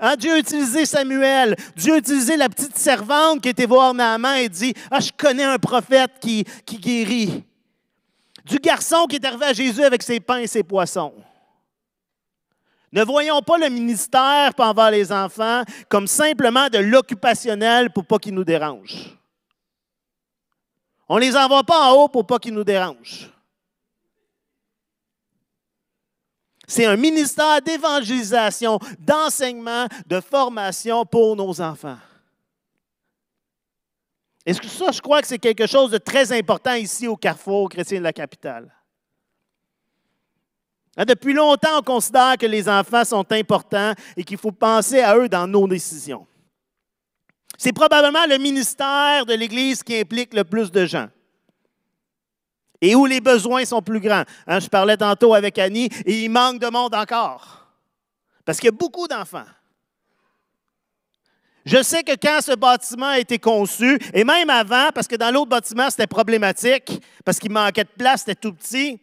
Hein, 0.00 0.16
Dieu 0.16 0.32
a 0.32 0.38
utilisé 0.38 0.86
Samuel. 0.86 1.56
Dieu 1.76 1.94
a 1.94 1.98
utilisé 1.98 2.36
la 2.36 2.48
petite 2.48 2.76
servante 2.76 3.40
qui 3.40 3.48
était 3.48 3.66
voir 3.66 3.94
Naaman 3.94 4.38
et 4.38 4.48
dit 4.48 4.74
Ah, 4.90 5.00
je 5.00 5.10
connais 5.16 5.44
un 5.44 5.58
prophète 5.58 6.12
qui, 6.20 6.44
guérit. 6.66 7.44
Du 8.44 8.58
garçon 8.58 9.06
qui 9.08 9.16
est 9.16 9.24
arrivé 9.24 9.46
à 9.46 9.52
Jésus 9.52 9.82
avec 9.82 10.02
ses 10.02 10.20
pains 10.20 10.38
et 10.38 10.46
ses 10.46 10.62
poissons. 10.62 11.14
Ne 12.92 13.02
voyons 13.02 13.40
pas 13.42 13.58
le 13.58 13.68
ministère 13.70 14.52
envers 14.58 14.90
les 14.90 15.10
enfants 15.10 15.62
comme 15.88 16.06
simplement 16.06 16.68
de 16.68 16.78
l'occupationnel 16.78 17.90
pour 17.90 18.04
pas 18.04 18.18
qu'ils 18.18 18.34
nous 18.34 18.44
dérangent. 18.44 19.16
On 21.08 21.16
ne 21.16 21.20
les 21.20 21.36
envoie 21.36 21.64
pas 21.64 21.90
en 21.90 21.92
haut 21.92 22.08
pour 22.08 22.26
pas 22.26 22.38
qu'ils 22.38 22.54
nous 22.54 22.64
dérangent. 22.64 23.30
C'est 26.66 26.86
un 26.86 26.96
ministère 26.96 27.60
d'évangélisation, 27.60 28.78
d'enseignement, 28.98 29.86
de 30.06 30.20
formation 30.20 31.04
pour 31.04 31.36
nos 31.36 31.60
enfants. 31.60 31.98
Est-ce 34.46 34.60
que 34.60 34.68
ça, 34.68 34.90
je 34.90 35.00
crois 35.00 35.20
que 35.20 35.28
c'est 35.28 35.38
quelque 35.38 35.66
chose 35.66 35.90
de 35.90 35.98
très 35.98 36.32
important 36.32 36.74
ici 36.74 37.06
au 37.06 37.16
Carrefour 37.16 37.68
chrétien 37.68 37.98
de 37.98 38.04
la 38.04 38.12
capitale? 38.12 38.74
Hein, 40.96 41.04
Depuis 41.04 41.32
longtemps, 41.32 41.78
on 41.78 41.82
considère 41.82 42.36
que 42.38 42.46
les 42.46 42.68
enfants 42.68 43.04
sont 43.04 43.30
importants 43.32 43.94
et 44.16 44.24
qu'il 44.24 44.38
faut 44.38 44.52
penser 44.52 45.00
à 45.00 45.16
eux 45.16 45.28
dans 45.28 45.46
nos 45.46 45.66
décisions. 45.66 46.26
C'est 47.58 47.72
probablement 47.72 48.26
le 48.26 48.38
ministère 48.38 49.26
de 49.26 49.34
l'Église 49.34 49.82
qui 49.82 49.98
implique 49.98 50.34
le 50.34 50.44
plus 50.44 50.70
de 50.70 50.86
gens 50.86 51.08
et 52.80 52.94
où 52.94 53.06
les 53.06 53.20
besoins 53.20 53.64
sont 53.64 53.80
plus 53.80 54.00
grands. 54.00 54.24
Hein, 54.46 54.60
je 54.60 54.68
parlais 54.68 54.96
tantôt 54.96 55.34
avec 55.34 55.58
Annie 55.58 55.88
et 56.04 56.24
il 56.24 56.28
manque 56.28 56.60
de 56.60 56.68
monde 56.68 56.94
encore 56.94 57.66
parce 58.44 58.58
qu'il 58.58 58.66
y 58.66 58.74
a 58.74 58.76
beaucoup 58.76 59.08
d'enfants. 59.08 59.46
Je 61.64 61.82
sais 61.82 62.02
que 62.02 62.12
quand 62.12 62.40
ce 62.42 62.54
bâtiment 62.54 63.06
a 63.06 63.18
été 63.18 63.38
conçu, 63.38 63.98
et 64.12 64.22
même 64.22 64.50
avant, 64.50 64.90
parce 64.94 65.08
que 65.08 65.16
dans 65.16 65.32
l'autre 65.32 65.48
bâtiment, 65.48 65.88
c'était 65.88 66.06
problématique, 66.06 67.00
parce 67.24 67.38
qu'il 67.38 67.50
manquait 67.50 67.84
de 67.84 67.88
place, 67.88 68.20
c'était 68.20 68.34
tout 68.34 68.52
petit, 68.52 69.00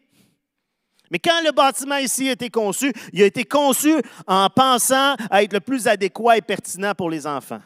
mais 1.09 1.17
quand 1.19 1.41
le 1.43 1.51
bâtiment 1.51 1.97
ici 1.97 2.29
a 2.29 2.33
été 2.33 2.49
conçu, 2.49 2.93
il 3.11 3.23
a 3.23 3.25
été 3.25 3.43
conçu 3.43 3.93
en 4.27 4.47
pensant 4.49 5.15
à 5.29 5.43
être 5.43 5.53
le 5.53 5.59
plus 5.59 5.87
adéquat 5.87 6.37
et 6.37 6.41
pertinent 6.41 6.93
pour 6.93 7.09
les 7.09 7.25
enfants. 7.25 7.61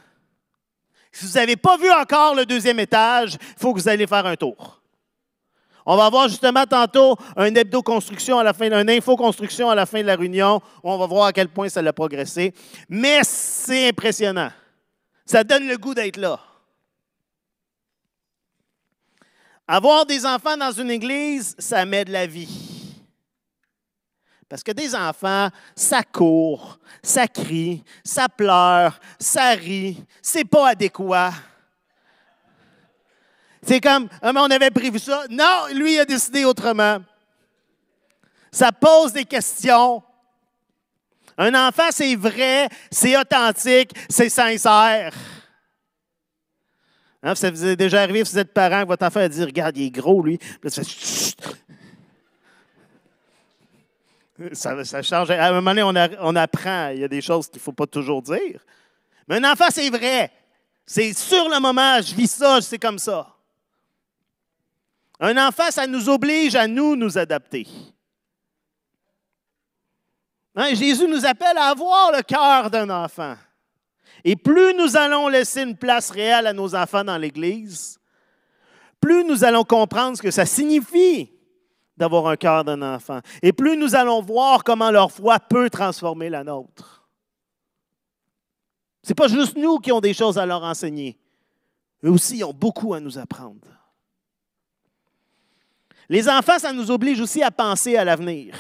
Si 1.16 1.26
vous 1.26 1.32
n'avez 1.32 1.56
pas 1.56 1.78
vu 1.78 1.90
encore 1.92 2.36
le 2.36 2.46
deuxième 2.46 2.78
étage, 2.78 3.38
il 3.40 3.62
faut 3.62 3.74
que 3.74 3.80
vous 3.80 3.88
allez 3.88 4.06
faire 4.06 4.26
un 4.26 4.36
tour. 4.36 4.82
On 5.86 5.96
va 5.96 6.10
voir 6.10 6.28
justement 6.28 6.66
tantôt 6.66 7.16
un 7.38 7.56
hebdo 7.56 7.82
construction 7.82 8.38
à 8.38 8.44
la 8.44 8.52
fin, 8.52 8.70
un 8.70 8.86
info 8.90 9.16
construction 9.16 9.70
à 9.70 9.76
la 9.76 9.86
fin 9.86 10.02
de 10.02 10.08
la 10.08 10.18
réunion. 10.18 10.60
On 10.84 10.98
va 10.98 11.06
voir 11.08 11.28
à 11.28 11.32
quel 11.32 11.48
point 11.48 11.70
ça 11.70 11.80
a 11.80 11.94
progressé. 11.94 12.54
Mais 12.90 13.22
c'est 13.24 13.88
impressionnant. 13.88 14.52
Ça 15.26 15.46
donne 15.46 15.66
le 15.70 15.78
goût 15.78 15.94
d'être 15.94 16.18
là. 16.18 16.38
Avoir 19.66 20.06
des 20.06 20.26
enfants 20.26 20.58
dans 20.58 20.74
une 20.74 20.92
église, 20.92 21.56
ça 21.58 21.86
met 21.86 22.04
de 22.04 22.12
la 22.12 22.28
vie. 22.28 22.65
Parce 24.48 24.64
que 24.64 24.72
des 24.72 24.94
enfants, 24.94 25.50
ça 25.76 26.04
court, 26.04 26.80
ça 27.02 27.28
crie, 27.28 27.84
ça 28.04 28.30
pleure, 28.30 29.00
ça 29.20 29.50
rit, 29.52 30.04
c'est 30.22 30.46
pas 30.46 30.70
adéquat. 30.70 31.34
C'est 33.66 33.82
comme, 33.82 34.08
Ah, 34.22 34.32
on 34.36 34.52
avait 34.52 34.70
prévu 34.70 35.00
ça. 35.00 35.24
Non, 35.30 35.66
lui 35.74 35.98
a 35.98 36.06
décidé 36.06 36.46
autrement. 36.46 37.00
Ça 38.52 38.72
pose 38.72 39.12
des 39.14 39.26
questions. 39.26 40.04
Un 41.38 41.54
enfant, 41.68 41.90
c'est 41.90 42.16
vrai, 42.16 42.70
c'est 42.92 43.18
authentique, 43.18 43.92
c'est 44.08 44.30
sincère. 44.30 45.14
Hein, 47.24 47.34
ça 47.34 47.50
vous 47.50 47.66
est 47.66 47.76
déjà 47.76 48.04
arrivé, 48.04 48.24
si 48.24 48.34
vous 48.34 48.40
êtes 48.40 48.54
parent, 48.54 48.86
votre 48.86 49.04
enfant 49.04 49.20
a 49.22 49.28
dit 49.28 49.44
Regarde, 49.44 49.76
il 49.76 49.88
est 49.88 49.92
gros, 49.92 50.22
lui. 50.22 50.38
Puis 50.38 50.60
là, 50.64 50.70
tu 50.70 50.84
fais. 50.84 51.36
Ça, 54.52 55.02
change. 55.02 55.32
À 55.32 55.48
un 55.48 55.54
moment 55.54 55.74
donné, 55.74 56.16
on 56.20 56.36
apprend. 56.36 56.90
Il 56.90 57.00
y 57.00 57.04
a 57.04 57.08
des 57.08 57.22
choses 57.22 57.48
qu'il 57.48 57.60
ne 57.60 57.64
faut 57.64 57.72
pas 57.72 57.88
toujours 57.88 58.22
dire. 58.22 58.60
Mais 59.28 59.38
un 59.38 59.52
enfant, 59.52 59.68
c'est 59.70 59.90
vrai. 59.90 60.32
C'est 60.86 61.14
sur 61.14 61.50
le 61.50 61.60
moment, 61.60 62.02
je 62.02 62.14
vis 62.14 62.30
ça, 62.30 62.62
c'est 62.62 62.78
comme 62.78 63.00
ça. 63.00 63.28
Un 65.20 65.48
enfant, 65.48 65.72
ça 65.72 65.88
nous 65.88 66.10
oblige 66.10 66.56
à 66.56 66.68
nous 66.68 66.96
nous 66.96 67.18
adapter. 67.18 67.66
Hein, 70.56 70.74
Jésus 70.74 71.08
nous 71.08 71.26
appelle 71.26 71.58
à 71.58 71.70
avoir 71.70 72.12
le 72.12 72.22
cœur 72.22 72.70
d'un 72.70 72.90
enfant. 72.90 73.36
Et 74.24 74.36
plus 74.36 74.74
nous 74.74 74.96
allons 74.96 75.28
laisser 75.28 75.64
une 75.64 75.78
place 75.78 76.10
réelle 76.12 76.48
à 76.48 76.54
nos 76.54 76.76
enfants 76.76 77.04
dans 77.04 77.18
l'Église, 77.18 78.00
plus 79.00 79.24
nous 79.24 79.44
allons 79.44 79.64
comprendre 79.64 80.18
ce 80.18 80.22
que 80.22 80.32
ça 80.32 80.46
signifie 80.46 81.35
d'avoir 81.98 82.28
un 82.28 82.36
cœur 82.36 82.64
d'un 82.64 82.82
enfant. 82.82 83.22
Et 83.42 83.54
plus 83.54 83.78
nous 83.78 83.96
allons 83.96 84.22
voir 84.22 84.64
comment 84.64 84.92
leur 84.92 85.12
foi 85.12 85.40
peut 85.40 85.70
transformer 85.70 86.30
la 86.30 86.44
nôtre. 86.44 87.08
Ce 89.04 89.12
n'est 89.12 89.16
pas 89.16 89.28
juste 89.28 89.56
nous 89.56 89.78
qui 89.78 89.92
avons 89.92 90.02
des 90.02 90.14
choses 90.14 90.38
à 90.38 90.46
leur 90.46 90.64
enseigner. 90.64 91.18
Eux 92.04 92.10
aussi, 92.10 92.44
ont 92.44 92.54
beaucoup 92.54 92.94
à 92.94 93.00
nous 93.00 93.18
apprendre. 93.18 93.68
Les 96.10 96.30
enfants, 96.30 96.60
ça 96.60 96.74
nous 96.74 96.92
oblige 96.92 97.20
aussi 97.20 97.42
à 97.42 97.52
penser 97.52 97.96
à 97.98 98.04
l'avenir. 98.04 98.56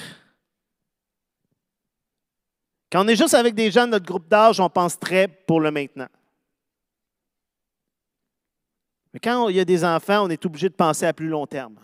Quand 2.91 3.03
on 3.03 3.07
est 3.07 3.15
juste 3.15 3.33
avec 3.33 3.55
des 3.55 3.71
gens 3.71 3.85
de 3.85 3.91
notre 3.91 4.05
groupe 4.05 4.27
d'âge, 4.27 4.59
on 4.59 4.69
pense 4.69 4.97
très 4.97 5.27
pour 5.27 5.59
le 5.59 5.69
maintenant. 5.69 6.07
Mais 9.13 9.19
quand 9.19 9.49
il 9.49 9.55
y 9.55 9.59
a 9.59 9.65
des 9.65 9.83
enfants, 9.83 10.25
on 10.25 10.29
est 10.29 10.45
obligé 10.45 10.69
de 10.69 10.73
penser 10.73 11.05
à 11.05 11.13
plus 11.13 11.27
long 11.27 11.45
terme. 11.45 11.75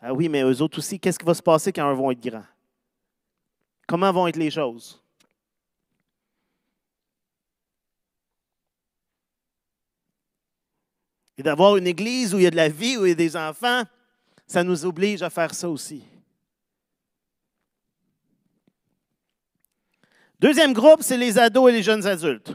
Ah 0.00 0.12
oui, 0.12 0.28
mais 0.28 0.42
eux 0.42 0.62
autres 0.62 0.78
aussi, 0.78 1.00
qu'est-ce 1.00 1.18
qui 1.18 1.24
va 1.24 1.34
se 1.34 1.42
passer 1.42 1.72
quand 1.72 1.90
ils 1.90 1.96
vont 1.96 2.10
être 2.10 2.20
grands? 2.20 2.44
Comment 3.86 4.12
vont 4.12 4.26
être 4.26 4.36
les 4.36 4.50
choses? 4.50 5.02
Et 11.38 11.42
d'avoir 11.42 11.76
une 11.76 11.86
église 11.86 12.34
où 12.34 12.38
il 12.38 12.44
y 12.44 12.46
a 12.46 12.50
de 12.50 12.56
la 12.56 12.68
vie, 12.68 12.96
où 12.96 13.04
il 13.04 13.10
y 13.10 13.12
a 13.12 13.14
des 13.14 13.36
enfants, 13.36 13.82
ça 14.46 14.64
nous 14.64 14.84
oblige 14.84 15.22
à 15.22 15.30
faire 15.30 15.54
ça 15.54 15.68
aussi. 15.68 16.02
Deuxième 20.38 20.72
groupe, 20.72 21.02
c'est 21.02 21.16
les 21.16 21.38
ados 21.38 21.70
et 21.70 21.72
les 21.72 21.82
jeunes 21.82 22.06
adultes. 22.06 22.54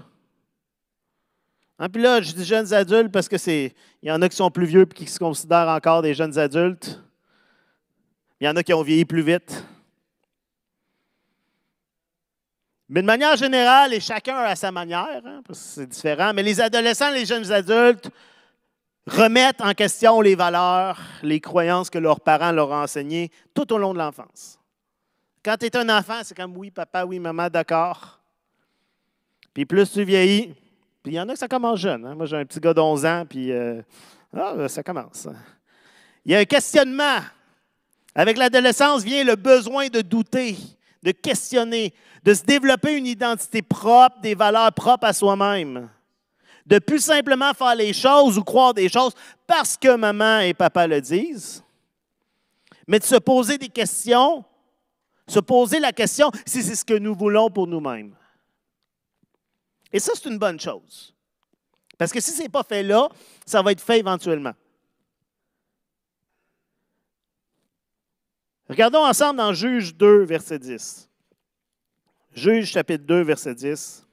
Hein, 1.80 1.90
puis 1.90 2.02
là, 2.02 2.22
je 2.22 2.32
dis 2.32 2.46
jeunes 2.46 2.72
adultes 2.74 3.12
parce 3.12 3.28
que 3.28 3.40
c'est. 3.40 3.74
Il 4.04 4.10
y 4.10 4.12
en 4.12 4.22
a 4.22 4.30
qui 4.30 4.36
sont 4.36 4.52
plus 4.52 4.66
vieux 4.66 4.82
et 4.82 4.86
qui 4.86 5.08
se 5.08 5.18
considèrent 5.18 5.68
encore 5.68 6.02
des 6.02 6.14
jeunes 6.14 6.38
adultes. 6.38 7.02
Il 8.42 8.46
y 8.46 8.50
en 8.50 8.56
a 8.56 8.64
qui 8.64 8.74
ont 8.74 8.82
vieilli 8.82 9.06
plus 9.06 9.22
vite. 9.22 9.64
Mais 12.90 13.02
de 13.02 13.06
manière 13.06 13.38
générale, 13.38 13.94
et 13.94 14.00
chacun 14.00 14.36
à 14.38 14.56
sa 14.56 14.72
manière, 14.72 15.22
hein, 15.24 15.42
parce 15.46 15.60
que 15.60 15.66
c'est 15.66 15.86
différent, 15.86 16.34
mais 16.34 16.42
les 16.42 16.60
adolescents, 16.60 17.12
les 17.12 17.24
jeunes 17.24 17.52
adultes 17.52 18.10
remettent 19.06 19.62
en 19.62 19.74
question 19.74 20.22
les 20.22 20.34
valeurs, 20.34 21.00
les 21.22 21.40
croyances 21.40 21.92
que 21.92 22.00
leurs 22.00 22.20
parents 22.20 22.52
leur 22.52 22.70
ont 22.72 22.82
enseignées 22.82 23.32
tout 23.54 23.72
au 23.72 23.78
long 23.78 23.94
de 23.94 24.00
l'enfance. 24.00 24.60
Quand 25.46 25.58
tu 25.58 25.68
es 25.68 25.78
un 25.78 25.90
enfant, 25.96 26.22
c'est 26.24 26.36
comme 26.36 26.58
oui, 26.58 26.72
papa, 26.72 27.06
oui, 27.06 27.20
maman, 27.20 27.48
d'accord. 27.48 28.20
Puis 29.54 29.68
plus 29.68 29.92
tu 29.92 30.04
vieillis, 30.04 30.56
puis 31.04 31.14
il 31.14 31.16
y 31.16 31.20
en 31.20 31.30
a 31.30 31.34
que 31.34 31.40
ça 31.40 31.48
commence 31.48 31.80
jeune. 31.80 32.08
hein. 32.08 32.16
Moi, 32.16 32.26
j'ai 32.26 32.38
un 32.38 32.46
petit 32.46 32.60
gars 32.60 32.74
d'11 32.74 33.06
ans, 33.08 33.26
puis 33.30 33.52
euh, 33.52 33.84
ah, 34.36 34.68
ça 34.68 34.82
commence. 34.82 35.28
Il 36.26 36.32
y 36.32 36.36
a 36.36 36.40
un 36.40 36.46
questionnement. 36.46 37.20
Avec 38.14 38.38
l'adolescence 38.38 39.04
vient 39.04 39.24
le 39.24 39.36
besoin 39.36 39.88
de 39.88 40.02
douter, 40.02 40.58
de 41.02 41.12
questionner, 41.12 41.94
de 42.24 42.34
se 42.34 42.44
développer 42.44 42.98
une 42.98 43.08
identité 43.08 43.62
propre, 43.62 44.20
des 44.22 44.36
valeurs 44.36 44.74
propres 44.74 45.08
à 45.08 45.14
soi-même. 45.14 45.90
De 46.66 46.80
plus 46.80 47.00
simplement 47.00 47.54
faire 47.54 47.76
les 47.76 47.94
choses 47.94 48.38
ou 48.38 48.44
croire 48.44 48.74
des 48.74 48.90
choses 48.90 49.14
parce 49.48 49.78
que 49.78 49.96
maman 49.96 50.40
et 50.40 50.54
papa 50.54 50.88
le 50.88 51.02
disent, 51.02 51.64
mais 52.88 53.00
de 53.00 53.04
se 53.04 53.16
poser 53.16 53.58
des 53.58 53.70
questions, 53.70 54.44
se 55.28 55.40
poser 55.40 55.80
la 55.80 55.92
question 55.92 56.30
si 56.46 56.62
c'est 56.62 56.76
ce 56.76 56.86
que 56.86 56.98
nous 56.98 57.16
voulons 57.16 57.50
pour 57.50 57.66
nous-mêmes. 57.66 58.16
Et 59.92 60.00
ça, 60.00 60.14
c'est 60.16 60.30
une 60.30 60.38
bonne 60.38 60.60
chose. 60.60 61.14
Parce 61.98 62.12
que 62.12 62.20
si 62.20 62.32
ce 62.32 62.44
n'est 62.44 62.50
pas 62.50 62.64
fait 62.64 62.84
là, 62.84 63.10
ça 63.46 63.62
va 63.62 63.72
être 63.72 63.82
fait 63.82 64.00
éventuellement. 64.00 64.54
Regardons 68.72 69.04
ensemble 69.04 69.36
dans 69.36 69.52
Juge 69.52 69.94
2, 69.96 70.24
verset 70.24 70.58
10. 70.58 71.10
Juge 72.32 72.68
chapitre 72.68 73.04
2, 73.04 73.22
verset 73.22 73.54
10. 73.54 74.08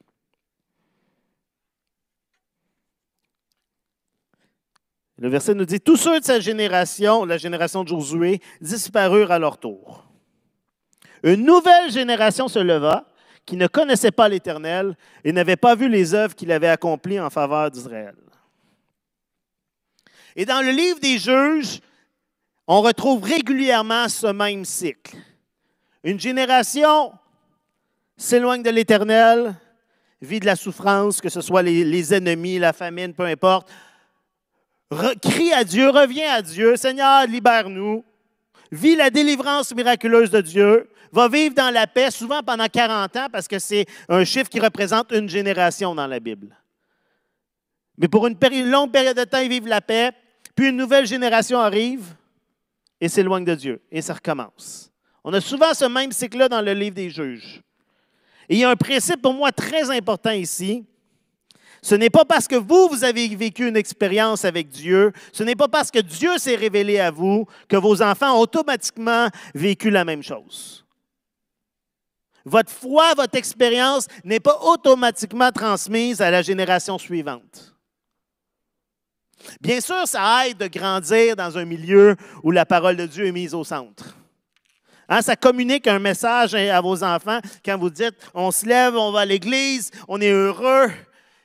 Le 5.19 5.29
verset 5.29 5.53
nous 5.53 5.63
dit, 5.63 5.79
Tous 5.79 5.95
ceux 5.95 6.19
de 6.19 6.25
sa 6.25 6.41
génération, 6.41 7.23
la 7.23 7.37
génération 7.37 7.85
de 7.85 7.87
Josué, 7.87 8.41
disparurent 8.59 9.31
à 9.31 9.39
leur 9.39 9.59
tour. 9.59 10.03
Une 11.23 11.45
nouvelle 11.45 11.89
génération 11.89 12.49
se 12.49 12.59
leva 12.59 13.07
qui 13.45 13.55
ne 13.55 13.67
connaissait 13.67 14.11
pas 14.11 14.27
l'Éternel 14.27 14.97
et 15.23 15.31
n'avait 15.31 15.55
pas 15.55 15.75
vu 15.75 15.87
les 15.87 16.13
œuvres 16.13 16.35
qu'il 16.35 16.51
avait 16.51 16.67
accomplies 16.67 17.21
en 17.21 17.29
faveur 17.29 17.71
d'Israël. 17.71 18.17
Et 20.35 20.43
dans 20.43 20.61
le 20.61 20.71
livre 20.71 20.99
des 20.99 21.17
juges, 21.17 21.79
on 22.71 22.81
retrouve 22.81 23.23
régulièrement 23.23 24.07
ce 24.07 24.27
même 24.27 24.63
cycle. 24.63 25.17
Une 26.03 26.19
génération 26.19 27.11
s'éloigne 28.15 28.61
de 28.61 28.69
l'Éternel, 28.69 29.55
vit 30.21 30.39
de 30.39 30.45
la 30.45 30.55
souffrance, 30.55 31.19
que 31.19 31.29
ce 31.29 31.41
soit 31.41 31.63
les, 31.63 32.13
ennemis, 32.13 32.59
la 32.59 32.71
famine, 32.71 33.15
peu 33.15 33.23
importe, 33.23 33.71
crie 35.19 35.51
à 35.51 35.63
Dieu, 35.63 35.89
revient 35.89 36.25
à 36.25 36.43
Dieu, 36.43 36.75
Seigneur, 36.75 37.25
libère-nous, 37.25 38.05
vit 38.71 38.95
la 38.95 39.09
délivrance 39.09 39.73
miraculeuse 39.73 40.29
de 40.29 40.41
Dieu, 40.41 40.91
va 41.11 41.27
vivre 41.27 41.55
dans 41.55 41.73
la 41.73 41.87
paix, 41.87 42.11
souvent 42.11 42.43
pendant 42.43 42.67
40 42.67 43.15
ans, 43.15 43.27
parce 43.31 43.47
que 43.47 43.57
c'est 43.57 43.87
un 44.09 44.23
chiffre 44.23 44.49
qui 44.49 44.59
représente 44.59 45.11
une 45.11 45.27
génération 45.27 45.95
dans 45.95 46.05
la 46.05 46.19
Bible. 46.19 46.55
Mais 47.97 48.07
pour 48.07 48.27
une 48.27 48.37
longue 48.69 48.91
période 48.91 49.17
de 49.17 49.23
temps, 49.23 49.39
ils 49.39 49.49
vivent 49.49 49.67
la 49.67 49.81
paix, 49.81 50.11
puis 50.55 50.69
une 50.69 50.77
nouvelle 50.77 51.07
génération 51.07 51.57
arrive 51.57 52.13
et 53.01 53.09
s'éloigne 53.09 53.45
de 53.45 53.55
Dieu, 53.55 53.81
et 53.91 54.01
ça 54.01 54.13
recommence. 54.13 54.91
On 55.23 55.33
a 55.33 55.41
souvent 55.41 55.73
ce 55.73 55.85
même 55.85 56.11
cycle-là 56.11 56.49
dans 56.49 56.61
le 56.61 56.73
livre 56.73 56.95
des 56.95 57.09
juges. 57.09 57.61
Et 58.47 58.55
il 58.55 58.59
y 58.59 58.63
a 58.63 58.69
un 58.69 58.75
principe 58.75 59.21
pour 59.21 59.33
moi 59.33 59.51
très 59.51 59.89
important 59.95 60.31
ici. 60.31 60.85
Ce 61.81 61.95
n'est 61.95 62.09
pas 62.09 62.25
parce 62.25 62.47
que 62.47 62.55
vous, 62.55 62.89
vous 62.89 63.03
avez 63.03 63.27
vécu 63.35 63.67
une 63.67 63.77
expérience 63.77 64.43
avec 64.43 64.67
Dieu, 64.67 65.13
ce 65.31 65.43
n'est 65.43 65.55
pas 65.55 65.69
parce 65.69 65.91
que 65.91 65.99
Dieu 65.99 66.37
s'est 66.37 66.55
révélé 66.55 66.99
à 66.99 67.09
vous 67.09 67.45
que 67.69 67.77
vos 67.77 68.01
enfants 68.01 68.35
ont 68.35 68.41
automatiquement 68.41 69.29
vécu 69.53 69.89
la 69.89 70.03
même 70.03 70.23
chose. 70.23 70.85
Votre 72.43 72.71
foi, 72.71 73.13
votre 73.15 73.37
expérience 73.37 74.07
n'est 74.23 74.39
pas 74.39 74.59
automatiquement 74.61 75.51
transmise 75.51 76.21
à 76.21 76.31
la 76.31 76.41
génération 76.41 76.97
suivante. 76.97 77.68
Bien 79.61 79.79
sûr, 79.81 80.07
ça 80.07 80.47
aide 80.47 80.57
de 80.57 80.67
grandir 80.67 81.35
dans 81.35 81.57
un 81.57 81.65
milieu 81.65 82.15
où 82.43 82.51
la 82.51 82.65
parole 82.65 82.97
de 82.97 83.05
Dieu 83.05 83.25
est 83.25 83.31
mise 83.31 83.53
au 83.53 83.63
centre. 83.63 84.15
Hein, 85.07 85.21
ça 85.21 85.35
communique 85.35 85.87
un 85.87 85.99
message 85.99 86.53
à 86.53 86.81
vos 86.81 87.03
enfants 87.03 87.39
quand 87.65 87.77
vous 87.77 87.89
dites 87.89 88.15
on 88.33 88.51
se 88.51 88.65
lève, 88.65 88.95
on 88.95 89.11
va 89.11 89.21
à 89.21 89.25
l'église, 89.25 89.89
on 90.07 90.21
est 90.21 90.29
heureux, 90.29 90.91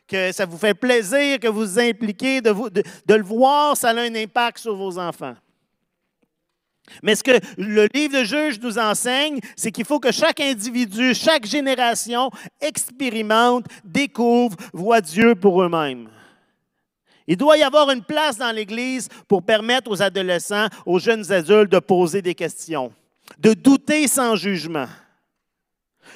que 0.06 0.32
ça 0.32 0.44
vous 0.44 0.58
fait 0.58 0.74
plaisir, 0.74 1.40
que 1.40 1.48
vous 1.48 1.60
vous 1.60 1.78
impliquez, 1.78 2.42
de, 2.42 2.52
de 2.52 3.14
le 3.14 3.22
voir, 3.22 3.76
ça 3.76 3.90
a 3.90 3.94
un 3.94 4.14
impact 4.14 4.58
sur 4.58 4.76
vos 4.76 4.98
enfants. 4.98 5.34
Mais 7.02 7.14
ce 7.14 7.24
que 7.24 7.32
le 7.56 7.88
livre 7.94 8.18
de 8.18 8.24
Juge 8.24 8.60
nous 8.60 8.78
enseigne, 8.78 9.40
c'est 9.56 9.72
qu'il 9.72 9.86
faut 9.86 10.00
que 10.00 10.12
chaque 10.12 10.40
individu, 10.40 11.14
chaque 11.14 11.46
génération 11.46 12.30
expérimente, 12.60 13.64
découvre, 13.82 14.56
voit 14.72 15.00
Dieu 15.00 15.34
pour 15.34 15.62
eux-mêmes. 15.62 16.10
Il 17.26 17.36
doit 17.36 17.56
y 17.56 17.62
avoir 17.62 17.90
une 17.90 18.02
place 18.04 18.36
dans 18.36 18.50
l'Église 18.54 19.08
pour 19.28 19.42
permettre 19.42 19.90
aux 19.90 20.02
adolescents, 20.02 20.66
aux 20.84 20.98
jeunes 20.98 21.32
adultes 21.32 21.72
de 21.72 21.78
poser 21.78 22.20
des 22.20 22.34
questions, 22.34 22.92
de 23.38 23.54
douter 23.54 24.06
sans 24.08 24.36
jugement, 24.36 24.86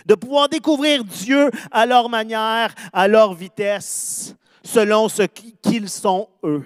de 0.05 0.15
pouvoir 0.15 0.49
découvrir 0.51 1.03
Dieu 1.05 1.51
à 1.71 1.87
leur 1.87 2.09
manière, 2.11 2.75
à 2.93 3.09
leur 3.09 3.33
vitesse, 3.33 4.35
selon 4.63 5.09
ce 5.09 5.23
qui- 5.23 5.57
qu'ils 5.63 5.89
sont 5.89 6.29
eux. 6.45 6.63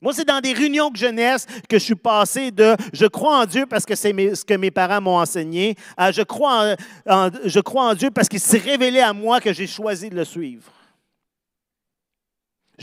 Moi, 0.00 0.12
c'est 0.12 0.24
dans 0.24 0.40
des 0.40 0.52
réunions 0.52 0.90
de 0.90 0.96
jeunesse 0.96 1.46
que 1.68 1.78
je 1.78 1.84
suis 1.84 1.94
passé 1.94 2.50
de 2.50 2.76
je 2.92 3.06
crois 3.06 3.38
en 3.42 3.44
Dieu 3.46 3.66
parce 3.66 3.86
que 3.86 3.94
c'est 3.94 4.12
ce 4.34 4.44
que 4.44 4.54
mes 4.54 4.70
parents 4.72 5.00
m'ont 5.00 5.18
enseigné 5.18 5.76
à 5.96 6.10
je 6.10 6.22
crois 6.22 6.74
en- 7.08 7.28
je 7.44 7.60
crois 7.60 7.84
en 7.90 7.94
Dieu 7.94 8.10
parce 8.10 8.28
qu'il 8.28 8.40
s'est 8.40 8.58
révélé 8.58 8.98
à 9.00 9.12
moi 9.12 9.40
que 9.40 9.52
j'ai 9.52 9.68
choisi 9.68 10.10
de 10.10 10.16
le 10.16 10.24
suivre. 10.24 10.72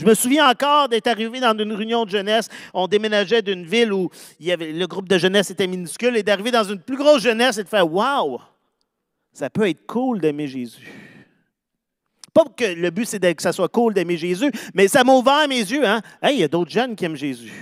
Je 0.00 0.06
me 0.06 0.14
souviens 0.14 0.48
encore 0.48 0.88
d'être 0.88 1.08
arrivé 1.08 1.40
dans 1.40 1.54
une 1.54 1.74
réunion 1.74 2.06
de 2.06 2.10
jeunesse. 2.10 2.48
On 2.72 2.88
déménageait 2.88 3.42
d'une 3.42 3.66
ville 3.66 3.92
où 3.92 4.08
le 4.40 4.86
groupe 4.86 5.06
de 5.06 5.18
jeunesse 5.18 5.50
était 5.50 5.66
minuscule 5.66 6.16
et 6.16 6.22
d'arriver 6.22 6.50
dans 6.50 6.64
une 6.64 6.80
plus 6.80 6.96
grosse 6.96 7.20
jeunesse 7.20 7.58
et 7.58 7.64
de 7.64 7.68
faire 7.68 7.92
Waouh, 7.92 8.40
ça 9.30 9.50
peut 9.50 9.68
être 9.68 9.84
cool 9.86 10.22
d'aimer 10.22 10.48
Jésus. 10.48 10.90
Pas 12.32 12.44
que 12.44 12.64
le 12.64 12.88
but, 12.88 13.04
c'est 13.04 13.34
que 13.34 13.42
ça 13.42 13.52
soit 13.52 13.68
cool 13.68 13.92
d'aimer 13.92 14.16
Jésus, 14.16 14.50
mais 14.72 14.88
ça 14.88 15.04
m'a 15.04 15.12
ouvert 15.12 15.46
mes 15.46 15.58
yeux. 15.58 15.86
Hein? 15.86 16.00
Hey, 16.22 16.36
il 16.36 16.40
y 16.40 16.44
a 16.44 16.48
d'autres 16.48 16.70
jeunes 16.70 16.96
qui 16.96 17.04
aiment 17.04 17.14
Jésus. 17.14 17.52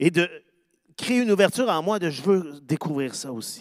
Et 0.00 0.10
de 0.10 0.26
créer 0.96 1.18
une 1.18 1.30
ouverture 1.30 1.68
en 1.68 1.82
moi 1.82 1.98
de 1.98 2.08
je 2.08 2.22
veux 2.22 2.60
découvrir 2.62 3.14
ça 3.14 3.30
aussi. 3.30 3.60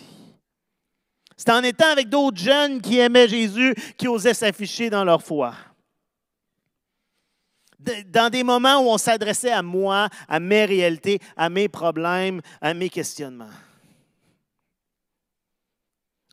C'est 1.37 1.51
en 1.51 1.61
étant 1.61 1.91
avec 1.91 2.09
d'autres 2.09 2.39
jeunes 2.39 2.81
qui 2.81 2.97
aimaient 2.97 3.27
Jésus, 3.27 3.75
qui 3.95 4.07
osaient 4.07 4.33
s'afficher 4.33 4.89
dans 4.89 5.05
leur 5.05 5.21
foi. 5.21 5.53
Dans 8.07 8.31
des 8.31 8.43
moments 8.43 8.79
où 8.79 8.89
on 8.89 8.97
s'adressait 8.97 9.51
à 9.51 9.61
moi, 9.61 10.09
à 10.27 10.39
mes 10.39 10.65
réalités, 10.65 11.19
à 11.37 11.47
mes 11.49 11.69
problèmes, 11.69 12.41
à 12.59 12.73
mes 12.73 12.89
questionnements. 12.89 13.51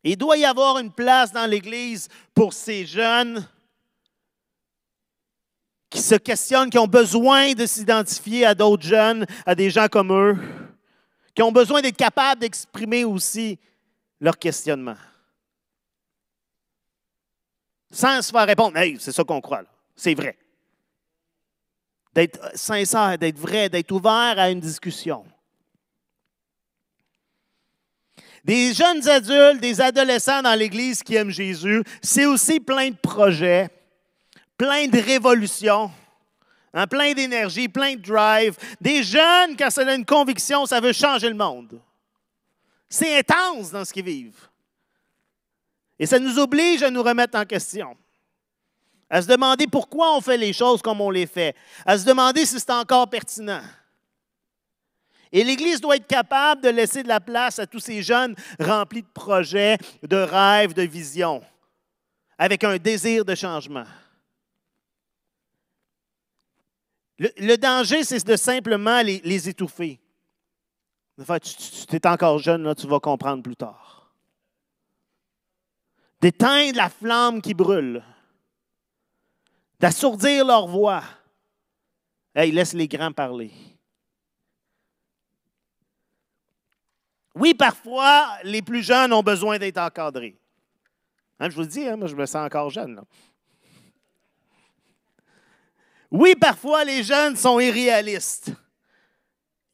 Il 0.02 0.16
doit 0.16 0.38
y 0.38 0.44
avoir 0.46 0.78
une 0.78 0.90
place 0.90 1.32
dans 1.32 1.46
l'Église 1.46 2.08
pour 2.34 2.54
ces 2.54 2.86
jeunes 2.86 3.46
qui 5.90 6.00
se 6.00 6.14
questionnent, 6.14 6.70
qui 6.70 6.78
ont 6.78 6.88
besoin 6.88 7.52
de 7.52 7.66
s'identifier 7.66 8.46
à 8.46 8.54
d'autres 8.54 8.86
jeunes, 8.86 9.26
à 9.46 9.54
des 9.54 9.70
gens 9.70 9.86
comme 9.86 10.12
eux, 10.12 10.36
qui 11.34 11.42
ont 11.42 11.52
besoin 11.52 11.82
d'être 11.82 11.96
capables 11.96 12.40
d'exprimer 12.40 13.04
aussi 13.04 13.58
leur 14.20 14.38
questionnement. 14.38 14.96
Sans 17.90 18.22
se 18.22 18.32
faire 18.32 18.46
répondre, 18.46 18.76
hey, 18.76 18.96
c'est 18.98 19.12
ça 19.12 19.22
qu'on 19.24 19.40
croit, 19.40 19.62
c'est 19.94 20.14
vrai. 20.14 20.36
D'être 22.12 22.56
sincère, 22.56 23.18
d'être 23.18 23.38
vrai, 23.38 23.68
d'être 23.68 23.92
ouvert 23.92 24.34
à 24.38 24.50
une 24.50 24.60
discussion. 24.60 25.24
Des 28.44 28.74
jeunes 28.74 29.08
adultes, 29.08 29.60
des 29.60 29.80
adolescents 29.80 30.42
dans 30.42 30.58
l'Église 30.58 31.02
qui 31.02 31.14
aiment 31.14 31.30
Jésus, 31.30 31.82
c'est 32.02 32.26
aussi 32.26 32.60
plein 32.60 32.90
de 32.90 32.96
projets, 32.96 33.70
plein 34.58 34.86
de 34.86 34.98
révolutions, 34.98 35.90
hein, 36.74 36.86
plein 36.86 37.14
d'énergie, 37.14 37.68
plein 37.68 37.94
de 37.94 38.02
drive. 38.02 38.56
Des 38.80 39.02
jeunes, 39.02 39.56
quand 39.56 39.70
ça 39.70 39.80
a 39.88 39.94
une 39.94 40.04
conviction, 40.04 40.66
ça 40.66 40.80
veut 40.80 40.92
changer 40.92 41.28
le 41.28 41.36
monde. 41.36 41.80
C'est 42.88 43.18
intense 43.18 43.70
dans 43.70 43.84
ce 43.84 43.92
qu'ils 43.92 44.04
vivent. 44.04 44.48
Et 45.98 46.06
ça 46.06 46.18
nous 46.18 46.38
oblige 46.38 46.82
à 46.82 46.90
nous 46.90 47.02
remettre 47.02 47.38
en 47.38 47.44
question. 47.44 47.96
À 49.08 49.22
se 49.22 49.28
demander 49.28 49.66
pourquoi 49.66 50.16
on 50.16 50.20
fait 50.20 50.36
les 50.36 50.52
choses 50.52 50.82
comme 50.82 51.00
on 51.00 51.10
les 51.10 51.26
fait. 51.26 51.54
À 51.86 51.98
se 51.98 52.04
demander 52.04 52.44
si 52.44 52.58
c'est 52.58 52.70
encore 52.70 53.08
pertinent. 53.08 53.62
Et 55.30 55.42
l'Église 55.42 55.80
doit 55.80 55.96
être 55.96 56.06
capable 56.06 56.62
de 56.62 56.68
laisser 56.68 57.02
de 57.02 57.08
la 57.08 57.20
place 57.20 57.58
à 57.58 57.66
tous 57.66 57.80
ces 57.80 58.02
jeunes 58.02 58.36
remplis 58.60 59.02
de 59.02 59.08
projets, 59.08 59.78
de 60.02 60.16
rêves, 60.16 60.74
de 60.74 60.82
visions, 60.82 61.42
avec 62.38 62.62
un 62.62 62.76
désir 62.76 63.24
de 63.24 63.34
changement. 63.34 63.84
Le, 67.18 67.56
danger, 67.56 68.04
c'est 68.04 68.24
de 68.24 68.36
simplement 68.36 69.02
les, 69.02 69.48
étouffer. 69.48 70.00
Tu, 71.16 71.96
es 71.96 72.06
encore 72.06 72.38
jeune, 72.38 72.64
là, 72.64 72.74
tu 72.74 72.86
vas 72.86 73.00
comprendre 73.00 73.42
plus 73.42 73.56
tard. 73.56 74.12
D'éteindre 76.20 76.76
la 76.76 76.88
flamme 76.88 77.40
qui 77.40 77.54
brûle. 77.54 78.02
D'assourdir 79.78 80.44
leur 80.44 80.66
voix. 80.66 81.02
Hey, 82.34 82.50
laisse 82.50 82.72
les 82.72 82.88
grands 82.88 83.12
parler. 83.12 83.52
Oui, 87.34 87.54
parfois, 87.54 88.38
les 88.44 88.62
plus 88.62 88.82
jeunes 88.82 89.12
ont 89.12 89.22
besoin 89.22 89.58
d'être 89.58 89.78
encadrés. 89.78 90.36
Hein, 91.38 91.50
je 91.50 91.54
vous 91.54 91.62
le 91.62 91.66
dis, 91.66 91.86
hein, 91.86 91.96
moi, 91.96 92.06
je 92.06 92.14
me 92.14 92.26
sens 92.26 92.46
encore 92.46 92.70
jeune. 92.70 93.02
Oui, 96.10 96.34
parfois, 96.36 96.84
les 96.84 97.02
jeunes 97.02 97.36
sont 97.36 97.58
irréalistes. 97.58 98.52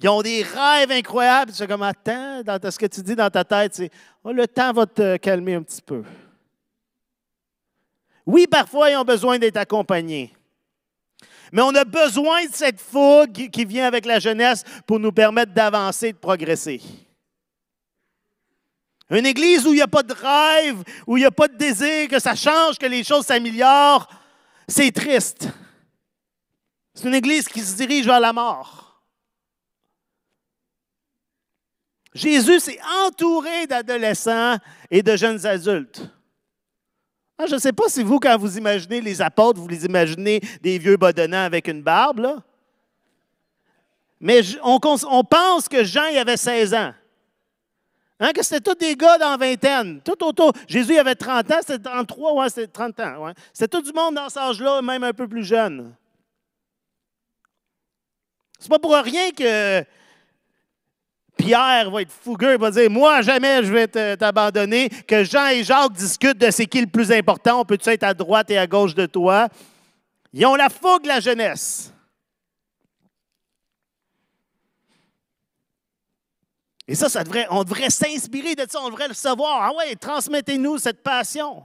Ils 0.03 0.09
ont 0.09 0.22
des 0.22 0.42
rêves 0.42 0.90
incroyables. 0.90 1.53
C'est 1.53 1.66
comme, 1.66 1.82
attends, 1.82 2.42
ce 2.44 2.78
que 2.78 2.86
tu 2.86 3.03
dis 3.03 3.14
dans 3.14 3.28
ta 3.28 3.44
tête, 3.44 3.74
c'est, 3.74 3.90
oh, 4.24 4.32
le 4.32 4.48
temps 4.48 4.72
va 4.72 4.86
te 4.86 5.16
calmer 5.18 5.55
un 5.55 5.62
petit 5.62 5.82
peu. 5.82 6.03
Oui, 8.24 8.46
parfois, 8.46 8.90
ils 8.90 8.96
ont 8.96 9.05
besoin 9.05 9.38
d'être 9.38 9.59
accompagnés. 9.59 10.32
Mais 11.53 11.62
on 11.62 11.74
a 11.74 11.84
besoin 11.84 12.46
de 12.46 12.53
cette 12.53 12.80
fougue 12.80 13.51
qui 13.51 13.64
vient 13.64 13.86
avec 13.86 14.07
la 14.07 14.20
jeunesse 14.20 14.64
pour 14.86 15.01
nous 15.01 15.12
permettre 15.12 15.53
d'avancer, 15.53 16.12
de 16.12 16.18
progresser. 16.18 16.80
Une 19.11 19.26
église 19.26 19.66
où 19.66 19.70
il 19.70 19.76
n'y 19.76 19.82
a 19.82 19.88
pas 19.88 20.05
de 20.05 20.14
rêve, 20.14 20.84
où 21.07 21.16
il 21.16 21.20
n'y 21.20 21.26
a 21.26 21.32
pas 21.32 21.48
de 21.48 21.57
désir, 21.57 22.09
que 22.09 22.20
ça 22.20 22.36
change, 22.36 22.78
que 22.78 22.86
les 22.86 23.03
choses 23.03 23.26
s'améliorent, 23.26 24.09
c'est 24.68 24.92
triste. 24.92 25.48
C'est 26.94 27.09
une 27.09 27.14
église 27.14 27.48
qui 27.48 27.61
se 27.61 27.76
dirige 27.76 28.07
vers 28.07 28.20
la 28.20 28.32
mort. 28.32 28.89
Jésus 32.13 32.61
s'est 32.61 32.81
entouré 33.07 33.67
d'adolescents 33.67 34.57
et 34.91 35.03
de 35.03 35.17
jeunes 35.17 35.47
adultes. 35.47 36.03
Ah, 37.39 37.47
je 37.47 37.55
ne 37.55 37.61
sais 37.61 37.73
pas 37.73 37.89
si 37.89 38.03
vous, 38.03 38.19
quand 38.19 38.37
vous 38.37 38.59
imaginez 38.59 39.01
les 39.01 39.23
apôtres, 39.23 39.61
vous 39.61 39.69
les 39.69 39.85
imaginez 39.87 40.41
des 40.61 40.79
vieux 40.79 40.97
badonnants 40.97 41.45
avec 41.45 41.69
une 41.69 41.83
barbe, 41.83 42.19
là. 42.19 42.37
Mais 44.21 44.43
on, 44.63 44.79
pense 45.25 45.67
que 45.67 45.83
Jean 45.83 46.07
y 46.09 46.19
avait 46.19 46.37
16 46.37 46.75
ans. 46.75 46.93
Hein, 48.23 48.33
que 48.35 48.43
c'était 48.43 48.61
tous 48.61 48.75
des 48.75 48.95
gars 48.95 49.17
dans 49.17 49.31
la 49.31 49.37
vingtaine, 49.39 50.03
tout 50.03 50.23
autour. 50.23 50.53
Jésus 50.69 50.99
avait 50.99 51.15
30 51.15 51.51
ans, 51.51 51.61
c'était 51.61 51.79
33, 51.79 52.35
ouais, 52.35 52.49
c'était 52.51 52.67
30 52.67 53.01
ans. 53.01 53.25
Ouais. 53.25 53.33
C'était 53.55 53.69
tout 53.69 53.81
du 53.81 53.93
monde 53.95 54.17
dans 54.17 54.29
cet 54.29 54.43
âge-là, 54.43 54.83
même 54.83 55.05
un 55.05 55.15
peu 55.15 55.27
plus 55.27 55.45
jeune. 55.45 55.95
C'est 58.59 58.69
pas 58.69 58.79
pour 58.79 58.93
rien 58.93 59.31
que 59.31 59.83
Pierre 61.51 61.90
va 61.90 62.03
être 62.03 62.12
fougueux, 62.12 62.53
il 62.53 62.61
va 62.61 62.70
dire 62.70 62.88
Moi, 62.88 63.22
jamais 63.22 63.64
je 63.64 63.72
vais 63.72 63.88
t'abandonner. 64.16 64.88
Que 64.88 65.24
Jean 65.24 65.48
et 65.48 65.64
Jacques 65.64 65.94
discutent 65.94 66.38
de 66.38 66.48
c'est 66.53 66.66
qui 66.66 66.80
le 66.80 66.86
plus 66.86 67.11
important, 67.11 67.61
on 67.61 67.64
peut-tu 67.64 67.88
être 67.88 68.05
à 68.05 68.14
droite 68.14 68.53
et 68.53 68.59
à 68.59 68.68
gauche 68.68 68.94
de 68.94 69.07
toi? 69.07 69.48
Ils 70.32 70.46
ont 70.46 70.55
la 70.55 70.68
fougue 70.68 71.07
la 71.07 71.18
jeunesse. 71.18 71.92
Et 76.86 76.94
ça, 76.94 77.09
ça 77.09 77.24
devrait, 77.24 77.48
on 77.51 77.64
devrait 77.64 77.90
s'inspirer 77.90 78.55
de 78.55 78.64
ça, 78.68 78.80
on 78.82 78.88
devrait 78.88 79.09
le 79.09 79.14
savoir. 79.14 79.61
Ah 79.61 79.74
ouais, 79.74 79.96
transmettez-nous 79.96 80.78
cette 80.78 81.03
passion. 81.03 81.64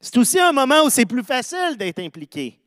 C'est 0.00 0.18
aussi 0.18 0.40
un 0.40 0.50
moment 0.50 0.82
où 0.82 0.90
c'est 0.90 1.06
plus 1.06 1.22
facile 1.22 1.76
d'être 1.76 2.00
impliqué. 2.00 2.59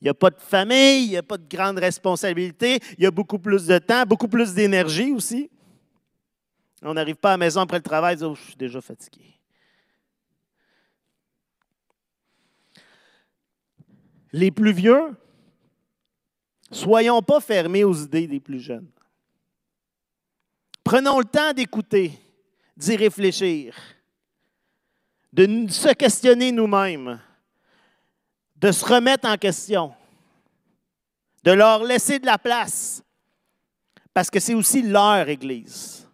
Il 0.00 0.04
n'y 0.04 0.10
a 0.10 0.14
pas 0.14 0.30
de 0.30 0.40
famille, 0.40 1.04
il 1.04 1.10
n'y 1.10 1.16
a 1.16 1.22
pas 1.22 1.36
de 1.36 1.48
grande 1.48 1.78
responsabilité, 1.78 2.78
il 2.96 3.04
y 3.04 3.06
a 3.06 3.10
beaucoup 3.10 3.38
plus 3.38 3.66
de 3.66 3.78
temps, 3.78 4.04
beaucoup 4.04 4.28
plus 4.28 4.54
d'énergie 4.54 5.12
aussi. 5.12 5.50
On 6.82 6.94
n'arrive 6.94 7.16
pas 7.16 7.30
à 7.30 7.32
la 7.32 7.38
maison 7.38 7.60
après 7.60 7.78
le 7.78 7.82
travail 7.82 8.14
et 8.14 8.18
dit 8.18 8.24
oh, 8.24 8.34
Je 8.34 8.42
suis 8.42 8.56
déjà 8.56 8.80
fatigué. 8.80 9.24
Les 14.32 14.50
plus 14.50 14.72
vieux, 14.72 15.16
Soyons 16.70 17.22
pas 17.22 17.40
fermés 17.40 17.84
aux 17.84 17.94
idées 17.94 18.26
des 18.26 18.40
plus 18.40 18.60
jeunes. 18.60 18.90
Prenons 20.84 21.18
le 21.18 21.24
temps 21.24 21.52
d'écouter, 21.52 22.12
d'y 22.76 22.96
réfléchir, 22.96 23.74
de 25.32 25.66
se 25.68 25.92
questionner 25.94 26.52
nous-mêmes, 26.52 27.20
de 28.60 28.72
se 28.72 28.84
remettre 28.84 29.28
en 29.28 29.36
question, 29.36 29.94
de 31.44 31.52
leur 31.52 31.84
laisser 31.84 32.18
de 32.18 32.26
la 32.26 32.38
place, 32.38 33.02
parce 34.12 34.30
que 34.30 34.40
c'est 34.40 34.54
aussi 34.54 34.82
leur 34.82 35.28
Église. 35.28 36.08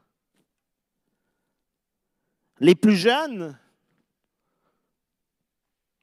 Les 2.60 2.74
plus 2.74 2.96
jeunes, 2.96 3.58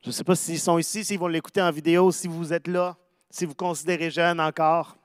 je 0.02 0.10
ne 0.10 0.12
sais 0.12 0.24
pas 0.24 0.36
s'ils 0.36 0.60
sont 0.60 0.78
ici, 0.78 1.06
s'ils 1.06 1.20
vont 1.20 1.28
l'écouter 1.28 1.62
en 1.62 1.72
vidéo, 1.72 2.12
si 2.12 2.28
vous 2.28 2.52
êtes 2.52 2.68
là 2.68 2.98
si 3.32 3.46
vous 3.46 3.56
considérez 3.56 4.12
jeune 4.12 4.40
encore. 4.40 4.96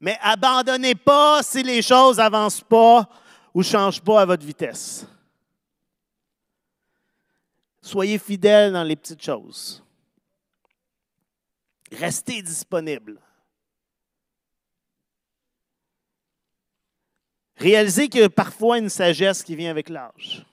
Mais 0.00 0.16
abandonnez 0.22 0.94
pas 0.94 1.42
si 1.42 1.62
les 1.62 1.82
choses 1.82 2.16
n'avancent 2.16 2.62
pas 2.62 3.08
ou 3.52 3.58
ne 3.58 3.64
changent 3.64 4.00
pas 4.00 4.22
à 4.22 4.24
votre 4.24 4.44
vitesse. 4.44 5.06
Soyez 7.82 8.18
fidèles 8.18 8.72
dans 8.72 8.84
les 8.84 8.94
petites 8.94 9.22
choses. 9.22 9.82
Restez 11.90 12.40
disponible. 12.40 13.20
Réalisez 17.56 18.08
qu'il 18.08 18.20
y 18.20 18.24
a 18.24 18.30
parfois 18.30 18.78
une 18.78 18.88
sagesse 18.88 19.42
qui 19.42 19.56
vient 19.56 19.70
avec 19.70 19.88
l'âge. 19.88 20.46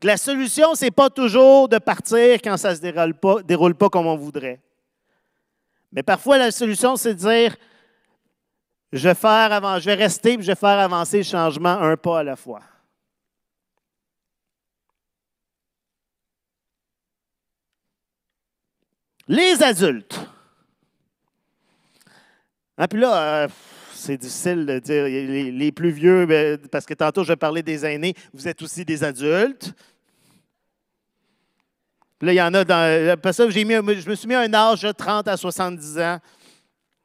Que 0.00 0.06
la 0.06 0.16
solution, 0.16 0.74
ce 0.74 0.86
n'est 0.86 0.90
pas 0.90 1.10
toujours 1.10 1.68
de 1.68 1.78
partir 1.78 2.40
quand 2.42 2.56
ça 2.56 2.70
ne 2.70 2.74
se 2.76 3.42
déroule 3.42 3.74
pas, 3.74 3.90
comme 3.90 4.06
on 4.06 4.16
voudrait. 4.16 4.60
Mais 5.92 6.02
parfois, 6.02 6.38
la 6.38 6.50
solution, 6.50 6.96
c'est 6.96 7.14
de 7.14 7.18
dire 7.18 7.56
je 8.92 9.08
vais, 9.08 9.14
je 9.14 9.84
vais 9.84 9.94
rester 9.94 10.32
et 10.32 10.42
je 10.42 10.46
vais 10.46 10.54
faire 10.54 10.78
avancer 10.78 11.18
le 11.18 11.22
changement 11.22 11.68
un 11.68 11.96
pas 11.96 12.20
à 12.20 12.22
la 12.22 12.36
fois. 12.36 12.60
Les 19.28 19.62
adultes. 19.62 20.18
Ah, 22.76 22.88
puis 22.88 23.00
là, 23.00 23.44
euh, 23.44 23.48
c'est 23.92 24.16
difficile 24.16 24.64
de 24.64 24.78
dire 24.78 25.04
les, 25.04 25.72
plus 25.72 25.90
vieux, 25.90 26.26
ben, 26.26 26.56
parce 26.68 26.86
que 26.86 26.94
tantôt 26.94 27.24
je 27.24 27.34
parlais 27.34 27.62
des 27.62 27.84
aînés, 27.84 28.14
vous 28.32 28.48
êtes 28.48 28.62
aussi 28.62 28.84
des 28.84 29.04
adultes. 29.04 29.72
Puis 32.18 32.26
là, 32.26 32.32
il 32.32 32.36
y 32.36 32.42
en 32.42 32.54
a 32.54 32.64
dans. 32.64 33.18
Parce 33.20 33.36
que 33.36 33.50
je 33.50 34.08
me 34.08 34.14
suis 34.14 34.28
mis 34.28 34.34
à 34.34 34.40
un 34.40 34.54
âge 34.54 34.82
de 34.82 34.92
30 34.92 35.28
à 35.28 35.36
70 35.36 35.98
ans. 35.98 36.18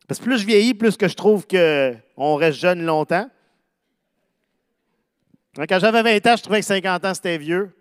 Parce 0.07 0.19
que 0.19 0.25
plus 0.25 0.39
je 0.39 0.45
vieillis, 0.45 0.73
plus 0.73 0.97
que 0.97 1.07
je 1.07 1.15
trouve 1.15 1.45
qu'on 1.47 2.35
reste 2.35 2.59
jeune 2.59 2.85
longtemps. 2.85 3.29
Quand 5.55 5.79
j'avais 5.79 6.19
20 6.19 6.27
ans, 6.27 6.35
je 6.35 6.43
trouvais 6.43 6.59
que 6.59 6.65
50 6.65 7.05
ans, 7.05 7.13
c'était 7.13 7.37
vieux. 7.37 7.71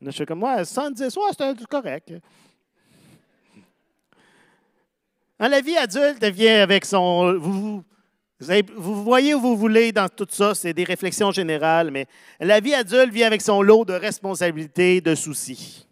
Là, 0.00 0.10
je 0.10 0.16
suis 0.16 0.24
comme, 0.24 0.38
moi, 0.38 0.64
70, 0.64 1.14
ouais, 1.16 1.22
c'est 1.36 1.66
correct. 1.66 2.12
La 5.48 5.60
vie 5.60 5.76
adulte 5.76 6.24
vient 6.24 6.62
avec 6.62 6.84
son. 6.84 7.38
Vous, 7.38 7.82
vous, 8.76 9.04
voyez 9.04 9.34
où 9.34 9.40
vous 9.40 9.56
voulez 9.56 9.92
dans 9.92 10.08
tout 10.08 10.26
ça, 10.30 10.54
c'est 10.54 10.72
des 10.72 10.84
réflexions 10.84 11.30
générales, 11.30 11.90
mais 11.90 12.06
la 12.40 12.60
vie 12.60 12.74
adulte 12.74 13.12
vient 13.12 13.26
avec 13.26 13.42
son 13.42 13.60
lot 13.60 13.84
de 13.84 13.92
responsabilités, 13.92 15.00
de 15.00 15.14
soucis. 15.14 15.86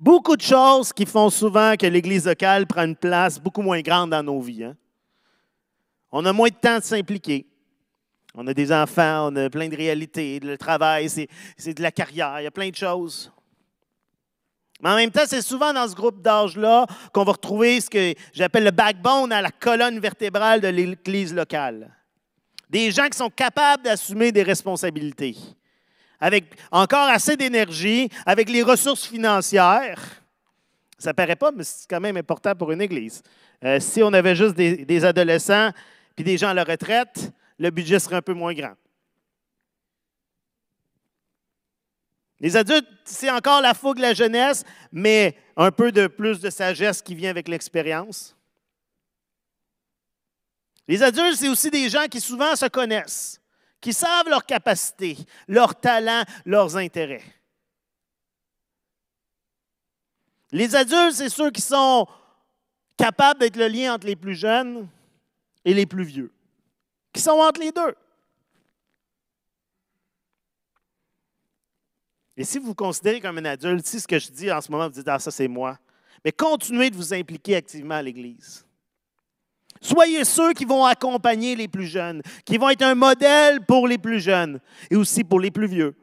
Beaucoup 0.00 0.36
de 0.36 0.42
choses 0.42 0.92
qui 0.92 1.06
font 1.06 1.30
souvent 1.30 1.74
que 1.76 1.86
l'Église 1.86 2.26
locale 2.26 2.66
prend 2.66 2.84
une 2.84 2.96
place 2.96 3.38
beaucoup 3.38 3.62
moins 3.62 3.80
grande 3.80 4.10
dans 4.10 4.22
nos 4.22 4.40
vies. 4.40 4.64
Hein. 4.64 4.76
On 6.10 6.24
a 6.24 6.32
moins 6.32 6.48
de 6.48 6.54
temps 6.54 6.78
de 6.78 6.84
s'impliquer. 6.84 7.46
On 8.34 8.46
a 8.46 8.54
des 8.54 8.70
enfants, 8.72 9.32
on 9.32 9.36
a 9.36 9.48
plein 9.48 9.68
de 9.68 9.76
réalités. 9.76 10.40
Le 10.40 10.58
travail, 10.58 11.08
c'est 11.08 11.74
de 11.74 11.82
la 11.82 11.90
carrière, 11.90 12.40
il 12.40 12.44
y 12.44 12.46
a 12.46 12.50
plein 12.50 12.68
de 12.68 12.74
choses. 12.74 13.32
Mais 14.82 14.90
en 14.90 14.96
même 14.96 15.10
temps, 15.10 15.24
c'est 15.26 15.42
souvent 15.42 15.72
dans 15.72 15.88
ce 15.88 15.94
groupe 15.94 16.20
d'âge-là 16.20 16.86
qu'on 17.12 17.24
va 17.24 17.32
retrouver 17.32 17.80
ce 17.80 17.88
que 17.88 18.14
j'appelle 18.32 18.64
le 18.64 18.70
backbone 18.70 19.32
à 19.32 19.40
la 19.40 19.50
colonne 19.50 19.98
vertébrale 19.98 20.60
de 20.60 20.68
l'Église 20.68 21.34
locale. 21.34 21.90
Des 22.68 22.90
gens 22.90 23.08
qui 23.08 23.16
sont 23.16 23.30
capables 23.30 23.84
d'assumer 23.84 24.32
des 24.32 24.42
responsabilités, 24.42 25.36
avec 26.20 26.44
encore 26.70 27.08
assez 27.08 27.36
d'énergie, 27.36 28.08
avec 28.26 28.50
les 28.50 28.62
ressources 28.62 29.06
financières. 29.06 30.02
Ça 30.98 31.14
paraît 31.14 31.36
pas, 31.36 31.52
mais 31.52 31.64
c'est 31.64 31.88
quand 31.88 32.00
même 32.00 32.16
important 32.16 32.54
pour 32.54 32.72
une 32.72 32.80
Église. 32.80 33.22
Euh, 33.64 33.80
si 33.80 34.02
on 34.02 34.12
avait 34.12 34.34
juste 34.34 34.54
des, 34.54 34.84
des 34.84 35.04
adolescents 35.04 35.70
puis 36.14 36.24
des 36.24 36.38
gens 36.38 36.48
à 36.48 36.54
la 36.54 36.64
retraite, 36.64 37.30
le 37.58 37.70
budget 37.70 37.98
serait 37.98 38.16
un 38.16 38.22
peu 38.22 38.32
moins 38.34 38.54
grand. 38.54 38.74
Les 42.40 42.56
adultes, 42.56 42.86
c'est 43.04 43.30
encore 43.30 43.62
la 43.62 43.72
fougue 43.72 43.96
de 43.96 44.02
la 44.02 44.14
jeunesse, 44.14 44.64
mais 44.92 45.36
un 45.56 45.70
peu 45.70 45.90
de 45.90 46.06
plus 46.06 46.40
de 46.40 46.50
sagesse 46.50 47.00
qui 47.00 47.14
vient 47.14 47.30
avec 47.30 47.48
l'expérience. 47.48 48.36
Les 50.86 51.02
adultes, 51.02 51.36
c'est 51.36 51.48
aussi 51.48 51.70
des 51.70 51.88
gens 51.88 52.06
qui 52.06 52.20
souvent 52.20 52.54
se 52.54 52.66
connaissent, 52.66 53.40
qui 53.80 53.92
savent 53.92 54.28
leurs 54.28 54.44
capacités, 54.44 55.16
leurs 55.48 55.80
talents, 55.80 56.24
leurs 56.44 56.76
intérêts. 56.76 57.24
Les 60.52 60.76
adultes, 60.76 61.14
c'est 61.14 61.28
ceux 61.28 61.50
qui 61.50 61.62
sont 61.62 62.06
capables 62.96 63.40
d'être 63.40 63.56
le 63.56 63.68
lien 63.68 63.94
entre 63.94 64.06
les 64.06 64.16
plus 64.16 64.36
jeunes 64.36 64.88
et 65.64 65.74
les 65.74 65.86
plus 65.86 66.04
vieux, 66.04 66.32
qui 67.12 67.20
sont 67.20 67.32
entre 67.32 67.60
les 67.60 67.72
deux. 67.72 67.94
Et 72.36 72.44
si 72.44 72.58
vous 72.58 72.66
vous 72.66 72.74
considérez 72.74 73.20
comme 73.20 73.38
un 73.38 73.44
adulte, 73.44 73.86
si 73.86 73.98
ce 73.98 74.06
que 74.06 74.18
je 74.18 74.30
dis 74.30 74.52
en 74.52 74.60
ce 74.60 74.70
moment, 74.70 74.84
vous 74.84 74.94
dites, 74.94 75.08
ah, 75.08 75.18
ça 75.18 75.30
c'est 75.30 75.48
moi, 75.48 75.78
mais 76.24 76.32
continuez 76.32 76.90
de 76.90 76.96
vous 76.96 77.14
impliquer 77.14 77.56
activement 77.56 77.94
à 77.94 78.02
l'Église. 78.02 78.64
Soyez 79.80 80.24
ceux 80.24 80.52
qui 80.52 80.64
vont 80.64 80.84
accompagner 80.84 81.54
les 81.54 81.68
plus 81.68 81.86
jeunes, 81.86 82.22
qui 82.44 82.58
vont 82.58 82.70
être 82.70 82.82
un 82.82 82.94
modèle 82.94 83.64
pour 83.64 83.86
les 83.86 83.98
plus 83.98 84.20
jeunes 84.20 84.60
et 84.90 84.96
aussi 84.96 85.22
pour 85.22 85.40
les 85.40 85.50
plus 85.50 85.66
vieux. 85.66 85.94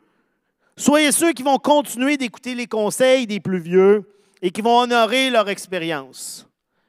Soyez 0.77 1.11
ceux 1.11 1.33
qui 1.33 1.43
vont 1.43 1.57
continuer 1.57 2.17
d'écouter 2.17 2.55
les 2.55 2.67
conseils 2.67 3.27
des 3.27 3.39
plus 3.39 3.59
vieux 3.59 4.09
et 4.41 4.51
qui 4.51 4.61
vont 4.61 4.79
honorer 4.79 5.29
leur 5.29 5.49
expérience. 5.49 6.47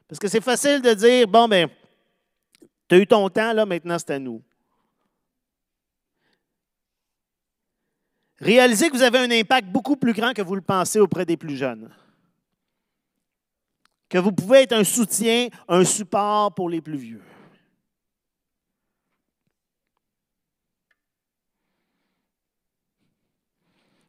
Parce 0.08 0.18
que 0.18 0.28
c'est 0.28 0.42
facile 0.42 0.80
de 0.80 0.92
dire, 0.94 1.26
bon, 1.26 1.48
ben, 1.48 1.68
tu 2.88 2.94
as 2.94 2.98
eu 2.98 3.06
ton 3.06 3.28
temps, 3.28 3.52
là, 3.52 3.66
maintenant 3.66 3.96
c'est 3.98 4.10
à 4.10 4.18
nous. 4.18 4.42
Réalisez 8.44 8.90
que 8.90 8.96
vous 8.96 9.02
avez 9.02 9.20
un 9.20 9.30
impact 9.30 9.68
beaucoup 9.68 9.96
plus 9.96 10.12
grand 10.12 10.34
que 10.34 10.42
vous 10.42 10.54
le 10.54 10.60
pensez 10.60 11.00
auprès 11.00 11.24
des 11.24 11.38
plus 11.38 11.56
jeunes. 11.56 11.88
Que 14.10 14.18
vous 14.18 14.32
pouvez 14.32 14.64
être 14.64 14.74
un 14.74 14.84
soutien, 14.84 15.48
un 15.66 15.82
support 15.82 16.54
pour 16.54 16.68
les 16.68 16.82
plus 16.82 16.98
vieux. 16.98 17.22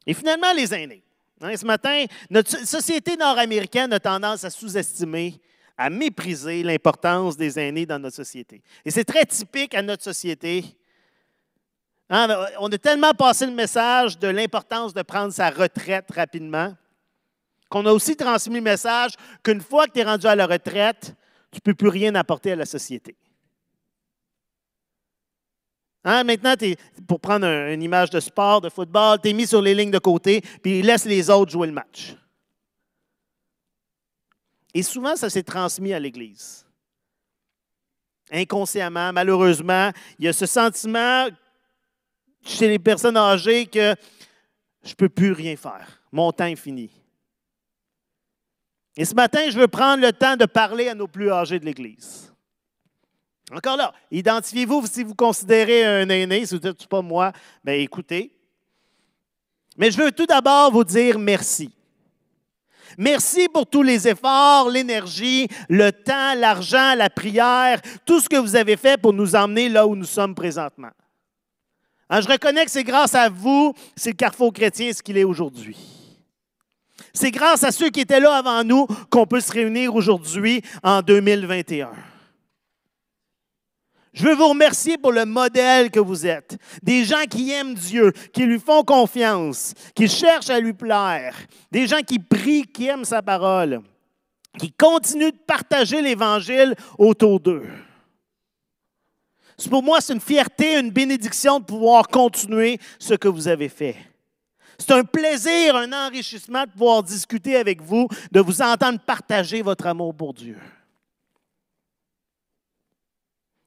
Et 0.06 0.12
finalement, 0.12 0.52
les 0.52 0.74
aînés. 0.74 1.02
Hein, 1.40 1.56
ce 1.56 1.64
matin, 1.64 2.04
notre 2.28 2.58
société 2.66 3.16
nord-américaine 3.16 3.90
a 3.94 4.00
tendance 4.00 4.44
à 4.44 4.50
sous-estimer, 4.50 5.40
à 5.78 5.88
mépriser 5.88 6.62
l'importance 6.62 7.38
des 7.38 7.58
aînés 7.58 7.86
dans 7.86 7.98
notre 7.98 8.16
société. 8.16 8.62
Et 8.84 8.90
c'est 8.90 9.04
très 9.04 9.24
typique 9.24 9.74
à 9.74 9.80
notre 9.80 10.04
société 10.04 10.75
Hein, 12.08 12.46
on 12.60 12.70
a 12.70 12.78
tellement 12.78 13.12
passé 13.12 13.46
le 13.46 13.52
message 13.52 14.18
de 14.18 14.28
l'importance 14.28 14.94
de 14.94 15.02
prendre 15.02 15.32
sa 15.32 15.50
retraite 15.50 16.06
rapidement 16.14 16.74
qu'on 17.68 17.84
a 17.86 17.92
aussi 17.92 18.16
transmis 18.16 18.56
le 18.56 18.60
message 18.60 19.12
qu'une 19.42 19.60
fois 19.60 19.86
que 19.86 19.92
tu 19.92 20.00
es 20.00 20.04
rendu 20.04 20.26
à 20.26 20.36
la 20.36 20.46
retraite, 20.46 21.14
tu 21.50 21.56
ne 21.56 21.60
peux 21.60 21.74
plus 21.74 21.88
rien 21.88 22.14
apporter 22.14 22.52
à 22.52 22.56
la 22.56 22.66
société. 22.66 23.16
Hein, 26.04 26.22
maintenant, 26.22 26.54
pour 27.08 27.18
prendre 27.18 27.46
une 27.46 27.82
image 27.82 28.10
de 28.10 28.20
sport, 28.20 28.60
de 28.60 28.68
football, 28.68 29.18
tu 29.20 29.30
es 29.30 29.32
mis 29.32 29.48
sur 29.48 29.60
les 29.60 29.74
lignes 29.74 29.90
de 29.90 29.98
côté, 29.98 30.40
puis 30.62 30.80
laisse 30.80 31.04
les 31.04 31.28
autres 31.28 31.50
jouer 31.50 31.66
le 31.66 31.72
match. 31.72 32.14
Et 34.72 34.84
souvent, 34.84 35.16
ça 35.16 35.28
s'est 35.28 35.42
transmis 35.42 35.92
à 35.92 35.98
l'Église. 35.98 36.64
Inconsciemment, 38.30 39.12
malheureusement, 39.12 39.90
il 40.18 40.26
y 40.26 40.28
a 40.28 40.32
ce 40.32 40.46
sentiment 40.46 41.26
chez 42.46 42.68
les 42.68 42.78
personnes 42.78 43.16
âgées 43.16 43.66
que 43.66 43.94
je 44.82 44.90
ne 44.90 44.94
peux 44.94 45.08
plus 45.08 45.32
rien 45.32 45.56
faire. 45.56 46.00
Mon 46.12 46.32
temps 46.32 46.46
est 46.46 46.56
fini. 46.56 46.90
Et 48.96 49.04
ce 49.04 49.14
matin, 49.14 49.50
je 49.50 49.58
veux 49.58 49.68
prendre 49.68 50.02
le 50.02 50.12
temps 50.12 50.36
de 50.36 50.46
parler 50.46 50.88
à 50.88 50.94
nos 50.94 51.08
plus 51.08 51.30
âgés 51.30 51.58
de 51.58 51.66
l'Église. 51.66 52.32
Encore 53.52 53.76
là, 53.76 53.92
identifiez-vous 54.10 54.86
si 54.86 55.04
vous 55.04 55.14
considérez 55.14 55.84
un 55.84 56.08
aîné, 56.08 56.46
si 56.46 56.54
vous 56.54 56.60
dites 56.60 56.86
pas 56.86 57.02
moi, 57.02 57.32
bien 57.62 57.74
écoutez. 57.74 58.32
Mais 59.76 59.90
je 59.90 59.98
veux 59.98 60.10
tout 60.10 60.26
d'abord 60.26 60.72
vous 60.72 60.84
dire 60.84 61.18
merci. 61.18 61.70
Merci 62.98 63.48
pour 63.48 63.66
tous 63.66 63.82
les 63.82 64.08
efforts, 64.08 64.70
l'énergie, 64.70 65.48
le 65.68 65.90
temps, 65.90 66.34
l'argent, 66.34 66.94
la 66.94 67.10
prière, 67.10 67.80
tout 68.06 68.20
ce 68.20 68.28
que 68.28 68.36
vous 68.36 68.56
avez 68.56 68.76
fait 68.76 68.98
pour 69.00 69.12
nous 69.12 69.36
emmener 69.36 69.68
là 69.68 69.86
où 69.86 69.94
nous 69.94 70.06
sommes 70.06 70.34
présentement. 70.34 70.90
Hein, 72.08 72.20
je 72.20 72.28
reconnais 72.28 72.64
que 72.64 72.70
c'est 72.70 72.84
grâce 72.84 73.14
à 73.14 73.28
vous, 73.28 73.74
c'est 73.96 74.10
le 74.10 74.16
carrefour 74.16 74.52
chrétien 74.52 74.92
ce 74.92 75.02
qu'il 75.02 75.18
est 75.18 75.24
aujourd'hui. 75.24 75.76
C'est 77.12 77.30
grâce 77.30 77.64
à 77.64 77.72
ceux 77.72 77.90
qui 77.90 78.00
étaient 78.00 78.20
là 78.20 78.36
avant 78.36 78.62
nous 78.62 78.86
qu'on 79.10 79.26
peut 79.26 79.40
se 79.40 79.52
réunir 79.52 79.94
aujourd'hui 79.94 80.62
en 80.82 81.02
2021. 81.02 81.90
Je 84.12 84.24
veux 84.24 84.34
vous 84.34 84.48
remercier 84.48 84.96
pour 84.96 85.12
le 85.12 85.26
modèle 85.26 85.90
que 85.90 86.00
vous 86.00 86.26
êtes. 86.26 86.56
Des 86.82 87.04
gens 87.04 87.24
qui 87.28 87.52
aiment 87.52 87.74
Dieu, 87.74 88.12
qui 88.32 88.46
lui 88.46 88.58
font 88.58 88.82
confiance, 88.82 89.74
qui 89.94 90.08
cherchent 90.08 90.48
à 90.48 90.58
lui 90.58 90.72
plaire. 90.72 91.36
Des 91.70 91.86
gens 91.86 92.00
qui 92.00 92.18
prient, 92.18 92.64
qui 92.64 92.86
aiment 92.86 93.04
sa 93.04 93.20
parole, 93.20 93.82
qui 94.58 94.72
continuent 94.72 95.32
de 95.32 95.44
partager 95.46 96.00
l'Évangile 96.00 96.74
autour 96.98 97.40
d'eux. 97.40 97.66
Pour 99.70 99.82
moi, 99.82 100.00
c'est 100.00 100.12
une 100.12 100.20
fierté, 100.20 100.78
une 100.78 100.90
bénédiction 100.90 101.58
de 101.58 101.64
pouvoir 101.64 102.08
continuer 102.08 102.78
ce 102.98 103.14
que 103.14 103.28
vous 103.28 103.48
avez 103.48 103.68
fait. 103.68 103.96
C'est 104.78 104.92
un 104.92 105.04
plaisir, 105.04 105.76
un 105.76 105.92
enrichissement 105.92 106.64
de 106.64 106.70
pouvoir 106.70 107.02
discuter 107.02 107.56
avec 107.56 107.80
vous, 107.80 108.08
de 108.30 108.40
vous 108.40 108.60
entendre 108.60 109.00
partager 109.00 109.62
votre 109.62 109.86
amour 109.86 110.14
pour 110.14 110.34
Dieu. 110.34 110.58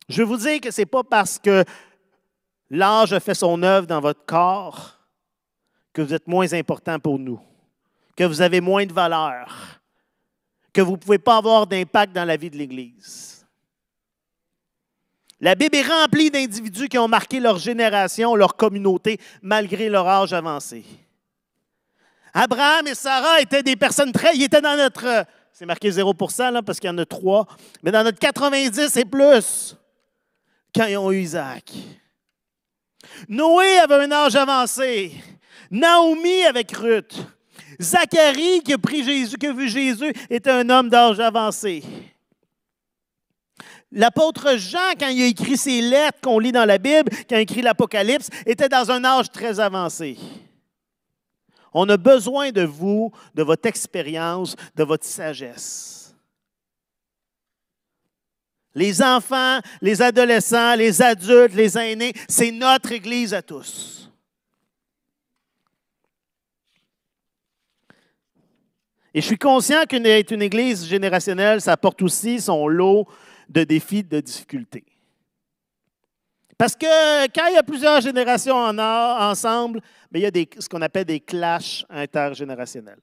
Je 0.08 0.24
vous 0.24 0.38
dire 0.38 0.62
que 0.62 0.72
ce 0.72 0.82
n'est 0.82 0.86
pas 0.86 1.04
parce 1.04 1.40
que 1.40 1.64
l'âge 2.70 3.14
a 3.14 3.20
fait 3.20 3.36
son 3.36 3.62
œuvre 3.64 3.88
dans 3.88 4.00
votre 4.00 4.26
corps 4.26 4.98
que 5.94 6.02
vous 6.02 6.14
êtes 6.14 6.28
moins 6.28 6.52
important 6.54 7.00
pour 7.00 7.18
nous, 7.18 7.40
que 8.16 8.24
vous 8.24 8.42
avez 8.42 8.62
moins 8.62 8.86
de 8.86 8.94
valeur, 8.94 9.82
que 10.72 10.82
vous 10.82 10.94
ne 10.94 10.98
pouvez 10.98 11.20
pas 11.20 11.38
avoir 11.38 11.66
d'impact 11.66 12.14
dans 12.14 12.26
la 12.26 12.38
vie 12.38 12.50
de 12.50 12.58
l'Église. 12.58 13.39
La 15.42 15.56
Bible 15.56 15.76
est 15.78 15.88
remplie 15.88 16.30
d'individus 16.30 16.90
qui 16.90 16.98
ont 16.98 17.08
marqué 17.08 17.40
leur 17.40 17.58
génération, 17.58 18.36
leur 18.36 18.56
communauté, 18.56 19.20
malgré 19.42 19.90
leur 19.90 20.08
âge 20.08 20.34
avancé. 20.34 20.84
Abraham 22.34 22.88
et 22.88 22.96
Sarah 22.96 23.40
étaient 23.42 23.64
des 23.64 23.76
personnes 23.76 24.12
très... 24.12 24.36
Ils 24.36 24.44
étaient 24.44 24.62
dans 24.62 24.76
notre... 24.76 25.26
C'est 25.54 25.66
marqué 25.66 25.92
0 25.92 26.14
là, 26.40 26.62
parce 26.62 26.80
qu'il 26.80 26.90
y 26.90 26.94
en 26.94 26.98
a 26.98 27.06
trois. 27.06 27.46
Mais 27.84 27.92
dans 27.92 28.04
notre 28.04 28.20
90 28.20 28.96
et 28.98 29.06
plus, 29.06 29.76
quand 30.74 30.86
ils 30.86 30.98
ont 30.98 31.12
eu 31.12 31.22
Isaac. 31.22 31.74
Noé 33.28 33.78
avait 33.80 34.06
un 34.06 34.12
âge 34.12 34.36
avancé. 34.36 35.14
Naomi 35.72 36.44
avec 36.44 36.72
Ruth. 36.72 37.16
Zacharie, 37.80 38.62
qui 38.64 38.74
a, 38.74 38.78
pris 38.78 39.04
Jésus, 39.04 39.38
qui 39.38 39.48
a 39.48 39.54
vu 39.54 39.70
Jésus, 39.70 40.14
était 40.30 40.52
un 40.52 40.70
homme 40.70 40.90
d'âge 40.90 41.20
avancé. 41.20 41.84
L'apôtre 43.92 44.56
Jean, 44.58 44.94
quand 45.00 45.08
il 45.08 45.22
a 45.24 45.26
écrit 45.26 45.58
ses 45.58 45.82
lettres 45.82 46.20
qu'on 46.22 46.38
lit 46.38 46.52
dans 46.52 46.66
la 46.66 46.78
Bible, 46.78 47.10
quand 47.28 47.36
il 47.36 47.36
a 47.36 47.42
écrit 47.42 47.62
l'Apocalypse, 47.62 48.30
était 48.46 48.70
dans 48.70 48.92
un 48.92 49.04
âge 49.04 49.32
très 49.32 49.60
avancé. 49.60 50.18
On 51.74 51.90
a 51.90 51.98
besoin 51.98 52.52
de 52.52 52.64
vous, 52.64 53.12
de 53.34 53.44
votre 53.44 53.68
expérience, 53.68 54.56
de 54.76 54.84
votre 54.84 55.06
sagesse. 55.06 56.16
Les 58.76 59.02
enfants, 59.02 59.60
les 59.82 60.02
adolescents, 60.02 60.76
les 60.76 61.02
adultes, 61.02 61.56
les 61.56 61.78
aînés, 61.78 62.14
c'est 62.28 62.52
notre 62.52 62.92
Église 62.92 63.34
à 63.34 63.42
tous. 63.42 64.10
Et 69.14 69.22
je 69.22 69.26
suis 69.26 69.40
conscient 69.40 69.86
qu'une 69.86 70.06
une 70.06 70.42
Église 70.44 70.86
générationnelle, 70.86 71.62
ça 71.62 71.72
apporte 71.72 72.02
aussi 72.04 72.40
son 72.40 72.68
lot 72.68 73.08
de 73.50 73.64
défis, 73.64 74.04
de 74.04 74.20
difficultés. 74.20 74.86
Parce 76.58 76.76
que 76.76 77.28
quand 77.28 77.48
il 77.48 77.54
y 77.54 77.58
a 77.58 77.64
plusieurs 77.64 78.02
générations 78.02 78.56
en 78.56 78.78
ensemble, 78.78 79.82
il 80.14 80.22
y 80.22 80.26
a 80.26 80.32
ce 80.60 80.68
qu'on 80.68 80.82
appelle 80.82 81.06
des 81.06 81.22
clashs 81.22 81.86
intergénérationnels. 81.90 83.00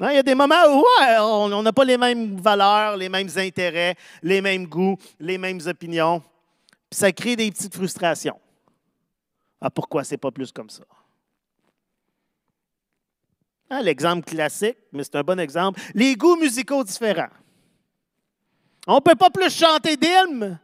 il 0.00 0.14
y 0.14 0.18
a 0.18 0.22
des 0.22 0.34
moments 0.34 0.66
où 0.68 0.84
on 1.22 1.62
n'a 1.62 1.72
pas 1.72 1.84
les 1.84 1.96
mêmes 1.96 2.36
valeurs, 2.40 2.96
les 2.96 3.08
mêmes 3.08 3.28
intérêts, 3.36 3.94
les 4.22 4.40
mêmes 4.40 4.66
goûts, 4.66 4.98
les 5.20 5.38
mêmes 5.38 5.60
opinions. 5.64 6.22
Ça 6.90 7.12
crée 7.12 7.36
des 7.36 7.50
petites 7.50 7.74
frustrations. 7.74 8.40
Ah, 9.60 9.70
pourquoi 9.70 10.04
c'est 10.04 10.16
pas 10.16 10.30
plus 10.30 10.50
comme 10.50 10.70
ça? 10.70 10.84
Ah, 13.70 13.82
l'exemple 13.82 14.24
classique, 14.24 14.78
mais 14.92 15.04
c'est 15.04 15.16
un 15.16 15.22
bon 15.22 15.38
exemple. 15.38 15.80
Les 15.94 16.16
goûts 16.16 16.36
musicaux 16.36 16.82
différents. 16.82 17.28
On 18.88 18.96
ne 18.96 19.00
peut 19.00 19.14
pas 19.14 19.30
plus 19.30 19.54
chanter 19.54 19.96
d'hymnes 19.96 20.58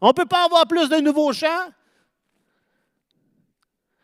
on 0.00 0.08
ne 0.08 0.12
peut 0.12 0.26
pas 0.26 0.44
avoir 0.44 0.66
plus 0.66 0.88
de 0.88 0.96
nouveaux 0.96 1.32
chants. 1.32 1.68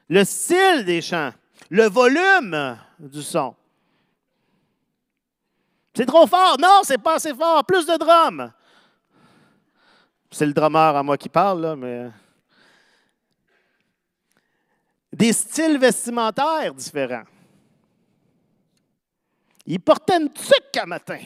Le 0.08 0.24
style 0.24 0.84
des 0.84 1.00
chants, 1.00 1.32
le 1.70 1.88
volume 1.88 2.78
du 2.98 3.22
son. 3.22 3.54
C'est 5.94 6.06
trop 6.06 6.26
fort. 6.26 6.56
Non, 6.60 6.80
c'est 6.82 6.98
pas 6.98 7.14
assez 7.14 7.34
fort. 7.34 7.64
Plus 7.64 7.86
de 7.86 7.96
drums. 7.96 8.52
C'est 10.30 10.44
le 10.44 10.52
drummer 10.52 10.96
à 10.96 11.02
moi 11.02 11.16
qui 11.16 11.30
parle, 11.30 11.62
là, 11.62 11.74
mais. 11.74 12.10
Des 15.12 15.32
styles 15.32 15.78
vestimentaires 15.78 16.74
différents. 16.74 17.24
Il 19.64 19.80
portait 19.80 20.20
une 20.20 20.30
tuque 20.30 20.76
à 20.76 20.84
matin. 20.84 21.18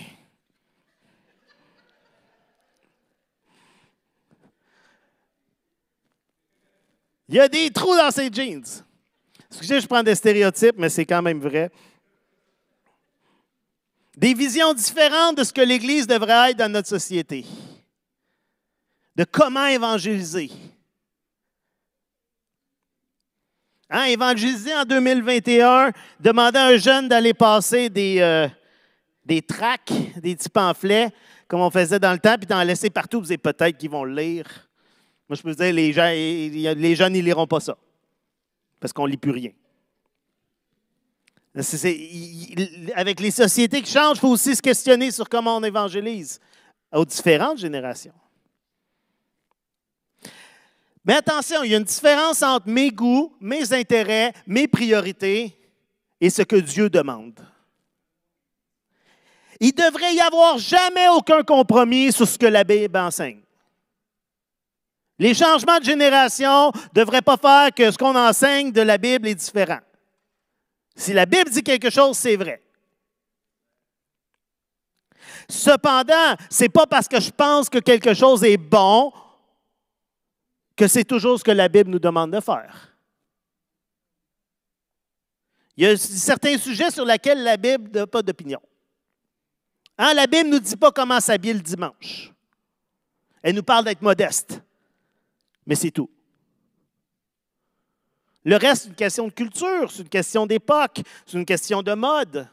Il 7.30 7.36
y 7.36 7.40
a 7.40 7.48
des 7.48 7.70
trous 7.70 7.94
dans 7.94 8.10
ses 8.10 8.28
jeans. 8.28 8.64
Excusez, 9.48 9.80
je 9.80 9.86
prends 9.86 10.02
des 10.02 10.16
stéréotypes, 10.16 10.74
mais 10.76 10.88
c'est 10.88 11.06
quand 11.06 11.22
même 11.22 11.38
vrai. 11.38 11.70
Des 14.16 14.34
visions 14.34 14.74
différentes 14.74 15.38
de 15.38 15.44
ce 15.44 15.52
que 15.52 15.60
l'Église 15.60 16.08
devrait 16.08 16.50
être 16.50 16.56
dans 16.56 16.70
notre 16.70 16.88
société. 16.88 17.46
De 19.14 19.22
comment 19.22 19.66
évangéliser. 19.66 20.50
Hein, 23.90 24.04
évangéliser 24.06 24.74
en 24.74 24.84
2021, 24.84 25.92
demander 26.18 26.58
à 26.58 26.66
un 26.66 26.76
jeune 26.78 27.06
d'aller 27.06 27.34
passer 27.34 27.88
des, 27.88 28.18
euh, 28.18 28.48
des 29.24 29.40
tracts, 29.40 29.92
des 30.16 30.34
petits 30.34 30.48
pamphlets, 30.48 31.10
comme 31.46 31.60
on 31.60 31.70
faisait 31.70 32.00
dans 32.00 32.12
le 32.12 32.18
temps, 32.18 32.36
puis 32.36 32.46
d'en 32.46 32.64
laisser 32.64 32.90
partout, 32.90 33.20
vous 33.20 33.26
savez 33.26 33.38
peut-être 33.38 33.78
qu'ils 33.78 33.90
vont 33.90 34.02
le 34.02 34.14
lire. 34.20 34.69
Moi, 35.30 35.36
je 35.36 35.42
peux 35.42 35.54
dire, 35.54 35.72
les 35.72 35.92
gens, 35.92 36.10
les 36.10 36.96
jeunes, 36.96 37.14
ils 37.14 37.24
liront 37.24 37.46
pas 37.46 37.60
ça. 37.60 37.78
Parce 38.80 38.92
qu'on 38.92 39.06
ne 39.06 39.12
lit 39.12 39.16
plus 39.16 39.30
rien. 39.30 39.52
avec 42.96 43.20
les 43.20 43.30
sociétés 43.30 43.80
qui 43.80 43.92
changent, 43.92 44.16
il 44.16 44.20
faut 44.22 44.30
aussi 44.30 44.56
se 44.56 44.60
questionner 44.60 45.12
sur 45.12 45.28
comment 45.28 45.58
on 45.58 45.62
évangélise 45.62 46.40
aux 46.92 47.04
différentes 47.04 47.58
générations. 47.58 48.12
Mais 51.04 51.14
attention, 51.14 51.62
il 51.62 51.70
y 51.70 51.74
a 51.76 51.78
une 51.78 51.84
différence 51.84 52.42
entre 52.42 52.68
mes 52.68 52.90
goûts, 52.90 53.32
mes 53.40 53.72
intérêts, 53.72 54.32
mes 54.48 54.66
priorités 54.66 55.56
et 56.20 56.28
ce 56.28 56.42
que 56.42 56.56
Dieu 56.56 56.90
demande. 56.90 57.38
Il 59.60 59.72
devrait 59.74 60.12
y 60.12 60.20
avoir 60.20 60.58
jamais 60.58 61.08
aucun 61.10 61.44
compromis 61.44 62.10
sur 62.10 62.26
ce 62.26 62.36
que 62.36 62.46
la 62.46 62.64
Bible 62.64 62.98
enseigne. 62.98 63.42
Les 65.20 65.34
changements 65.34 65.78
de 65.78 65.84
génération 65.84 66.72
ne 66.72 66.94
devraient 66.94 67.20
pas 67.20 67.36
faire 67.36 67.74
que 67.74 67.90
ce 67.90 67.98
qu'on 67.98 68.16
enseigne 68.16 68.72
de 68.72 68.80
la 68.80 68.96
Bible 68.96 69.28
est 69.28 69.34
différent. 69.34 69.80
Si 70.96 71.12
la 71.12 71.26
Bible 71.26 71.50
dit 71.50 71.62
quelque 71.62 71.90
chose, 71.90 72.16
c'est 72.16 72.36
vrai. 72.36 72.62
Cependant, 75.46 76.36
ce 76.48 76.62
n'est 76.62 76.68
pas 76.70 76.86
parce 76.86 77.06
que 77.06 77.20
je 77.20 77.30
pense 77.30 77.68
que 77.68 77.80
quelque 77.80 78.14
chose 78.14 78.42
est 78.44 78.56
bon 78.56 79.12
que 80.74 80.88
c'est 80.88 81.04
toujours 81.04 81.38
ce 81.38 81.44
que 81.44 81.50
la 81.50 81.68
Bible 81.68 81.90
nous 81.90 81.98
demande 81.98 82.30
de 82.30 82.40
faire. 82.40 82.96
Il 85.76 85.84
y 85.84 85.86
a 85.86 85.98
certains 85.98 86.56
sujets 86.56 86.90
sur 86.90 87.04
lesquels 87.04 87.42
la 87.42 87.58
Bible 87.58 87.90
n'a 87.90 88.06
pas 88.06 88.22
d'opinion. 88.22 88.60
Hein, 89.98 90.14
la 90.14 90.26
Bible 90.26 90.48
ne 90.48 90.54
nous 90.54 90.60
dit 90.60 90.76
pas 90.76 90.92
comment 90.92 91.20
s'habiller 91.20 91.52
le 91.52 91.60
dimanche. 91.60 92.32
Elle 93.42 93.54
nous 93.54 93.62
parle 93.62 93.84
d'être 93.84 94.00
modeste 94.00 94.62
mais 95.66 95.74
c'est 95.74 95.90
tout. 95.90 96.10
Le 98.44 98.56
reste, 98.56 98.82
c'est 98.82 98.88
une 98.88 98.94
question 98.94 99.26
de 99.28 99.32
culture, 99.32 99.90
c'est 99.90 100.02
une 100.02 100.08
question 100.08 100.46
d'époque, 100.46 101.00
c'est 101.26 101.36
une 101.36 101.44
question 101.44 101.82
de 101.82 101.92
mode. 101.92 102.48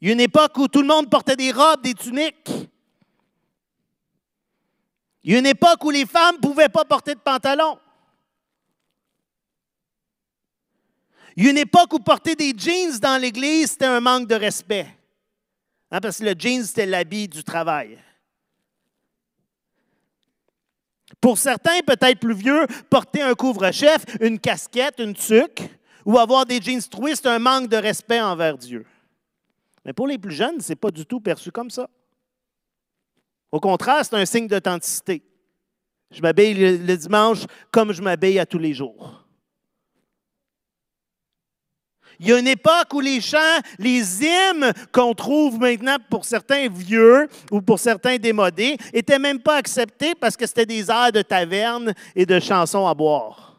Il 0.00 0.08
y 0.08 0.10
a 0.10 0.14
une 0.14 0.20
époque 0.20 0.56
où 0.58 0.68
tout 0.68 0.80
le 0.80 0.86
monde 0.86 1.10
portait 1.10 1.36
des 1.36 1.52
robes, 1.52 1.82
des 1.82 1.94
tuniques. 1.94 2.50
Il 5.22 5.32
y 5.32 5.36
a 5.36 5.38
une 5.38 5.46
époque 5.46 5.84
où 5.84 5.90
les 5.90 6.06
femmes 6.06 6.36
ne 6.36 6.40
pouvaient 6.40 6.68
pas 6.68 6.84
porter 6.84 7.14
de 7.14 7.20
pantalon. 7.20 7.78
Il 11.36 11.44
y 11.44 11.46
a 11.46 11.50
une 11.50 11.58
époque 11.58 11.92
où 11.92 11.98
porter 11.98 12.34
des 12.34 12.52
jeans 12.56 12.98
dans 12.98 13.20
l'Église, 13.20 13.72
c'était 13.72 13.86
un 13.86 14.00
manque 14.00 14.26
de 14.26 14.34
respect. 14.34 14.86
Hein, 15.90 16.00
parce 16.00 16.18
que 16.18 16.24
le 16.24 16.34
jeans, 16.38 16.64
c'était 16.64 16.86
l'habit 16.86 17.28
du 17.28 17.44
travail. 17.44 17.98
Pour 21.20 21.38
certains, 21.38 21.80
peut-être 21.86 22.20
plus 22.20 22.34
vieux, 22.34 22.66
porter 22.88 23.22
un 23.22 23.34
couvre-chef, 23.34 24.04
une 24.20 24.38
casquette, 24.38 24.98
une 24.98 25.14
tuque 25.14 25.62
ou 26.04 26.18
avoir 26.18 26.46
des 26.46 26.60
jeans 26.60 26.80
troués, 26.82 27.14
c'est 27.14 27.26
un 27.26 27.38
manque 27.38 27.68
de 27.68 27.76
respect 27.76 28.20
envers 28.20 28.56
Dieu. 28.56 28.86
Mais 29.84 29.92
pour 29.92 30.06
les 30.06 30.18
plus 30.18 30.34
jeunes, 30.34 30.60
ce 30.60 30.70
n'est 30.70 30.76
pas 30.76 30.90
du 30.90 31.06
tout 31.06 31.20
perçu 31.20 31.50
comme 31.50 31.70
ça. 31.70 31.88
Au 33.52 33.60
contraire, 33.60 34.04
c'est 34.04 34.16
un 34.16 34.26
signe 34.26 34.46
d'authenticité. 34.46 35.22
Je 36.10 36.20
m'habille 36.22 36.54
le, 36.54 36.96
dimanche 36.96 37.44
comme 37.70 37.92
je 37.92 38.02
m'habille 38.02 38.38
à 38.38 38.46
tous 38.46 38.58
les 38.58 38.74
jours. 38.74 39.24
Il 42.20 42.28
y 42.28 42.32
a 42.34 42.38
une 42.38 42.48
époque 42.48 42.92
où 42.92 43.00
les 43.00 43.22
chants, 43.22 43.38
les 43.78 44.22
hymnes 44.22 44.74
qu'on 44.92 45.14
trouve 45.14 45.58
maintenant 45.58 45.96
pour 46.10 46.26
certains 46.26 46.68
vieux 46.68 47.26
ou 47.50 47.62
pour 47.62 47.78
certains 47.78 48.18
démodés, 48.18 48.76
n'étaient 48.92 49.18
même 49.18 49.40
pas 49.40 49.56
acceptés 49.56 50.14
parce 50.14 50.36
que 50.36 50.46
c'était 50.46 50.66
des 50.66 50.90
airs 50.90 51.12
de 51.12 51.22
taverne 51.22 51.94
et 52.14 52.26
de 52.26 52.38
chansons 52.38 52.86
à 52.86 52.92
boire. 52.92 53.56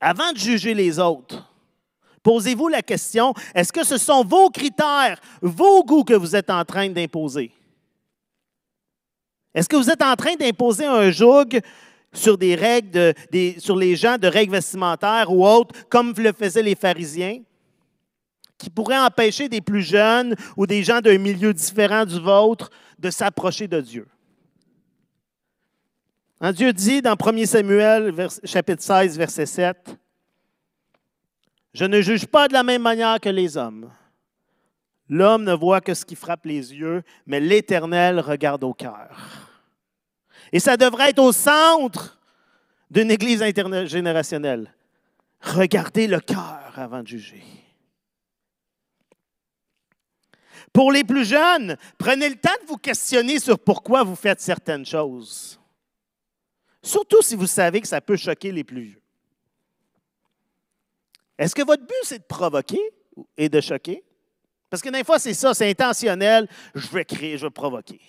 Avant 0.00 0.32
de 0.32 0.38
juger 0.38 0.72
les 0.72 0.98
autres, 0.98 1.46
posez-vous 2.22 2.68
la 2.68 2.80
question, 2.80 3.34
est-ce 3.54 3.72
que 3.72 3.84
ce 3.84 3.98
sont 3.98 4.24
vos 4.24 4.48
critères, 4.48 5.20
vos 5.42 5.84
goûts 5.84 6.04
que 6.04 6.14
vous 6.14 6.34
êtes 6.34 6.48
en 6.48 6.64
train 6.64 6.88
d'imposer? 6.88 7.52
Est-ce 9.52 9.68
que 9.68 9.76
vous 9.76 9.90
êtes 9.90 10.02
en 10.02 10.16
train 10.16 10.36
d'imposer 10.36 10.86
un 10.86 11.10
joug 11.10 11.60
sur 12.12 12.38
des 12.38 12.54
règles, 12.54 12.90
de- 12.90 13.14
des- 13.30 13.56
sur 13.58 13.76
les 13.76 13.94
gens 13.96 14.16
de 14.18 14.26
règles 14.28 14.52
vestimentaires 14.52 15.30
ou 15.30 15.46
autres, 15.46 15.74
comme 15.88 16.12
le 16.16 16.32
faisaient 16.32 16.62
les 16.62 16.74
pharisiens, 16.74 17.40
qui 18.58 18.70
pourraient 18.70 18.98
empêcher 18.98 19.48
des 19.48 19.60
plus 19.60 19.82
jeunes 19.82 20.34
ou 20.56 20.66
des 20.66 20.82
gens 20.82 21.00
d'un 21.00 21.18
milieu 21.18 21.52
différent 21.52 22.04
du 22.06 22.18
vôtre 22.18 22.70
de 22.98 23.10
s'approcher 23.10 23.68
de 23.68 23.80
Dieu. 23.80 24.06
Hein, 26.40 26.52
Dieu 26.52 26.72
dit 26.72 27.02
dans 27.02 27.16
1 27.16 27.46
Samuel, 27.46 28.14
chapitre 28.44 28.82
16, 28.82 29.16
verset 29.18 29.46
7, 29.46 29.96
Je 31.74 31.84
ne 31.84 32.00
juge 32.00 32.26
pas 32.26 32.48
de 32.48 32.54
la 32.54 32.62
même 32.62 32.80
manière 32.82 33.20
que 33.20 33.28
les 33.28 33.56
hommes. 33.58 33.90
L'homme 35.10 35.44
ne 35.44 35.52
voit 35.52 35.82
que 35.82 35.92
ce 35.94 36.04
qui 36.06 36.16
frappe 36.16 36.46
les 36.46 36.72
yeux, 36.74 37.02
mais 37.26 37.38
l'Éternel 37.38 38.18
regarde 38.20 38.64
au 38.64 38.72
cœur. 38.72 39.45
Et 40.52 40.60
ça 40.60 40.76
devrait 40.76 41.10
être 41.10 41.18
au 41.18 41.32
centre 41.32 42.18
d'une 42.90 43.10
Église 43.10 43.42
intergénérationnelle. 43.42 44.72
Regardez 45.40 46.06
le 46.06 46.20
cœur 46.20 46.72
avant 46.76 47.02
de 47.02 47.08
juger. 47.08 47.42
Pour 50.72 50.92
les 50.92 51.04
plus 51.04 51.24
jeunes, 51.24 51.76
prenez 51.98 52.28
le 52.28 52.36
temps 52.36 52.50
de 52.62 52.66
vous 52.66 52.76
questionner 52.76 53.38
sur 53.38 53.58
pourquoi 53.58 54.02
vous 54.02 54.16
faites 54.16 54.40
certaines 54.40 54.84
choses. 54.84 55.58
Surtout 56.82 57.22
si 57.22 57.34
vous 57.34 57.46
savez 57.46 57.80
que 57.80 57.88
ça 57.88 58.00
peut 58.00 58.16
choquer 58.16 58.52
les 58.52 58.62
plus 58.62 58.82
vieux. 58.82 59.02
Est-ce 61.38 61.54
que 61.54 61.64
votre 61.64 61.82
but, 61.82 61.94
c'est 62.02 62.18
de 62.18 62.24
provoquer 62.24 62.80
et 63.36 63.48
de 63.48 63.60
choquer? 63.60 64.04
Parce 64.70 64.82
que 64.82 64.88
des 64.88 65.04
fois, 65.04 65.18
c'est 65.18 65.34
ça, 65.34 65.54
c'est 65.54 65.68
intentionnel. 65.68 66.48
Je 66.74 66.88
vais 66.88 67.04
créer, 67.04 67.38
je 67.38 67.46
vais 67.46 67.50
provoquer. 67.50 68.00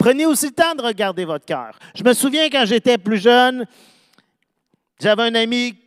Prenez 0.00 0.24
aussi 0.24 0.46
le 0.46 0.52
temps 0.52 0.74
de 0.74 0.80
regarder 0.80 1.26
votre 1.26 1.44
cœur. 1.44 1.78
Je 1.94 2.02
me 2.02 2.14
souviens 2.14 2.48
quand 2.48 2.64
j'étais 2.64 2.96
plus 2.96 3.18
jeune, 3.18 3.66
j'avais 4.98 5.24
un 5.24 5.34
ami 5.34 5.78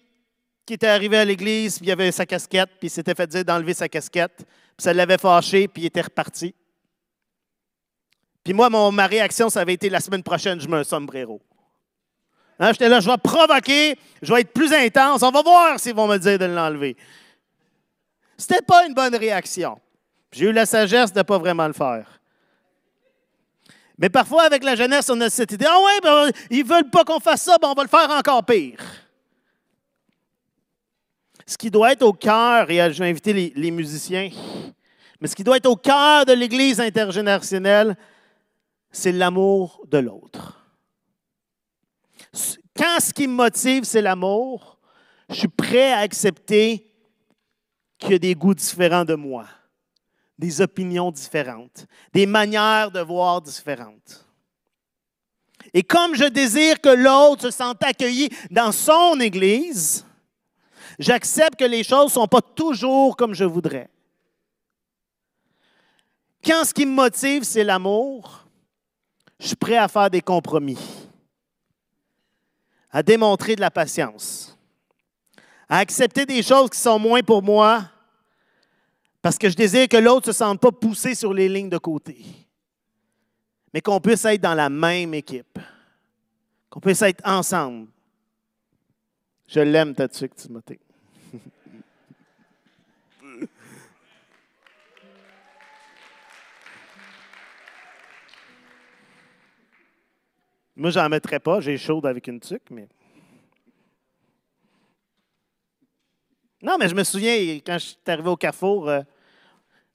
qui 0.67 0.75
était 0.75 0.85
arrivé 0.85 1.17
à 1.17 1.25
l'église, 1.25 1.79
puis 1.79 1.87
il 1.87 1.91
avait 1.91 2.11
sa 2.11 2.23
casquette, 2.23 2.69
puis 2.77 2.89
il 2.89 2.89
s'était 2.91 3.15
fait 3.15 3.25
dire 3.25 3.43
d'enlever 3.43 3.73
sa 3.73 3.89
casquette, 3.89 4.35
puis 4.37 4.83
ça 4.83 4.93
l'avait 4.93 5.17
fâché, 5.17 5.67
puis 5.67 5.81
il 5.81 5.85
était 5.87 6.01
reparti. 6.01 6.53
Puis 8.43 8.53
moi, 8.53 8.69
ma 8.69 9.07
réaction, 9.07 9.49
ça 9.49 9.61
avait 9.61 9.73
été 9.73 9.89
la 9.89 9.99
semaine 9.99 10.21
prochaine, 10.21 10.61
je 10.61 10.67
mets 10.67 10.77
un 10.77 10.83
sombrero. 10.83 11.41
Hein, 12.59 12.71
J'étais 12.71 12.89
là, 12.89 12.99
je 12.99 13.09
vais 13.09 13.17
provoquer, 13.17 13.97
je 14.21 14.31
vais 14.31 14.41
être 14.41 14.53
plus 14.53 14.71
intense, 14.73 15.23
on 15.23 15.31
va 15.31 15.41
voir 15.41 15.79
s'ils 15.79 15.95
vont 15.95 16.07
me 16.07 16.17
dire 16.17 16.37
de 16.37 16.45
l'enlever. 16.45 16.95
C'était 18.37 18.61
pas 18.61 18.85
une 18.85 18.93
bonne 18.93 19.15
réaction. 19.15 19.81
J'ai 20.31 20.45
eu 20.45 20.51
la 20.51 20.67
sagesse 20.67 21.11
de 21.11 21.17
ne 21.17 21.23
pas 21.23 21.39
vraiment 21.39 21.65
le 21.65 21.73
faire. 21.73 22.19
Mais 23.97 24.09
parfois, 24.09 24.43
avec 24.43 24.63
la 24.63 24.75
jeunesse, 24.75 25.09
on 25.09 25.19
a 25.21 25.29
cette 25.29 25.51
idée 25.51 25.65
Ah 25.67 25.79
ouais, 25.79 25.99
ben, 26.01 26.31
ils 26.49 26.65
veulent 26.65 26.89
pas 26.89 27.03
qu'on 27.03 27.19
fasse 27.19 27.43
ça, 27.43 27.57
ben, 27.61 27.69
on 27.69 27.73
va 27.73 27.83
le 27.83 27.89
faire 27.89 28.09
encore 28.09 28.43
pire. 28.43 28.79
Ce 31.45 31.57
qui 31.57 31.69
doit 31.69 31.91
être 31.91 32.03
au 32.03 32.13
cœur, 32.13 32.69
et 32.71 32.93
je 32.93 32.99
vais 32.99 33.09
inviter 33.09 33.33
les, 33.33 33.53
les 33.55 33.71
musiciens, 33.71 34.29
mais 35.19 35.27
ce 35.27 35.35
qui 35.35 35.43
doit 35.43 35.57
être 35.57 35.67
au 35.67 35.75
cœur 35.75 36.25
de 36.25 36.33
l'Église 36.33 36.79
intergénérationnelle, 36.79 37.95
c'est 38.91 39.11
l'amour 39.11 39.81
de 39.89 39.97
l'autre. 39.97 40.63
Quand 42.75 42.99
ce 42.99 43.13
qui 43.13 43.27
me 43.27 43.33
motive, 43.33 43.83
c'est 43.83 44.01
l'amour, 44.01 44.79
je 45.29 45.35
suis 45.35 45.47
prêt 45.47 45.91
à 45.91 45.99
accepter 45.99 46.91
qu'il 47.97 48.11
y 48.11 48.15
a 48.15 48.19
des 48.19 48.35
goûts 48.35 48.53
différents 48.53 49.05
de 49.05 49.15
moi, 49.15 49.45
des 50.37 50.61
opinions 50.61 51.11
différentes, 51.11 51.85
des 52.13 52.25
manières 52.25 52.91
de 52.91 52.99
voir 52.99 53.41
différentes. 53.41 54.25
Et 55.73 55.83
comme 55.83 56.15
je 56.15 56.25
désire 56.25 56.81
que 56.81 56.89
l'autre 56.89 57.43
se 57.43 57.51
sente 57.51 57.83
accueilli 57.83 58.29
dans 58.51 58.71
son 58.71 59.19
Église, 59.19 60.05
j'accepte 60.99 61.57
que 61.57 61.65
les 61.65 61.83
choses 61.83 62.05
ne 62.05 62.21
sont 62.21 62.27
pas 62.27 62.41
toujours 62.41 63.15
comme 63.15 63.33
je 63.33 63.45
voudrais. 63.45 63.89
Quand 66.43 66.65
ce 66.65 66.73
qui 66.73 66.85
me 66.85 66.91
motive, 66.91 67.43
c'est 67.43 67.63
l'amour, 67.63 68.45
je 69.39 69.47
suis 69.47 69.55
prêt 69.55 69.77
à 69.77 69.87
faire 69.87 70.09
des 70.09 70.21
compromis, 70.21 70.77
à 72.91 73.01
démontrer 73.01 73.55
de 73.55 73.61
la 73.61 73.71
patience, 73.71 74.57
à 75.69 75.77
accepter 75.77 76.25
des 76.25 76.43
choses 76.43 76.69
qui 76.69 76.79
sont 76.79 76.99
moins 76.99 77.21
pour 77.21 77.41
moi, 77.41 77.85
parce 79.23 79.37
que 79.37 79.49
je 79.49 79.55
désire 79.55 79.87
que 79.87 79.95
l'autre 79.95 80.27
ne 80.27 80.33
se 80.33 80.37
sente 80.37 80.59
pas 80.59 80.73
poussé 80.73 81.15
sur 81.15 81.33
les 81.33 81.47
lignes 81.47 81.69
de 81.69 81.77
côté, 81.77 82.23
mais 83.73 83.79
qu'on 83.79 84.01
puisse 84.01 84.25
être 84.25 84.41
dans 84.41 84.53
la 84.53 84.69
même 84.69 85.13
équipe, 85.13 85.57
qu'on 86.69 86.81
puisse 86.81 87.01
être 87.01 87.25
ensemble. 87.25 87.87
Je 89.47 89.61
l'aime, 89.61 89.95
ta 89.95 90.09
tuque, 90.09 90.35
Timothée. 90.35 90.81
Moi, 100.75 100.89
j'en 100.89 101.07
mettrais 101.07 101.39
pas. 101.39 101.61
J'ai 101.61 101.77
chaud 101.77 102.05
avec 102.05 102.27
une 102.27 102.39
tuque, 102.41 102.71
mais. 102.71 102.89
Non, 106.61 106.77
mais 106.79 106.89
je 106.89 106.95
me 106.95 107.03
souviens, 107.03 107.35
quand 107.65 107.77
je 107.77 107.85
suis 107.85 107.97
arrivé 108.07 108.27
au 108.29 108.35
carrefour, 108.35 108.89
euh, 108.89 109.01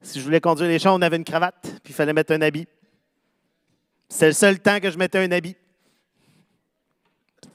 si 0.01 0.19
je 0.19 0.25
voulais 0.25 0.41
conduire 0.41 0.69
les 0.69 0.79
champs, 0.79 0.95
on 0.95 1.03
avait 1.03 1.17
une 1.17 1.25
cravate, 1.25 1.61
puis 1.83 1.93
il 1.93 1.95
fallait 1.95 2.13
mettre 2.13 2.33
un 2.33 2.41
habit. 2.41 2.67
C'était 4.09 4.27
le 4.29 4.33
seul 4.33 4.59
temps 4.61 4.81
que 4.81 4.91
je 4.91 4.99
mettais 4.99 5.19
un 5.19 5.31
habit. 5.33 5.57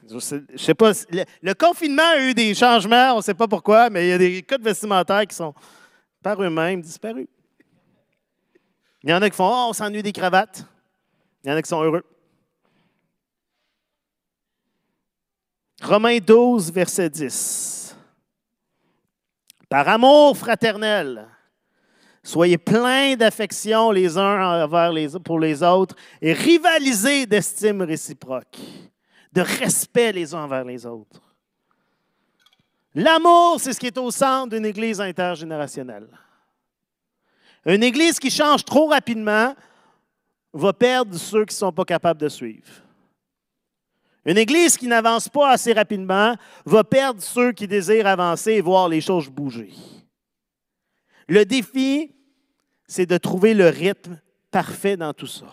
Je 0.10 0.20
je 0.54 0.58
sais 0.58 0.74
pas, 0.74 0.92
le, 1.10 1.24
le 1.42 1.54
confinement 1.54 2.04
a 2.04 2.20
eu 2.20 2.34
des 2.34 2.54
changements, 2.54 3.14
on 3.14 3.18
ne 3.18 3.22
sait 3.22 3.34
pas 3.34 3.48
pourquoi, 3.48 3.90
mais 3.90 4.08
il 4.08 4.10
y 4.10 4.14
a 4.14 4.18
des 4.18 4.44
codes 4.44 4.62
vestimentaires 4.62 5.26
qui 5.26 5.36
sont 5.36 5.54
par 6.22 6.42
eux-mêmes 6.42 6.82
disparus. 6.82 7.28
Il 9.04 9.10
y 9.10 9.14
en 9.14 9.22
a 9.22 9.30
qui 9.30 9.36
font 9.36 9.50
Oh, 9.50 9.66
on 9.70 9.74
s'ennuie 9.74 10.04
des 10.04 10.14
cravates. 10.14 10.66
Il 11.44 11.50
y 11.50 11.54
en 11.54 11.58
a 11.58 11.62
qui 11.62 11.70
sont 11.70 11.82
heureux. 11.82 12.04
Romains 15.82 16.20
12, 16.20 16.72
verset 16.72 17.10
10. 17.10 17.98
Par 19.68 19.88
amour 19.90 20.38
fraternel, 20.38 21.28
soyez 22.24 22.58
pleins 22.58 23.16
d'affection 23.16 23.92
les 23.92 24.18
uns 24.18 24.64
envers 24.64 24.92
les, 24.92 25.10
pour 25.24 25.40
les 25.40 25.62
autres 25.62 25.96
et 26.22 26.34
rivalisez 26.34 27.26
d'estime 27.26 27.82
réciproque, 27.82 28.58
de 29.32 29.42
respect 29.42 30.14
les 30.14 30.34
uns 30.34 30.44
envers 30.44 30.64
les 30.64 30.86
autres. 30.86 31.22
L'amour, 32.96 33.58
c'est 33.60 33.74
ce 33.74 33.80
qui 33.80 33.88
est 33.88 33.98
au 33.98 34.12
centre 34.12 34.56
d'une 34.56 34.66
Église 34.66 35.02
intergénérationnelle. 35.02 36.08
Une 37.66 37.84
Église 37.84 38.20
qui 38.20 38.30
change 38.30 38.64
trop 38.64 38.88
rapidement 38.88 39.56
va 40.54 40.74
perdre 40.74 41.16
ceux 41.18 41.46
qui 41.46 41.56
ne 41.56 41.60
sont 41.60 41.72
pas 41.72 41.86
capables 41.86 42.20
de 42.20 42.30
suivre. 42.30 42.72
Une 44.26 44.38
Église 44.38 44.78
qui 44.78 44.88
n'avance 44.88 45.28
pas 45.28 45.50
assez 45.50 45.74
rapidement 45.74 46.36
va 46.66 46.84
perdre 46.84 47.22
ceux 47.22 47.52
qui 47.52 47.68
désirent 47.68 48.08
avancer 48.08 48.54
et 48.54 48.62
voir 48.62 48.88
les 48.88 49.02
choses 49.02 49.30
bouger. 49.30 49.72
Le 51.28 51.46
défi, 51.46 52.14
c'est 52.88 53.06
de 53.06 53.18
trouver 53.18 53.54
le 53.54 53.68
rythme 53.70 54.20
parfait 54.52 54.98
dans 54.98 55.14
tout 55.14 55.28
ça. 55.28 55.46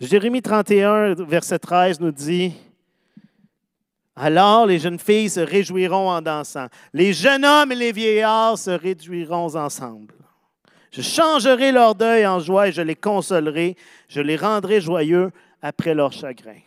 Jérémie 0.00 0.42
31, 0.42 1.14
verset 1.14 1.60
13 1.60 2.00
nous 2.00 2.10
dit, 2.10 2.52
Alors 4.16 4.66
les 4.66 4.80
jeunes 4.80 4.98
filles 4.98 5.30
se 5.30 5.40
réjouiront 5.40 6.10
en 6.10 6.20
dansant, 6.20 6.66
les 6.92 7.12
jeunes 7.12 7.44
hommes 7.44 7.70
et 7.70 7.76
les 7.76 7.92
vieillards 7.92 8.58
se 8.58 8.70
réjouiront 8.70 9.54
ensemble. 9.54 10.14
Je 10.92 11.00
changerai 11.00 11.72
leur 11.72 11.94
deuil 11.94 12.26
en 12.26 12.38
joie 12.38 12.68
et 12.68 12.72
je 12.72 12.82
les 12.82 12.94
consolerai. 12.94 13.76
Je 14.08 14.20
les 14.20 14.36
rendrai 14.36 14.80
joyeux 14.80 15.32
après 15.62 15.94
leur 15.94 16.12
chagrin. 16.12 16.60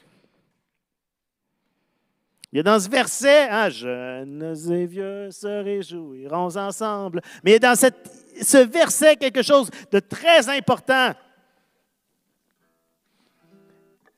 Il 2.56 2.60
y 2.60 2.62
a 2.62 2.64
dans 2.64 2.80
ce 2.80 2.88
verset, 2.88 3.50
hein, 3.50 3.68
jeunes 3.68 4.56
et 4.72 4.86
vieux 4.86 5.30
se 5.30 5.62
réjouiront 5.62 6.56
ensemble. 6.56 7.20
Mais 7.44 7.52
il 7.52 7.54
y 7.56 7.58
a 7.58 7.60
dans 7.60 7.76
ce 7.76 8.58
verset 8.60 9.18
quelque 9.18 9.42
chose 9.42 9.70
de 9.92 10.00
très 10.00 10.48
important. 10.48 11.12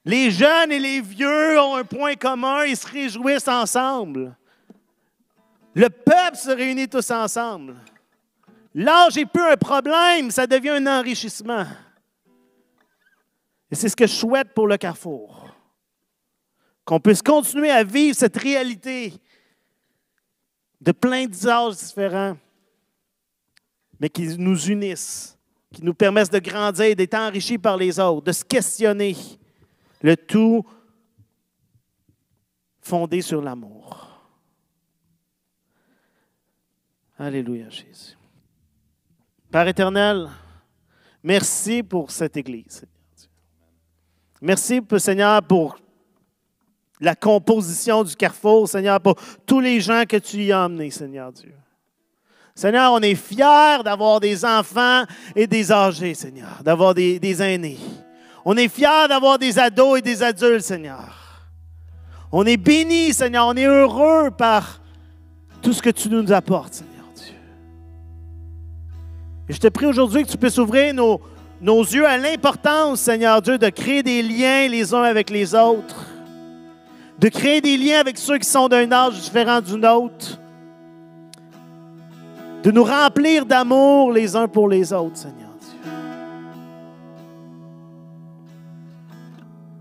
Les 0.05 0.29
jeunes 0.29 0.71
et 0.71 0.77
les 0.77 1.01
vieux 1.01 1.59
ont 1.59 1.77
un 1.77 1.83
point 1.83 2.13
commun, 2.13 2.63
ils 2.65 2.77
se 2.77 2.85
réjouissent 2.85 3.47
ensemble. 3.47 4.37
Le 5.73 5.89
peuple 5.89 6.37
se 6.37 6.51
réunit 6.51 6.87
tous 6.87 7.09
ensemble. 7.09 7.75
L'âge 8.75 9.15
n'est 9.15 9.25
plus 9.25 9.41
un 9.41 9.57
problème, 9.57 10.29
ça 10.29 10.45
devient 10.45 10.77
un 10.77 10.85
enrichissement. 10.85 11.65
Et 13.71 13.75
c'est 13.75 13.89
ce 13.89 13.95
que 13.95 14.05
je 14.05 14.13
souhaite 14.13 14.53
pour 14.53 14.67
le 14.67 14.77
Carrefour. 14.77 15.46
Qu'on 16.87 16.99
puisse 16.99 17.21
continuer 17.21 17.69
à 17.69 17.83
vivre 17.83 18.15
cette 18.15 18.37
réalité 18.37 19.13
de 20.81 20.91
plein 20.91 21.27
d'âges 21.27 21.75
différents, 21.75 22.37
mais 23.99 24.09
qui 24.09 24.37
nous 24.37 24.57
unissent 24.67 25.37
qui 25.73 25.83
nous 25.83 25.93
permettent 25.93 26.31
de 26.31 26.39
grandir, 26.39 26.95
d'être 26.95 27.13
enrichis 27.13 27.57
par 27.57 27.77
les 27.77 27.99
autres, 27.99 28.25
de 28.25 28.31
se 28.31 28.43
questionner. 28.43 29.15
Le 30.01 30.15
tout 30.15 30.65
fondé 32.81 33.21
sur 33.21 33.41
l'amour. 33.41 34.07
Alléluia, 37.19 37.69
Jésus. 37.69 38.17
Père 39.51 39.67
éternel, 39.67 40.29
merci 41.23 41.83
pour 41.83 42.11
cette 42.11 42.37
Église. 42.37 42.85
Merci, 44.41 44.81
Seigneur, 44.97 45.41
pour 45.43 45.77
la 46.99 47.15
composition 47.15 48.03
du 48.03 48.15
carrefour, 48.15 48.67
Seigneur, 48.67 48.99
pour 48.99 49.15
tous 49.45 49.59
les 49.59 49.79
gens 49.79 50.03
que 50.07 50.17
tu 50.17 50.37
y 50.37 50.51
as 50.51 50.63
amenés, 50.63 50.91
Seigneur 50.91 51.31
Dieu. 51.31 51.53
Seigneur, 52.55 52.91
on 52.93 52.99
est 53.01 53.13
fiers 53.13 53.83
d'avoir 53.83 54.19
des 54.19 54.43
enfants 54.43 55.03
et 55.35 55.45
des 55.45 55.71
âgés, 55.71 56.15
Seigneur, 56.15 56.63
d'avoir 56.63 56.95
des, 56.95 57.43
aînés. 57.43 57.77
On 58.43 58.57
est 58.57 58.67
fiers 58.67 59.07
d'avoir 59.07 59.37
des 59.37 59.59
ados 59.59 59.99
et 59.99 60.01
des 60.01 60.23
adultes, 60.23 60.61
Seigneur. 60.65 61.13
On 62.31 62.45
est 62.47 62.57
bénis, 62.57 63.13
Seigneur. 63.13 63.45
On 63.47 63.55
est 63.55 63.65
heureux 63.65 64.31
par 64.31 64.81
tout 65.61 65.71
ce 65.71 65.83
que 65.83 65.91
tu 65.91 66.09
nous 66.09 66.31
apportes, 66.31 66.73
Seigneur 66.73 67.05
Dieu. 67.15 67.35
Et 69.49 69.53
je 69.53 69.59
te 69.59 69.67
prie 69.67 69.85
aujourd'hui 69.85 70.23
que 70.23 70.31
tu 70.31 70.37
puisses 70.37 70.57
ouvrir 70.57 70.95
nos 70.95 71.83
yeux 71.83 72.07
à 72.07 72.17
l'importance, 72.17 73.01
Seigneur 73.01 73.39
Dieu, 73.43 73.59
de 73.59 73.69
créer 73.69 74.01
des 74.01 74.23
liens 74.23 74.67
les 74.67 74.95
uns 74.95 75.03
avec 75.03 75.29
les 75.29 75.53
autres, 75.53 76.16
de 77.19 77.29
créer 77.29 77.61
des 77.61 77.77
liens 77.77 77.99
avec 77.99 78.17
ceux 78.17 78.37
qui 78.37 78.47
sont 78.47 78.67
d'un 78.67 78.91
âge 78.91 79.19
différent 79.19 79.61
du 79.61 79.77
nôtre, 79.77 80.39
de 82.63 82.71
nous 82.71 82.83
remplir 82.83 83.45
d'amour 83.45 84.11
les 84.11 84.35
uns 84.35 84.47
pour 84.47 84.67
les 84.67 84.93
autres, 84.93 85.17
Seigneur 85.17 85.49
Dieu. 85.59 85.91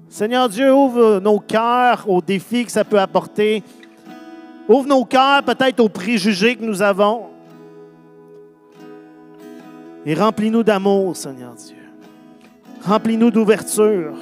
Seigneur 0.09 0.49
Dieu, 0.49 0.73
ouvre 0.73 1.21
nos 1.21 1.39
cœurs 1.39 2.09
aux 2.09 2.23
défis 2.23 2.65
que 2.65 2.73
ça 2.73 2.85
peut 2.85 3.01
apporter. 3.01 3.63
Ouvre 4.69 4.89
nos 4.89 5.05
cœurs 5.05 5.43
peut-être 5.43 5.81
aux 5.81 5.89
préjugés 5.89 6.57
que 6.57 6.65
nous 6.65 6.81
avons. 6.83 7.27
Et 10.05 10.15
remplis-nous 10.15 10.63
d'amour, 10.63 11.17
Seigneur 11.17 11.55
Dieu. 11.55 11.77
Remplis-nous 12.83 13.31
d'ouverture. 13.31 14.15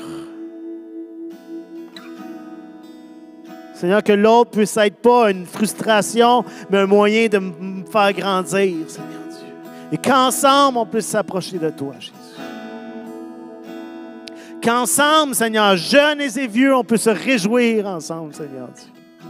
Seigneur, 3.75 4.03
que 4.03 4.12
l'autre 4.12 4.53
puisse 4.53 4.77
être 4.77 4.97
pas 4.97 5.31
une 5.31 5.47
frustration, 5.47 6.45
mais 6.70 6.79
un 6.79 6.87
moyen 6.87 7.27
de 7.29 7.39
me 7.39 7.85
faire 7.85 8.12
grandir, 8.12 8.89
Seigneur 8.89 9.11
Dieu. 9.31 9.49
Et 9.93 9.99
qu'ensemble, 9.99 10.79
on 10.79 10.87
puisse 10.87 11.07
s'approcher 11.07 11.59
de 11.59 11.70
toi, 11.70 11.95
Jésus. 11.99 12.12
Qu'ensemble, 14.62 15.35
Seigneur, 15.35 15.77
jeunes 15.77 16.22
et 16.22 16.47
vieux, 16.47 16.75
on 16.75 16.85
puisse 16.85 17.03
se 17.03 17.11
réjouir 17.11 17.87
ensemble, 17.87 18.35
Seigneur 18.35 18.68
Dieu. 18.75 19.29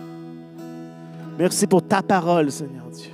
Merci 1.39 1.67
pour 1.67 1.83
ta 1.83 2.03
parole, 2.03 2.53
Seigneur 2.53 2.89
Dieu. 2.93 3.11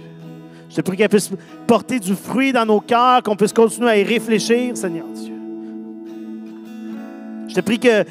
Je 0.69 0.77
te 0.77 0.81
prie 0.83 0.97
qu'elle 0.97 1.09
puisse 1.09 1.31
porter 1.67 1.99
du 1.99 2.15
fruit 2.15 2.53
dans 2.53 2.67
nos 2.67 2.81
cœurs, 2.81 3.23
qu'on 3.23 3.37
puisse 3.37 3.53
continuer 3.53 3.89
à 3.89 3.97
y 3.97 4.05
réfléchir, 4.05 4.77
Seigneur 4.77 5.07
Dieu. 5.15 5.33
Je 7.49 7.55
te 7.55 7.61
prie 7.61 7.79
que 7.79 8.05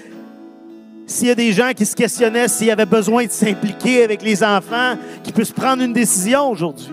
s'il 1.10 1.28
y 1.28 1.32
a 1.32 1.36
des 1.36 1.52
gens 1.52 1.72
qui 1.76 1.88
se 1.88 1.96
questionnaient 1.96 2.48
s'il 2.48 2.68
y 2.68 2.72
avait 2.72 2.86
besoin 2.86 3.26
de 3.26 3.32
s'impliquer 3.32 4.04
avec 4.04 4.22
les 4.22 4.44
enfants, 4.44 4.96
qu'ils 5.24 5.34
puissent 5.34 5.52
prendre 5.52 5.82
une 5.82 5.92
décision 5.92 6.52
aujourd'hui. 6.52 6.86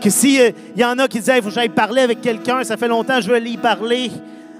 Que 0.00 0.08
s'il 0.08 0.54
y 0.74 0.84
en 0.84 0.98
a 0.98 1.06
qui 1.06 1.18
disaient, 1.18 1.36
il 1.36 1.42
faut 1.42 1.48
que 1.50 1.54
j'aille 1.54 1.68
parler 1.68 2.00
avec 2.00 2.22
quelqu'un, 2.22 2.64
ça 2.64 2.78
fait 2.78 2.88
longtemps 2.88 3.16
que 3.16 3.22
je 3.22 3.30
veux 3.30 3.46
y 3.46 3.58
parler, 3.58 4.10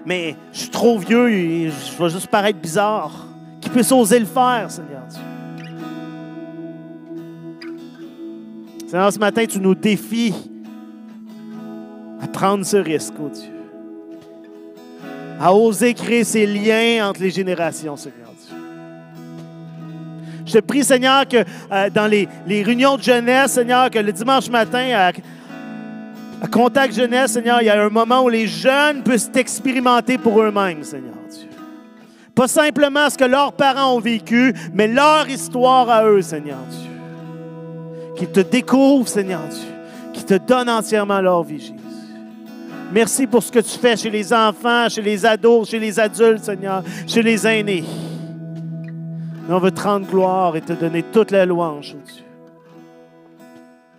mais 0.04 0.36
je 0.52 0.58
suis 0.58 0.68
trop 0.68 0.98
vieux 0.98 1.30
et 1.30 1.70
je 1.70 2.02
vais 2.02 2.10
juste 2.10 2.26
paraître 2.26 2.58
bizarre, 2.58 3.12
qu'ils 3.62 3.72
puissent 3.72 3.92
oser 3.92 4.18
le 4.18 4.26
faire, 4.26 4.70
Seigneur 4.70 5.04
Dieu. 5.08 5.20
Seigneur, 8.88 9.10
ce 9.10 9.18
matin, 9.18 9.46
tu 9.46 9.58
nous 9.58 9.74
défies 9.74 10.34
à 12.20 12.26
prendre 12.26 12.64
ce 12.66 12.76
risque, 12.76 13.14
oh 13.18 13.30
Dieu 13.32 13.55
à 15.40 15.52
oser 15.54 15.94
créer 15.94 16.24
ces 16.24 16.46
liens 16.46 17.08
entre 17.08 17.20
les 17.20 17.30
générations, 17.30 17.96
Seigneur 17.96 18.28
Dieu. 18.28 18.56
Je 20.46 20.52
te 20.52 20.58
prie, 20.58 20.84
Seigneur, 20.84 21.26
que 21.26 21.44
euh, 21.72 21.90
dans 21.90 22.06
les, 22.06 22.28
réunions 22.62 22.96
de 22.96 23.02
jeunesse, 23.02 23.52
Seigneur, 23.52 23.90
que 23.90 23.98
le 23.98 24.12
dimanche 24.12 24.48
matin, 24.48 24.86
à, 24.94 25.12
Contact 26.48 26.94
Jeunesse, 26.94 27.32
Seigneur, 27.32 27.60
il 27.62 27.66
y 27.66 27.70
a 27.70 27.82
un 27.82 27.88
moment 27.88 28.22
où 28.22 28.28
les 28.28 28.46
jeunes 28.46 29.02
puissent 29.02 29.30
expérimenter 29.34 30.18
pour 30.18 30.40
eux-mêmes, 30.40 30.84
Seigneur 30.84 31.14
Dieu. 31.30 31.48
Pas 32.34 32.46
simplement 32.46 33.08
ce 33.08 33.16
que 33.16 33.24
leurs 33.24 33.54
parents 33.54 33.94
ont 33.96 34.00
vécu, 34.00 34.54
mais 34.72 34.86
leur 34.86 35.28
histoire 35.28 35.88
à 35.88 36.04
eux, 36.04 36.22
Seigneur 36.22 36.58
Dieu. 36.70 36.90
Qu'ils 38.16 38.30
te 38.30 38.40
découvrent, 38.40 39.08
Seigneur 39.08 39.40
Dieu. 39.48 39.68
Qu'ils 40.12 40.26
te 40.26 40.34
donnent 40.34 40.68
entièrement 40.68 41.20
leur 41.20 41.42
vie. 41.42 41.74
Merci 42.92 43.26
pour 43.26 43.42
ce 43.42 43.50
que 43.50 43.58
tu 43.58 43.78
fais 43.78 43.96
chez 43.96 44.10
les 44.10 44.32
enfants, 44.32 44.88
chez 44.88 45.02
les 45.02 45.26
ados, 45.26 45.68
chez 45.68 45.78
les 45.78 45.98
adultes, 45.98 46.44
Seigneur, 46.44 46.82
chez 47.06 47.22
les 47.22 47.46
aînés. 47.46 47.84
on 49.48 49.58
veut 49.58 49.72
te 49.72 49.80
rendre 49.80 50.06
gloire 50.06 50.56
et 50.56 50.60
te 50.60 50.72
donner 50.72 51.02
toute 51.02 51.30
la 51.30 51.44
louange, 51.44 51.96
Dieu. 52.04 52.24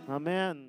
Amen. 0.10 0.67